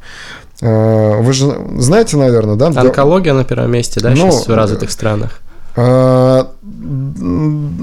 Э, 0.61 1.21
Вы 1.21 1.33
же 1.33 1.55
знаете, 1.79 2.17
наверное, 2.17 2.57
да? 2.57 2.67
Онкология 2.67 3.35
на 3.35 3.45
первом 3.45 3.71
месте, 3.73 4.01
да, 4.01 4.11
Ну, 4.11 4.17
сейчас 4.17 4.47
в 4.47 4.55
развитых 4.55 4.91
странах. 4.91 5.41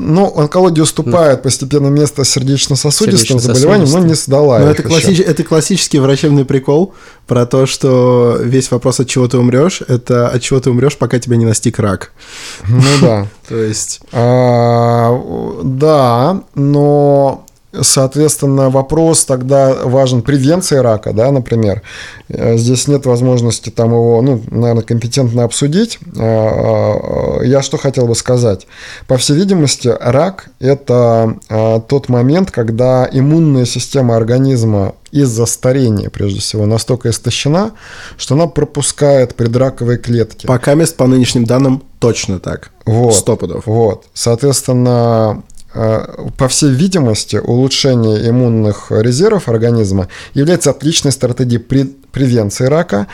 Ну, 0.09 0.33
онкология 0.37 0.83
уступает 0.83 1.41
постепенно 1.43 1.87
место 1.87 2.23
сердечно-сосудистым 2.23 3.39
заболеваниям, 3.39 3.89
но 3.91 3.99
не 3.99 4.13
сдала 4.13 4.59
Но 4.59 4.71
их 4.71 4.79
это, 4.79 4.87
еще. 4.87 5.01
классич- 5.01 5.19
это 5.25 5.43
классический 5.43 5.99
врачебный 5.99 6.45
прикол 6.45 6.93
про 7.27 7.45
то, 7.45 7.65
что 7.65 8.37
весь 8.41 8.71
вопрос, 8.71 9.01
от 9.01 9.07
чего 9.09 9.27
ты 9.27 9.37
умрешь, 9.37 9.81
это 9.87 10.29
от 10.29 10.41
чего 10.41 10.59
ты 10.61 10.69
умрешь, 10.69 10.97
пока 10.97 11.19
тебя 11.19 11.35
не 11.35 11.45
настиг 11.45 11.79
рак. 11.79 12.11
Ну 12.67 12.81
да. 13.01 13.27
То 13.49 13.55
есть... 13.57 13.99
А, 14.13 15.11
Да, 15.63 16.41
но, 16.55 17.45
соответственно, 17.81 18.69
вопрос 18.69 19.25
тогда 19.25 19.73
важен 19.83 20.21
превенции 20.21 20.77
рака, 20.77 21.13
да, 21.13 21.31
например. 21.31 21.81
Э, 22.29 22.57
Здесь 22.57 22.87
нет 22.87 23.05
возможности 23.05 23.69
там 23.69 23.91
его, 23.91 24.21
ну, 24.21 24.41
наверное, 24.49 24.83
компетентно 24.83 25.43
обсудить. 25.43 25.99
А, 26.17 27.39
а, 27.39 27.43
Я 27.43 27.61
что 27.61 27.77
хотел 27.77 28.07
бы 28.07 28.15
сказать. 28.15 28.67
По 29.07 29.17
всей 29.17 29.35
видимости, 29.35 29.93
рак– 29.99 30.49
это 30.59 31.35
тот 31.87 32.09
момент, 32.09 32.51
когда 32.51 33.07
иммунная 33.11 33.65
система 33.65 34.15
организма 34.15 34.93
из-за 35.11 35.45
старения, 35.45 36.09
прежде 36.09 36.39
всего, 36.39 36.65
настолько 36.65 37.09
истощена, 37.09 37.71
что 38.17 38.35
она 38.35 38.47
пропускает 38.47 39.35
предраковые 39.35 39.97
клетки. 39.97 40.45
Пока 40.45 40.73
мест 40.75 40.95
по 40.95 41.07
нынешним 41.07 41.45
данным 41.45 41.83
точно 41.99 42.39
так. 42.39 42.71
Вот. 42.85 43.15
Сто 43.15 43.35
пудов. 43.35 43.65
Вот. 43.65 44.05
Соответственно, 44.13 45.43
э, 45.47 45.56
по 45.73 46.47
всей 46.47 46.71
видимости, 46.71 47.35
улучшение 47.35 48.29
иммунных 48.29 48.87
резервов 48.89 49.49
организма 49.49 50.07
является 50.33 50.71
отличной 50.71 51.11
стратегией 51.11 51.61
пре- 51.61 51.93
превенции 52.11 52.65
рака, 52.65 53.07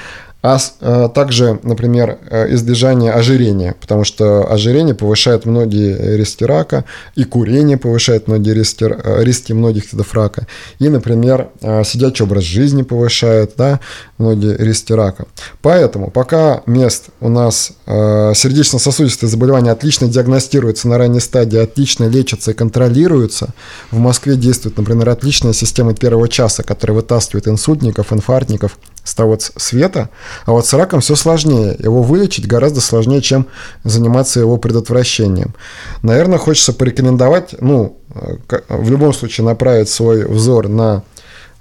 а 0.44 0.58
э, 0.82 1.10
также, 1.16 1.58
например, 1.64 2.18
э, 2.30 2.54
избежание 2.54 3.14
ожирения, 3.14 3.76
потому 3.80 4.04
что 4.04 4.46
ожирение 4.52 4.94
повышает 4.94 5.46
многие 5.46 6.18
риски 6.18 6.44
рака, 6.44 6.84
и 7.16 7.24
курение 7.24 7.78
повышает 7.78 8.28
многие 8.28 8.54
риски, 8.54 8.84
э, 8.84 9.24
риски 9.24 9.54
многих 9.54 9.94
видов 9.94 10.14
рака, 10.14 10.46
и, 10.80 10.90
например, 10.90 11.48
сидячий 11.86 12.26
образ 12.26 12.44
жизни 12.44 12.82
повышает 12.82 13.54
да, 13.56 13.80
многие 14.18 14.58
риски 14.58 14.92
рака. 14.92 15.28
Поэтому 15.62 16.12
пока 16.12 16.62
мест 16.66 17.06
у 17.22 17.30
нас 17.30 17.72
сердечно-сосудистые 17.86 19.30
заболевания 19.30 19.72
отлично 19.72 20.10
диагностируются 20.10 20.90
на 20.90 20.98
ранней 20.98 21.22
стадии, 21.22 21.58
отлично 21.58 22.06
лечатся 22.06 22.52
и 22.52 22.54
контролируются, 22.54 23.54
в 23.92 23.98
Москве 23.98 24.36
действует, 24.36 24.78
например, 24.78 25.10
отличная 25.10 25.54
система 25.54 25.94
первого 25.94 26.28
часа, 26.28 26.64
которая 26.64 26.98
вытаскивает 26.98 27.48
инсультников, 27.48 28.12
инфарктников 28.12 28.78
с 29.04 29.14
того 29.16 29.38
света, 29.40 30.10
а 30.46 30.52
вот 30.52 30.66
с 30.66 30.74
раком 30.74 31.02
все 31.02 31.16
сложнее. 31.16 31.76
Его 31.80 32.02
вылечить 32.02 32.48
гораздо 32.48 32.82
сложнее, 32.82 33.22
чем 33.22 33.48
заниматься 33.84 34.40
его 34.40 34.58
предотвращением. 34.58 35.54
Наверное, 36.02 36.38
хочется 36.38 36.74
порекомендовать, 36.74 37.56
ну, 37.60 37.98
э, 38.16 38.38
в 38.70 38.90
любом 38.90 39.14
случае 39.14 39.46
направить 39.46 39.90
свой 39.90 40.26
взор 40.26 40.70
на 40.70 41.04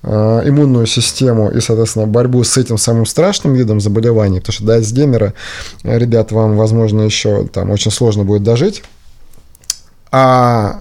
э, 0.05 0.43
иммунную 0.45 0.87
систему 0.87 1.51
и, 1.51 1.61
соответственно, 1.61 2.07
борьбу 2.07 2.45
с 2.45 2.57
этим 2.57 2.79
самым 2.79 3.07
страшным 3.07 3.55
видом 3.55 3.81
заболеваний, 3.81 4.39
потому 4.39 4.55
что 4.55 4.65
до 4.65 4.75
Альцгеймера, 4.75 5.35
э, 5.83 5.99
ребят, 5.99 6.31
вам, 6.31 6.57
возможно, 6.57 7.03
еще 7.03 7.47
там 7.47 7.71
очень 7.71 7.91
сложно 7.91 8.25
будет 8.25 8.45
дожить. 8.45 8.83
А 10.13 10.81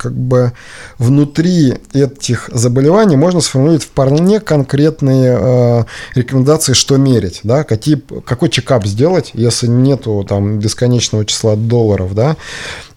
как 0.00 0.16
бы 0.16 0.52
внутри 0.98 1.74
этих 1.92 2.48
заболеваний 2.52 3.16
можно 3.16 3.42
сформулировать 3.42 3.84
вполне 3.84 4.40
конкретные 4.40 5.38
э, 5.38 5.84
рекомендации, 6.14 6.72
что 6.72 6.96
мерить, 6.96 7.40
да, 7.44 7.64
какие, 7.64 8.02
какой 8.24 8.48
чекап 8.48 8.86
сделать, 8.86 9.32
если 9.34 9.66
нету 9.66 10.24
там 10.26 10.58
бесконечного 10.58 11.26
числа 11.26 11.54
долларов, 11.54 12.14
да. 12.14 12.36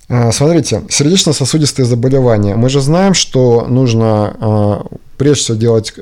А, 0.08 0.32
Смотрите, 0.32 0.84
сердечно-сосудистые 0.90 1.86
заболевания. 1.86 2.56
Мы 2.56 2.70
же 2.70 2.80
знаем, 2.80 3.14
что 3.14 3.66
нужно 3.68 4.36
а, 4.40 4.86
прежде 5.18 5.44
всего 5.44 5.58
делать 5.58 5.94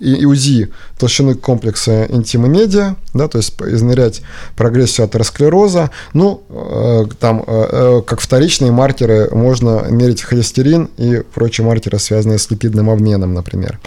и 0.00 0.14
и 0.14 0.26
УЗИ 0.26 0.72
толщины 0.98 1.34
комплекса 1.34 2.06
интима 2.08 2.48
медиа, 2.48 2.96
да, 3.14 3.28
то 3.28 3.38
есть 3.38 3.54
измерять 3.60 4.22
прогрессию 4.56 5.06
атеросклероза. 5.06 5.90
Ну, 6.12 6.42
э, 6.48 7.04
там, 7.18 7.44
э, 7.46 7.68
э, 7.70 8.02
как 8.06 8.20
вторичные 8.20 8.72
маркеры, 8.72 9.28
можно 9.32 9.86
мерить 9.90 10.22
холестерин 10.22 10.88
и 10.96 11.22
прочие 11.34 11.66
маркеры, 11.66 11.98
связанные 11.98 12.38
с 12.38 12.50
липидным 12.50 12.90
обменом, 12.90 13.34
например. 13.34 13.80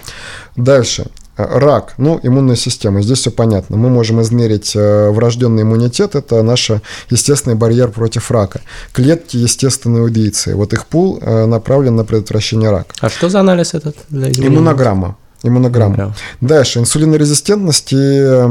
Дальше. 0.56 1.08
Э, 1.38 1.60
Рак, 1.60 1.94
ну, 1.98 2.20
иммунная 2.22 2.56
система, 2.56 3.02
здесь 3.02 3.20
все 3.20 3.32
понятно. 3.32 3.78
Мы 3.78 3.90
можем 3.90 4.22
измерить 4.22 4.76
э, 4.76 5.10
врожденный 5.10 5.64
иммунитет, 5.64 6.16
это 6.16 6.42
наш 6.44 6.72
естественный 7.10 7.56
барьер 7.56 7.90
против 7.90 8.32
рака. 8.32 8.62
Клетки– 8.92 9.38
естественные 9.38 10.04
убийцы. 10.04 10.56
Вот 10.56 10.74
их 10.74 10.86
пул 10.86 11.20
э, 11.22 11.46
направлен 11.46 11.96
на 11.96 12.04
предотвращение 12.04 12.72
рака. 12.72 12.94
А 13.00 13.10
что 13.10 13.30
за 13.30 13.40
анализ 13.40 13.74
этот? 13.74 13.96
для 14.10 14.32
измерения? 14.32 14.58
Иммунограмма. 14.58 15.18
Иммунограмма. 15.48 15.96
Иммунограмма. 15.96 16.16
Дальше. 16.42 16.80
Инсулинорезистентность 16.80 17.94
и 17.94 17.98
э, 17.98 18.48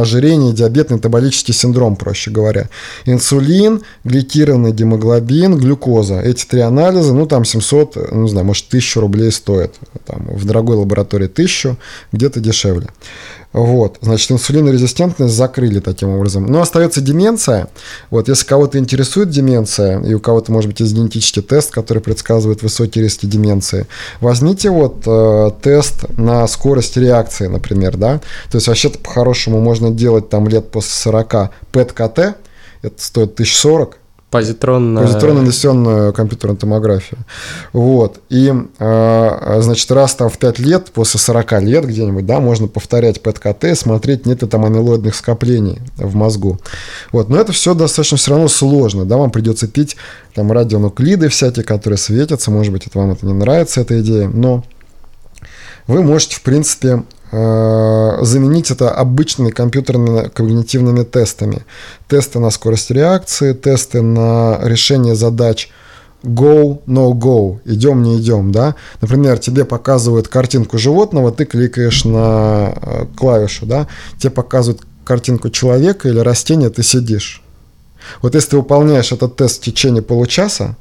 ожирение, 0.00 0.52
диабет, 0.52 0.90
метаболический 0.90 1.54
синдром, 1.54 1.96
проще 1.96 2.30
говоря. 2.30 2.68
Инсулин, 3.04 3.82
гликированный 4.04 4.72
гемоглобин, 4.72 5.58
глюкоза. 5.58 6.20
Эти 6.20 6.44
три 6.44 6.60
анализа, 6.60 7.12
ну, 7.14 7.26
там 7.26 7.44
700, 7.44 8.12
ну, 8.12 8.22
не 8.22 8.28
знаю, 8.28 8.46
может, 8.46 8.66
1000 8.68 9.00
рублей 9.00 9.32
стоят. 9.32 9.74
Там, 10.06 10.26
в 10.30 10.44
дорогой 10.44 10.76
лаборатории 10.76 11.26
1000, 11.26 11.76
где-то 12.12 12.40
дешевле. 12.40 12.88
Вот, 13.56 13.96
значит, 14.02 14.30
инсулинорезистентность 14.32 15.34
закрыли 15.34 15.80
таким 15.80 16.10
образом. 16.10 16.44
Но 16.44 16.60
остается 16.60 17.00
деменция. 17.00 17.68
Вот, 18.10 18.28
если 18.28 18.44
кого-то 18.44 18.76
интересует 18.78 19.30
деменция, 19.30 19.98
и 20.02 20.12
у 20.12 20.20
кого-то, 20.20 20.52
может 20.52 20.68
быть, 20.68 20.80
есть 20.80 20.92
генетический 20.92 21.40
тест, 21.40 21.70
который 21.70 22.00
предсказывает 22.00 22.62
высокие 22.62 23.04
риски 23.04 23.24
деменции, 23.24 23.86
возьмите 24.20 24.68
вот 24.68 25.04
э, 25.06 25.50
тест 25.62 26.04
на 26.18 26.46
скорость 26.48 26.98
реакции, 26.98 27.46
например, 27.46 27.96
да. 27.96 28.20
То 28.50 28.58
есть, 28.58 28.68
вообще-то, 28.68 28.98
по-хорошему, 28.98 29.58
можно 29.58 29.90
делать 29.90 30.28
там 30.28 30.46
лет 30.48 30.70
после 30.70 30.92
40 30.92 31.50
ПЭТ-КТ, 31.72 32.18
это 32.82 32.94
стоит 32.98 33.32
1040, 33.32 33.96
Позитронно... 34.30 35.02
Позитронно-инвестиционную 35.02 36.12
компьютерную 36.12 36.58
томографию. 36.58 37.20
Вот. 37.72 38.20
И, 38.28 38.52
э, 38.78 39.58
значит, 39.60 39.90
раз 39.92 40.14
там 40.16 40.28
в 40.28 40.38
5 40.38 40.58
лет, 40.58 40.90
после 40.92 41.20
40 41.20 41.62
лет 41.62 41.86
где-нибудь, 41.86 42.26
да, 42.26 42.40
можно 42.40 42.66
повторять 42.66 43.22
ПЭТ-КТ, 43.22 43.78
смотреть, 43.78 44.26
нет 44.26 44.42
ли 44.42 44.48
там 44.48 44.64
амилоидных 44.64 45.14
скоплений 45.14 45.78
в 45.96 46.16
мозгу. 46.16 46.58
Вот. 47.12 47.28
Но 47.28 47.38
это 47.38 47.52
все 47.52 47.74
достаточно 47.74 48.16
все 48.16 48.32
равно 48.32 48.48
сложно, 48.48 49.04
да, 49.04 49.16
вам 49.16 49.30
придется 49.30 49.68
пить 49.68 49.96
там 50.34 50.50
радионуклиды 50.50 51.28
всякие, 51.28 51.64
которые 51.64 51.98
светятся, 51.98 52.50
может 52.50 52.72
быть, 52.72 52.86
это 52.86 52.98
вам 52.98 53.12
это 53.12 53.26
не 53.26 53.32
нравится, 53.32 53.80
эта 53.80 54.00
идея, 54.00 54.28
но 54.28 54.64
вы 55.86 56.02
можете, 56.02 56.36
в 56.36 56.42
принципе, 56.42 57.04
заменить 57.30 58.70
это 58.70 58.90
обычными 58.90 59.50
компьютерными 59.50 60.28
когнитивными 60.28 61.02
тестами. 61.02 61.64
Тесты 62.08 62.38
на 62.38 62.50
скорость 62.50 62.90
реакции, 62.90 63.52
тесты 63.52 64.00
на 64.00 64.58
решение 64.62 65.14
задач 65.14 65.70
go, 66.22 66.82
no 66.86 67.12
go, 67.12 67.60
идем, 67.64 68.02
не 68.02 68.18
идем, 68.18 68.52
да. 68.52 68.74
Например, 69.00 69.38
тебе 69.38 69.64
показывают 69.64 70.28
картинку 70.28 70.78
животного, 70.78 71.32
ты 71.32 71.44
кликаешь 71.44 72.04
на 72.04 72.74
э, 72.74 73.06
клавишу, 73.16 73.66
да, 73.66 73.86
тебе 74.18 74.30
показывают 74.30 74.82
картинку 75.04 75.50
человека 75.50 76.08
или 76.08 76.18
растения, 76.18 76.68
ты 76.68 76.82
сидишь. 76.82 77.42
Вот 78.22 78.34
если 78.34 78.50
ты 78.50 78.56
выполняешь 78.58 79.12
этот 79.12 79.36
тест 79.36 79.60
в 79.60 79.64
течение 79.64 80.02
получаса, 80.02 80.76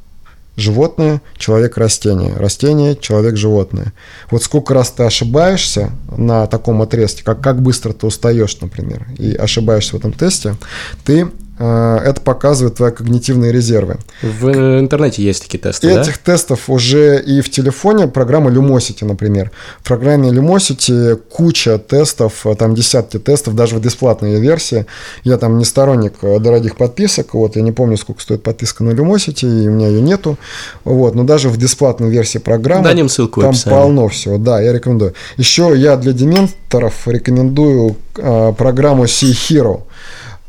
животное, 0.56 1.22
человек, 1.38 1.78
растение, 1.78 2.34
растение, 2.36 2.96
человек, 2.96 3.36
животное. 3.36 3.94
Вот 4.32 4.44
сколько 4.44 4.74
раз 4.74 4.92
ты 4.92 5.04
ошибаешься 5.04 5.92
на 6.16 6.48
таком 6.48 6.82
отрезке, 6.82 7.24
как, 7.24 7.42
как 7.42 7.62
быстро 7.62 7.94
ты 7.94 8.08
устаешь, 8.08 8.60
например, 8.62 9.08
и 9.18 9.36
ошибаешься 9.36 9.96
в 9.96 10.00
этом 10.00 10.14
тесте, 10.14 10.56
ты 11.04 11.30
это 11.58 12.22
показывает 12.22 12.76
твои 12.76 12.92
когнитивные 12.92 13.52
резервы. 13.52 13.98
В 14.22 14.80
интернете 14.80 15.24
есть 15.24 15.44
такие 15.44 15.60
тесты, 15.60 15.90
Этих 15.90 16.20
да? 16.24 16.34
тестов 16.34 16.70
уже 16.70 17.22
и 17.22 17.42
в 17.42 17.50
телефоне, 17.50 18.08
программа 18.08 18.52
Lumosity, 18.52 19.06
например. 19.06 19.52
В 19.80 19.88
программе 19.88 20.30
Lumosity 20.30 21.16
куча 21.16 21.78
тестов, 21.78 22.46
э, 22.46 22.56
там 22.56 22.76
десятки 22.76 23.20
тестов, 23.20 23.56
даже 23.56 23.76
в 23.76 23.82
бесплатной 23.82 24.40
версии. 24.40 24.86
Я 25.24 25.38
там 25.38 25.58
не 25.58 25.66
сторонник 25.66 26.16
э, 26.22 26.40
дорогих 26.40 26.76
подписок, 26.76 27.34
вот, 27.34 27.56
я 27.56 27.62
не 27.62 27.72
помню, 27.72 27.98
сколько 27.98 28.22
стоит 28.22 28.44
подписка 28.44 28.84
на 28.84 28.92
Lumosity, 28.92 29.64
и 29.64 29.68
у 29.68 29.72
меня 29.72 29.88
ее 29.88 30.02
нету, 30.02 30.38
вот, 30.84 31.16
но 31.16 31.24
даже 31.24 31.50
в 31.50 31.58
бесплатной 31.58 32.10
версии 32.10 32.38
программы 32.38 32.84
Дадим 32.84 33.10
ссылку 33.10 33.42
там 33.42 33.54
полно 33.66 34.08
всего, 34.08 34.38
да, 34.38 34.62
я 34.62 34.74
рекомендую. 34.74 35.14
Еще 35.38 35.74
я 35.76 35.96
для 35.98 36.14
дементоров 36.14 37.08
рекомендую 37.08 37.96
э, 38.18 38.54
программу 38.58 39.06
Sea 39.06 39.32
Hero. 39.32 39.82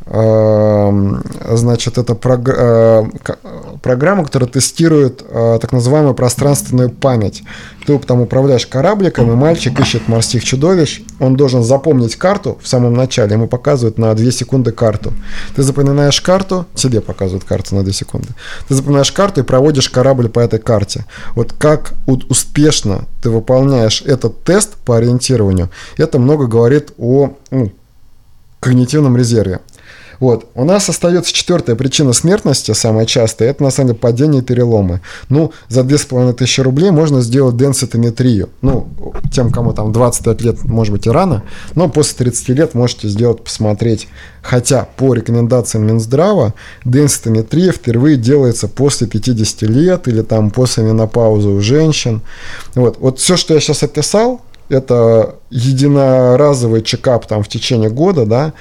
Эм, 0.09 1.21
значит, 1.51 1.99
это 1.99 2.13
э, 2.15 3.05
программа, 3.83 4.25
которая 4.25 4.49
тестирует 4.49 5.25
э, 5.29 5.59
так 5.61 5.73
называемую 5.73 6.15
пространственную 6.15 6.91
память. 6.91 7.43
Ты 7.87 7.99
там 7.99 8.21
управляешь 8.21 8.69
корабликом, 8.69 9.33
и 9.33 9.35
мальчик 9.35 9.79
ищет 9.81 10.07
морских 10.07 10.45
чудовищ. 10.45 11.03
Он 11.19 11.37
должен 11.37 11.65
запомнить 11.65 12.15
карту 12.15 12.57
в 12.63 12.69
самом 12.69 12.95
начале. 12.95 13.33
Ему 13.33 13.49
показывают 13.49 13.99
на 13.99 14.15
2 14.15 14.31
секунды 14.31 14.71
карту. 14.71 15.13
Ты 15.57 15.65
запоминаешь 15.65 16.21
карту, 16.21 16.67
тебе 16.75 17.01
показывают 17.01 17.43
карту 17.43 17.75
на 17.75 17.83
2 17.83 17.93
секунды. 17.93 18.29
Ты 18.69 18.75
запоминаешь 18.75 19.11
карту 19.11 19.41
и 19.41 19.45
проводишь 19.45 19.91
корабль 19.91 20.29
по 20.29 20.39
этой 20.39 20.61
карте. 20.61 21.05
Вот 21.35 21.53
как 21.53 21.95
успешно 22.07 23.07
ты 23.23 23.31
выполняешь 23.31 24.03
этот 24.03 24.45
тест 24.45 24.77
по 24.85 24.99
ориентированию, 24.99 25.69
это 25.97 26.21
много 26.21 26.47
говорит 26.47 26.93
о 26.97 27.33
ну, 27.51 27.73
когнитивном 28.61 29.17
резерве. 29.17 29.61
Вот. 30.21 30.47
У 30.55 30.65
нас 30.65 30.89
остается 30.89 31.33
четвертая 31.33 31.77
причина 31.77 32.13
смертности, 32.13 32.73
самая 32.73 33.07
частая, 33.07 33.51
это 33.51 33.63
на 33.63 33.71
самом 33.71 33.89
деле 33.89 33.99
падение 33.99 34.43
и 34.43 34.45
переломы. 34.45 35.01
Ну, 35.29 35.53
за 35.69 35.83
2500 35.83 36.65
рублей 36.65 36.91
можно 36.91 37.21
сделать 37.21 37.57
денситометрию. 37.57 38.49
Ну, 38.63 38.89
тем, 39.33 39.51
кому 39.51 39.73
там 39.73 39.93
25 39.93 40.43
лет, 40.43 40.65
может 40.65 40.93
быть, 40.93 41.07
и 41.07 41.11
рано, 41.11 41.43
но 41.75 41.89
после 41.89 42.17
30 42.19 42.49
лет 42.51 42.75
можете 42.75 43.09
сделать, 43.09 43.43
посмотреть. 43.43 44.09
Хотя 44.43 44.87
по 44.97 45.13
рекомендациям 45.13 45.87
Минздрава 45.87 46.55
денситометрия 46.85 47.73
впервые 47.73 48.17
делается 48.17 48.69
после 48.69 49.09
50 49.09 49.63
лет 49.63 50.07
или 50.07 50.23
там 50.23 50.51
после 50.51 50.85
менопаузы 50.85 51.49
у 51.49 51.61
женщин. 51.61 52.23
Вот, 52.77 52.99
вот 53.01 53.19
все, 53.19 53.37
что 53.37 53.55
я 53.55 53.61
сейчас 53.61 53.83
описал, 53.83 54.41
это 54.69 55.37
единоразовый 55.51 56.83
чекап 56.83 57.27
там 57.27 57.43
в 57.43 57.49
течение 57.49 57.91
года, 57.91 58.27
да, 58.27 58.53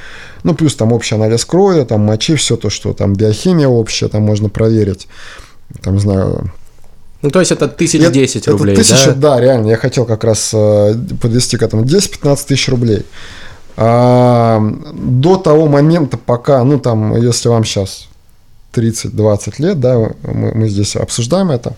ну, 0.43 0.53
плюс 0.53 0.75
там 0.75 0.93
общий 0.93 1.15
анализ 1.15 1.45
крови, 1.45 1.83
там 1.83 2.01
мочи, 2.01 2.35
все 2.35 2.57
то, 2.57 2.69
что 2.69 2.93
там 2.93 3.13
биохимия 3.13 3.67
общая, 3.67 4.07
там 4.07 4.23
можно 4.23 4.49
проверить, 4.49 5.07
там, 5.81 5.95
не 5.95 5.99
знаю, 5.99 6.51
ну, 7.21 7.31
то 7.31 7.39
есть 7.39 7.51
это 7.51 7.67
тысяч 7.67 8.07
десять 8.11 8.47
рублей, 8.47 8.73
это 8.73 8.83
тысяча, 8.83 9.13
да? 9.13 9.35
да, 9.35 9.41
реально, 9.41 9.69
я 9.69 9.77
хотел 9.77 10.05
как 10.05 10.23
раз 10.23 10.51
э, 10.53 10.93
подвести 11.19 11.57
к 11.57 11.63
этому. 11.63 11.83
10-15 11.83 12.45
тысяч 12.45 12.69
рублей. 12.69 13.03
А, 13.77 14.61
до 14.93 15.37
того 15.37 15.67
момента, 15.67 16.17
пока, 16.17 16.63
ну, 16.63 16.79
там, 16.79 17.15
если 17.15 17.49
вам 17.49 17.65
сейчас 17.65 18.09
30-20 18.73 19.53
лет, 19.57 19.79
да, 19.79 19.97
мы, 20.21 20.53
мы 20.53 20.69
здесь 20.69 20.95
обсуждаем 20.95 21.49
это, 21.49 21.75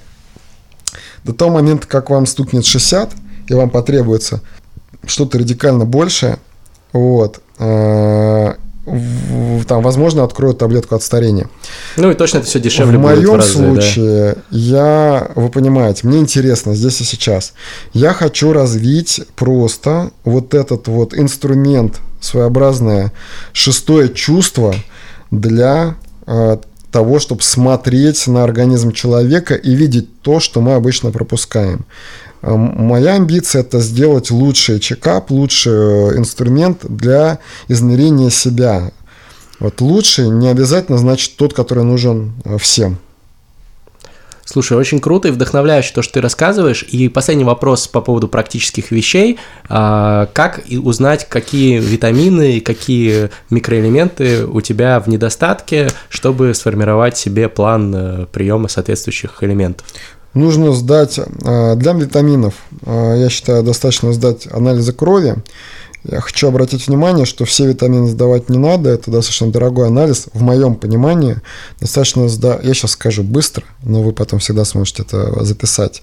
до 1.24 1.34
того 1.34 1.52
момента, 1.52 1.88
как 1.88 2.10
вам 2.10 2.26
стукнет 2.26 2.66
60, 2.66 3.12
и 3.48 3.54
вам 3.54 3.70
потребуется 3.70 4.42
что-то 5.06 5.40
радикально 5.40 5.86
большее, 5.86 6.40
вот, 6.94 7.42
э, 7.60 8.54
там, 9.68 9.82
возможно, 9.82 10.24
откроют 10.24 10.60
таблетку 10.60 10.96
от 10.96 11.04
старения. 11.04 11.50
Ну 11.98 12.10
и 12.10 12.14
точно 12.14 12.38
это 12.38 12.48
все 12.48 12.60
дешевле 12.60 12.98
в 12.98 13.02
будет. 13.02 13.18
В 13.18 13.22
моем 13.22 13.36
разы, 13.36 13.54
случае, 13.54 14.34
да. 14.34 14.42
я, 14.50 15.32
вы 15.36 15.50
понимаете, 15.50 16.08
мне 16.08 16.20
интересно 16.20 16.74
здесь 16.74 17.02
и 17.02 17.04
сейчас. 17.04 17.54
Я 17.94 18.14
хочу 18.14 18.54
развить 18.54 19.22
просто 19.36 20.12
вот 20.24 20.54
этот 20.54 20.88
вот 20.88 21.14
инструмент, 21.14 22.00
своеобразное 22.22 23.12
шестое 23.52 24.10
чувство 24.10 24.74
для 25.32 25.96
э, 26.26 26.58
того, 26.92 27.20
чтобы 27.20 27.42
смотреть 27.42 28.28
на 28.28 28.44
организм 28.44 28.92
человека 28.92 29.56
и 29.56 29.76
видеть 29.76 30.22
то, 30.22 30.40
что 30.40 30.62
мы 30.62 30.74
обычно 30.74 31.12
пропускаем. 31.12 31.86
Моя 32.42 33.14
амбиция 33.14 33.62
это 33.62 33.80
сделать 33.80 34.32
лучший 34.32 34.80
чекап, 34.80 35.32
лучший 35.32 35.74
э, 35.74 36.18
инструмент 36.18 36.86
для 36.88 37.40
измерения 37.68 38.30
себя. 38.30 38.92
Вот 39.60 39.82
лучший 39.82 40.30
не 40.30 40.48
обязательно 40.48 41.00
значит 41.00 41.36
тот, 41.36 41.54
который 41.54 41.84
нужен 41.84 42.34
э, 42.46 42.58
всем. 42.60 43.00
Слушай, 44.50 44.78
очень 44.78 45.02
круто 45.02 45.28
и 45.28 45.32
вдохновляюще 45.32 45.92
то, 45.94 46.02
что 46.02 46.16
ты 46.16 46.22
рассказываешь. 46.22 46.84
И 46.84 47.10
последний 47.10 47.44
вопрос 47.44 47.90
по 47.90 48.00
поводу 48.00 48.30
практических 48.30 48.92
вещей. 48.92 49.40
А, 49.68 50.30
как 50.32 50.62
узнать, 50.70 51.28
какие 51.28 51.80
витамины 51.80 52.58
и 52.58 52.60
какие 52.62 53.30
микроэлементы 53.50 54.46
у 54.46 54.62
тебя 54.62 55.02
в 55.02 55.08
недостатке, 55.08 55.90
чтобы 56.08 56.54
сформировать 56.54 57.18
себе 57.18 57.50
план 57.50 57.94
э, 57.94 58.26
приема 58.32 58.70
соответствующих 58.70 59.44
элементов? 59.44 59.86
нужно 60.34 60.72
сдать 60.74 61.20
а, 61.20 61.76
для 61.76 61.94
витаминов, 61.94 62.54
а, 62.86 63.16
я 63.16 63.30
считаю, 63.30 63.64
достаточно 63.64 64.14
сдать 64.14 64.48
анализы 64.52 64.94
крови. 64.94 65.36
Я 66.04 66.22
хочу 66.22 66.48
обратить 66.48 66.88
внимание, 66.88 67.26
что 67.26 67.46
все 67.46 67.68
витамины 67.68 68.08
сдавать 68.08 68.50
не 68.50 68.58
надо, 68.58 68.90
это 68.90 69.12
достаточно 69.12 69.52
дорогой 69.52 69.88
анализ. 69.88 70.28
В 70.34 70.42
моем 70.42 70.76
понимании 70.76 71.38
достаточно 71.82 72.30
сдать, 72.30 72.64
я 72.64 72.74
сейчас 72.74 72.92
скажу 72.92 73.24
быстро, 73.24 73.66
но 73.84 74.02
вы 74.02 74.14
потом 74.14 74.40
всегда 74.40 74.64
сможете 74.64 75.04
это 75.04 75.44
записать 75.44 76.02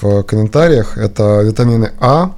в 0.00 0.22
комментариях. 0.22 0.98
Это 0.98 1.42
витамины 1.42 1.92
А, 2.00 2.32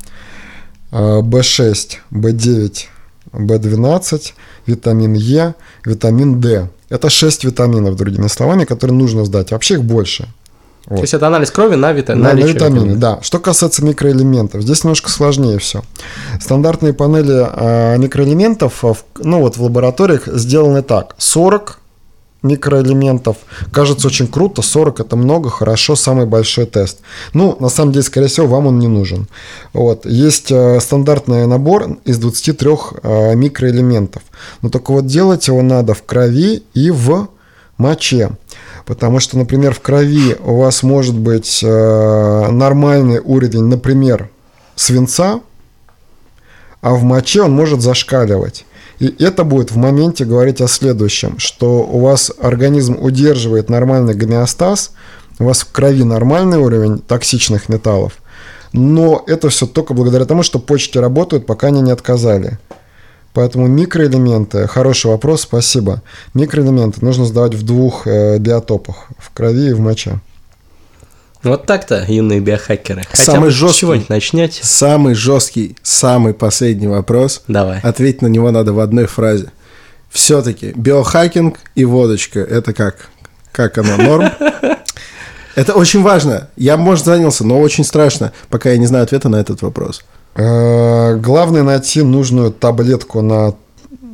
В6, 0.91 1.99
В9, 2.11 2.79
В12, 3.33 4.33
витамин 4.67 5.15
Е, 5.15 5.55
витамин 5.85 6.41
D. 6.41 6.69
Это 6.91 7.09
6 7.09 7.45
витаминов, 7.45 7.97
другими 7.97 8.27
словами, 8.29 8.65
которые 8.65 8.97
нужно 8.97 9.25
сдать. 9.25 9.53
Вообще 9.53 9.75
их 9.75 9.85
больше. 9.85 10.29
Вот. 10.87 10.97
То 10.97 11.03
есть 11.03 11.15
это 11.15 11.27
анализ 11.27 11.51
крови 11.51 11.77
на, 11.77 11.93
вита... 11.93 12.15
на, 12.15 12.33
на 12.33 12.39
витамины. 12.41 12.97
Да. 12.97 13.19
Что 13.23 13.39
касается 13.39 13.85
микроэлементов, 13.85 14.63
здесь 14.63 14.83
немножко 14.83 15.11
сложнее 15.11 15.59
все. 15.59 15.83
Стандартные 16.41 16.93
панели 16.93 17.47
э, 17.53 17.99
микроэлементов, 17.99 18.85
э, 18.85 18.95
ну 19.19 19.41
вот 19.41 19.57
в 19.57 19.63
лабораториях 19.63 20.27
сделаны 20.27 20.83
так: 20.83 21.15
40 21.19 21.81
микроэлементов. 22.43 23.37
Кажется 23.73 24.07
очень 24.07 24.27
круто, 24.27 24.63
40 24.63 25.01
это 25.01 25.17
много, 25.17 25.51
хорошо, 25.51 25.97
самый 25.97 26.27
большой 26.27 26.67
тест. 26.67 27.01
Ну, 27.35 27.57
на 27.61 27.69
самом 27.69 27.93
деле, 27.93 28.03
скорее 28.03 28.29
всего, 28.29 28.47
вам 28.47 28.67
он 28.67 28.79
не 28.79 28.89
нужен. 28.89 29.29
Вот. 29.73 30.07
Есть 30.07 30.51
э, 30.51 30.81
стандартный 30.81 31.47
набор 31.47 31.99
из 32.05 32.19
23 32.19 32.71
э, 33.03 33.35
микроэлементов. 33.35 34.23
Но 34.63 34.71
только 34.71 34.93
вот 34.93 35.07
делать 35.07 35.47
его 35.49 35.63
надо 35.63 35.95
в 35.95 36.03
крови 36.03 36.63
и 36.75 36.91
в 36.91 37.29
моче. 37.81 38.31
Потому 38.87 39.21
что, 39.21 39.39
например, 39.39 39.75
в 39.75 39.81
крови 39.81 40.37
у 40.45 40.57
вас 40.59 40.83
может 40.83 41.17
быть 41.17 41.61
э, 41.63 42.49
нормальный 42.51 43.19
уровень, 43.19 43.65
например, 43.65 44.31
свинца, 44.75 45.41
а 46.81 46.95
в 46.95 47.03
моче 47.03 47.43
он 47.43 47.53
может 47.53 47.81
зашкаливать. 47.81 48.65
И 48.99 49.15
это 49.23 49.45
будет 49.45 49.71
в 49.71 49.77
моменте 49.77 50.25
говорить 50.25 50.61
о 50.61 50.69
следующем, 50.69 51.39
что 51.39 51.83
у 51.83 52.01
вас 52.01 52.31
организм 52.39 52.97
удерживает 53.01 53.71
нормальный 53.71 54.15
гомеостаз, 54.15 54.93
у 55.39 55.45
вас 55.45 55.61
в 55.61 55.73
крови 55.73 56.05
нормальный 56.05 56.59
уровень 56.59 56.99
токсичных 56.99 57.71
металлов, 57.71 58.15
но 58.73 59.25
это 59.27 59.49
все 59.49 59.67
только 59.67 59.95
благодаря 59.95 60.27
тому, 60.27 60.43
что 60.43 60.59
почки 60.59 60.99
работают, 60.99 61.47
пока 61.47 61.69
они 61.69 61.81
не 61.81 61.91
отказали. 61.91 62.59
Поэтому 63.33 63.69
микроэлементы, 63.69 64.67
хороший 64.67 65.07
вопрос, 65.07 65.43
спасибо. 65.43 66.03
Микроэлементы 66.35 67.05
нужно 67.05 67.27
сдавать 67.27 67.55
в 67.55 67.63
двух 67.63 68.07
э, 68.07 68.39
биотопах, 68.39 69.09
в 69.19 69.33
крови 69.33 69.71
и 69.71 69.73
в 69.73 69.81
моче. 69.81 70.21
Вот 71.43 71.65
так-то, 71.65 72.05
юные 72.07 72.41
биохакеры. 72.41 73.03
Хотя 73.09 73.25
самый 73.25 73.47
бы 73.47 73.51
жесткий, 73.51 73.81
чего-нибудь 73.81 74.09
начнете. 74.11 74.61
Самый 74.63 75.15
жесткий, 75.15 75.77
самый 75.83 76.35
последний 76.35 76.89
вопрос. 76.89 77.43
Давай. 77.49 77.81
Ответить 77.81 78.21
на 78.21 78.27
него 78.27 78.51
надо 78.51 78.73
в 78.73 78.81
одной 78.81 79.07
фразе. 79.07 79.51
Все-таки 80.11 80.73
биохакинг 80.75 81.61
и 81.77 81.85
водочка– 81.85 82.41
это 82.51 82.75
как? 82.75 83.09
Как 83.53 83.79
оно, 83.79 83.97
норм? 83.97 84.31
Это 85.57 85.75
очень 85.75 86.03
важно. 86.03 86.49
Я, 86.57 86.77
может, 86.77 87.05
занялся, 87.05 87.45
но 87.45 87.61
очень 87.61 87.85
страшно, 87.85 88.33
пока 88.49 88.71
я 88.71 88.79
не 88.79 88.87
знаю 88.87 89.03
ответа 89.03 89.29
на 89.29 89.37
этот 89.37 89.63
вопрос. 89.63 90.05
Э, 90.37 91.17
главное 91.17 91.63
найти 91.63 92.03
нужную 92.03 92.51
таблетку 92.53 93.21
на 93.21 93.55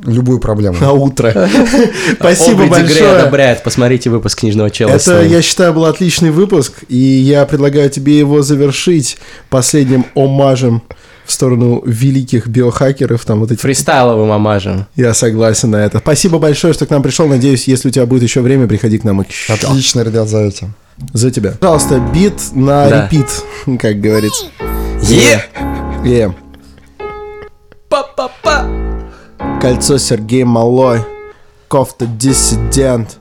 любую 0.05 0.39
проблему. 0.39 0.77
на 0.79 0.91
утро. 0.93 1.49
Спасибо 2.15 2.67
большое. 2.67 3.17
одобряет. 3.17 3.63
Посмотрите 3.63 4.09
выпуск 4.09 4.39
книжного 4.39 4.69
чела. 4.71 4.91
Это, 4.91 5.21
я 5.23 5.41
считаю, 5.41 5.73
был 5.73 5.85
отличный 5.85 6.31
выпуск, 6.31 6.83
и 6.87 6.97
я 6.97 7.45
предлагаю 7.45 7.89
тебе 7.89 8.17
его 8.17 8.41
завершить 8.41 9.17
последним 9.49 10.05
омажем 10.15 10.81
в 11.25 11.31
сторону 11.31 11.83
великих 11.85 12.47
биохакеров, 12.47 13.25
там 13.25 13.41
вот 13.41 13.51
эти 13.51 13.59
Фристайловым 13.59 14.31
омажем. 14.31 14.85
Я 14.95 15.13
согласен 15.13 15.71
на 15.71 15.77
это. 15.85 15.99
Спасибо 15.99 16.39
большое, 16.39 16.73
что 16.73 16.85
к 16.85 16.89
нам 16.89 17.03
пришел. 17.03 17.27
Надеюсь, 17.27 17.67
если 17.67 17.89
у 17.89 17.91
тебя 17.91 18.05
будет 18.05 18.23
еще 18.23 18.39
время, 18.39 18.65
приходи 18.65 18.97
к 18.97 19.03
нам 19.03 19.21
еще. 19.27 19.53
Отлично, 19.53 20.01
ребят, 20.01 20.29
за 20.29 20.39
этим. 20.39 20.73
За 21.13 21.29
тебя. 21.29 21.51
Пожалуйста, 21.59 21.99
бит 22.13 22.33
на 22.53 22.89
Да. 22.89 23.09
репит, 23.11 23.27
как 23.79 23.99
говорится. 23.99 24.45
Е! 25.01 25.43
Е. 26.07 26.29
Па-па-па! 27.89 28.65
Кольцо 29.61 29.97
Сергей 29.97 30.43
Малой. 30.43 31.01
Кофта 31.67 32.05
диссидент. 32.05 33.19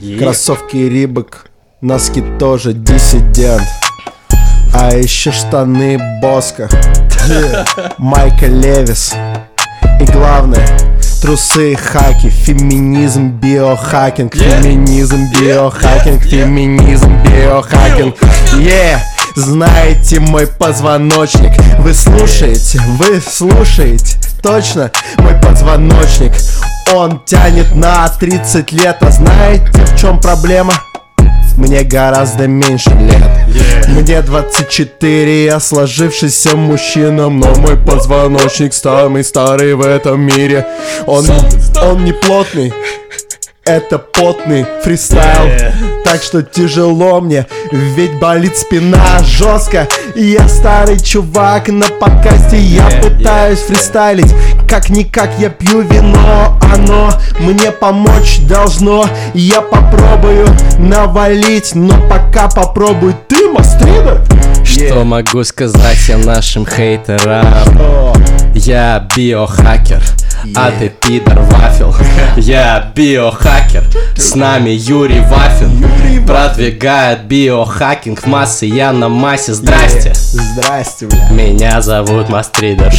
Е! 0.00 0.18
Кроссовки 0.18 0.76
Рибок. 0.76 1.46
Носки 1.80 2.24
тоже 2.40 2.72
диссидент. 2.72 3.62
А 4.74 4.96
еще 4.96 5.30
штаны 5.30 6.00
Боска. 6.20 6.68
Майка 7.98 8.46
Левис. 8.46 9.14
И 10.00 10.04
главное, 10.06 10.66
трусы 11.22 11.76
хаки, 11.76 12.30
феминизм, 12.30 13.28
биохакинг, 13.28 14.34
феминизм, 14.34 15.20
биохакинг, 15.38 16.20
феминизм, 16.22 17.10
биохакинг. 17.22 18.16
Е, 18.58 18.98
знаете 19.36 20.18
мой 20.18 20.46
позвоночник, 20.46 21.52
вы 21.80 21.92
слушаете, 21.92 22.80
вы 22.98 23.20
слушаете, 23.20 24.18
точно? 24.42 24.90
Мой 25.18 25.34
позвоночник. 25.40 26.32
Он 26.94 27.20
тянет 27.24 27.74
на 27.74 28.08
30 28.08 28.72
лет, 28.72 28.96
а 29.00 29.10
знаете 29.10 29.84
в 29.84 29.98
чем 29.98 30.20
проблема? 30.20 30.72
Мне 31.56 31.82
гораздо 31.84 32.46
меньше 32.46 32.90
лет. 32.90 33.22
Мне 33.88 34.22
24, 34.22 35.44
я 35.44 35.60
сложившийся 35.60 36.56
мужчина 36.56 37.30
Но 37.30 37.54
мой 37.54 37.76
позвоночник 37.76 38.74
самый 38.74 39.24
старый 39.24 39.74
в 39.74 39.80
этом 39.80 40.20
мире. 40.20 40.66
Он, 41.06 41.24
он 41.82 42.04
не 42.04 42.12
плотный 42.12 42.72
это 43.66 43.98
потный 43.98 44.64
фристайл. 44.82 45.72
Так 46.04 46.22
что 46.22 46.42
тяжело 46.42 47.20
мне, 47.20 47.46
ведь 47.72 48.18
болит 48.18 48.56
спина 48.56 49.18
жестко. 49.24 49.88
Я 50.14 50.48
старый 50.48 50.98
чувак 51.00 51.68
на 51.68 51.86
подкасте 51.86 52.58
Я 52.58 52.86
Yeah, 52.86 53.02
пытаюсь 53.02 53.58
yeah, 53.58 53.66
фристайлить. 53.66 54.34
Как-никак 54.68 55.30
я 55.38 55.50
пью 55.50 55.80
вино 55.80 56.58
Оно 56.72 57.10
мне 57.40 57.72
помочь 57.72 58.38
должно. 58.48 59.06
Я 59.34 59.60
попробую 59.60 60.46
навалить 60.78 61.74
Но 61.74 61.94
пока 62.08 62.48
попробуй. 62.48 63.14
Ты, 63.28 63.48
мастридер 63.48 64.20
Что 64.66 65.04
могу 65.04 65.44
сказать 65.44 65.98
я 66.08 66.18
нашим 66.18 66.66
хейтерам? 66.66 67.46
Я 68.54 69.06
биохакер, 69.16 70.02
а 70.54 70.70
ты 70.70 70.88
пидор 70.88 71.40
вафел. 71.40 71.94
Я 72.36 72.90
биохакер, 72.94 73.84
с 74.16 74.34
нами 74.34 74.70
Юрий 74.70 75.20
Вафин. 75.20 76.26
Продвигает 76.26 77.24
биохакинг 77.24 78.22
в 78.22 78.26
массы, 78.26 78.66
я 78.66 78.92
на 78.92 79.08
массе. 79.08 79.54
Здрасте, 79.54 80.12
Здрасте, 80.14 81.06
бля. 81.06 81.28
Меня 81.30 81.80
зовут 81.80 82.28
Мастридер 82.28 82.92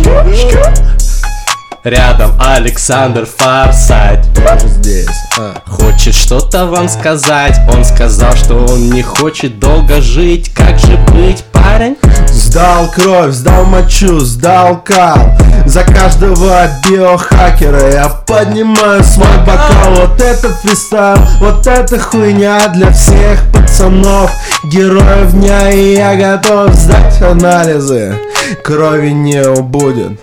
Рядом 1.84 2.32
Александр 2.40 3.26
Фарсайт 3.26 4.20
Тоже 4.34 4.68
здесь. 4.68 5.08
А. 5.38 5.62
Хочет 5.68 6.16
что-то 6.16 6.66
вам 6.66 6.90
сказать? 6.90 7.60
Он 7.72 7.86
сказал, 7.86 8.34
что 8.36 8.56
он 8.56 8.90
не 8.90 9.04
хочет 9.04 9.60
долго 9.60 10.02
жить. 10.02 10.52
Как 10.54 10.80
же 10.80 10.98
быть, 11.14 11.44
парень? 11.54 11.96
Сдал 12.28 12.90
кровь, 12.92 13.32
сдал 13.32 13.66
мочу, 13.66 14.20
сдал 14.20 14.82
кал. 14.84 15.38
За 15.66 15.84
каждого 15.84 16.68
биохакера 16.88 17.92
я 17.92 18.10
поднимаю 18.10 19.04
свой 19.04 19.38
бокал. 19.46 19.94
Вот 19.96 20.22
это 20.22 20.50
фристайл, 20.50 21.20
вот 21.40 21.68
это 21.68 22.00
хуйня 22.00 22.68
для 22.70 22.92
всех 22.92 23.40
пацанов. 23.54 24.32
Героев 24.66 25.32
дня 25.34 25.70
и 25.70 25.96
я 25.96 26.16
готов 26.16 26.74
сдать 26.74 27.22
анализы. 27.22 28.18
Крови 28.64 29.10
не 29.10 29.42
убудет 29.42 30.20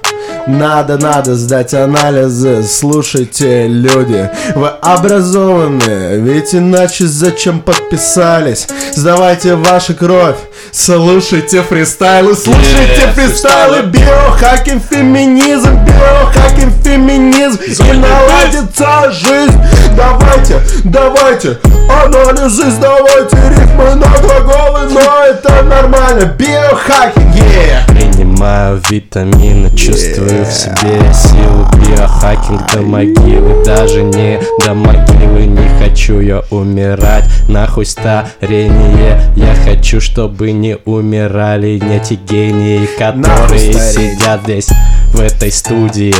надо, 0.47 0.99
надо 0.99 1.35
сдать 1.35 1.75
анализы. 1.75 2.63
Слушайте, 2.63 3.67
люди, 3.67 4.29
вы 4.55 4.69
образованные 4.69 6.21
Ведь 6.21 6.55
иначе 6.55 7.07
зачем 7.07 7.61
подписались? 7.61 8.67
Сдавайте 8.95 9.55
вашу 9.55 9.95
кровь 9.95 10.37
Слушайте 10.73 11.63
фристайлы, 11.63 12.35
слушайте 12.35 13.09
фристайлы. 13.15 13.83
Биохакинг, 13.83 14.83
феминизм, 14.91 15.79
биохакинг, 15.85 16.73
феминизм. 16.83 17.61
И 17.63 17.93
наладится 17.93 19.11
жизнь. 19.13 19.61
Давайте, 19.97 20.61
давайте 20.83 21.59
Анализы 21.89 22.71
сдавайте 22.71 23.37
Рифмы 23.51 23.95
на 23.95 24.09
глаголы 24.19 24.91
Но 24.91 25.25
это 25.25 25.63
нормально. 25.63 26.25
Биохакинг, 26.37 27.35
yeah 27.37 28.24
Принимаю 28.35 28.83
витамины, 28.91 29.71
чувствую 29.77 30.45
в 30.45 30.53
себе. 30.53 31.01
Силу 31.15 31.69
Биохакинг 31.79 32.73
до 32.73 32.81
могилы, 32.81 33.65
даже 33.65 34.03
не 34.03 34.41
до 34.59 34.75
могилы. 34.75 35.47
Не 35.47 35.69
хочу 35.79 36.19
я 36.19 36.43
умирать, 36.51 37.27
нахуй 37.49 37.87
старение. 37.87 39.21
Я 39.37 39.55
хочу, 39.65 40.01
чтобы 40.01 40.51
не 40.51 40.79
умирали 40.85 41.79
не 41.79 42.01
те 42.01 42.17
гении 42.17 42.89
Которые 42.99 43.73
сидят 43.73 44.43
здесь, 44.43 44.71
в 45.13 45.21
этой 45.21 45.53
студии. 45.53 46.13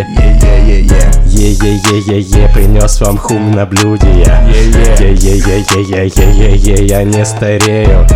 Е-е-е-е-е, 1.27 2.49
принес 2.55 3.01
вам 3.01 3.19
хум 3.19 3.51
на 3.51 3.67
блюде 3.67 4.07
я. 4.25 4.41
Е-е-е-е-е-е-е, 5.01 6.87
я 6.87 7.05
не 7.05 7.25
старею 7.25 8.07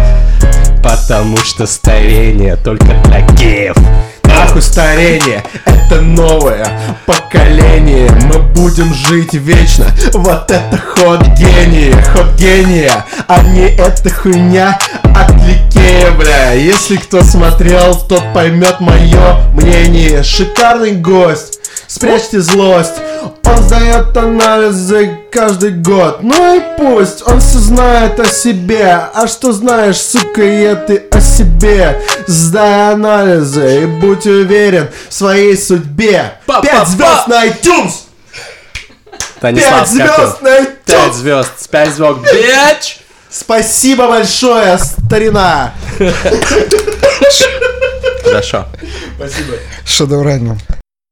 Потому 0.83 1.37
что 1.39 1.67
старение 1.67 2.57
только 2.57 2.87
для 3.05 3.21
геев. 3.21 3.77
Нахуй 4.25 4.63
старение, 4.63 5.43
это 5.65 6.01
новое 6.01 6.67
поколение. 7.07 8.11
Мы 8.33 8.39
будем 8.41 8.93
жить 8.95 9.35
вечно, 9.35 9.87
вот 10.13 10.51
это 10.51 10.79
ход 10.79 11.23
гения 11.39 11.95
Ход 12.13 12.35
гения, 12.37 13.05
а 13.27 13.43
не 13.43 13.69
эта 13.69 14.11
хуйня 14.11 14.79
от 15.03 15.33
Ликея, 15.33 16.11
бля. 16.13 16.53
Если 16.53 16.97
кто 16.97 17.23
смотрел, 17.23 17.95
тот 17.95 18.23
поймет 18.35 18.81
мое 18.81 19.41
мнение. 19.55 20.23
Шикарный 20.23 20.93
гость, 20.93 21.58
спрячьте 21.87 22.41
злость 22.41 22.95
Он 23.45 23.57
сдает 23.63 24.17
анализы 24.17 25.19
каждый 25.31 25.71
год 25.73 26.19
Ну 26.23 26.57
и 26.57 26.63
пусть, 26.77 27.27
он 27.27 27.41
все 27.41 27.59
знает 27.59 28.19
о 28.21 28.27
себе 28.27 28.87
А 29.15 29.27
что 29.27 29.53
знаешь, 29.53 29.97
сука, 29.97 30.43
и 30.43 30.75
ты 30.87 31.05
о 31.11 31.21
себе 31.21 32.01
Сдай 32.27 32.93
анализы 32.93 33.83
и 33.83 33.87
будь 33.87 34.27
уверен 34.27 34.89
в 35.09 35.15
своей 35.15 35.57
судьбе! 35.57 36.39
Пять 36.47 36.89
звезд 36.89 37.29
на 37.29 37.47
iTunes! 37.47 37.93
Пять 39.41 39.57
звезд 39.89 40.43
на 40.43 40.51
Пять 40.51 40.69
iTunes! 40.87 41.13
звезд, 41.13 41.71
пять 41.71 41.95
звезд, 41.95 42.19
бич! 42.33 42.99
Спасибо 43.31 44.09
большое, 44.09 44.79
старина! 44.79 45.75
Хорошо. 48.25 48.67
Шедеврально. 49.85 50.59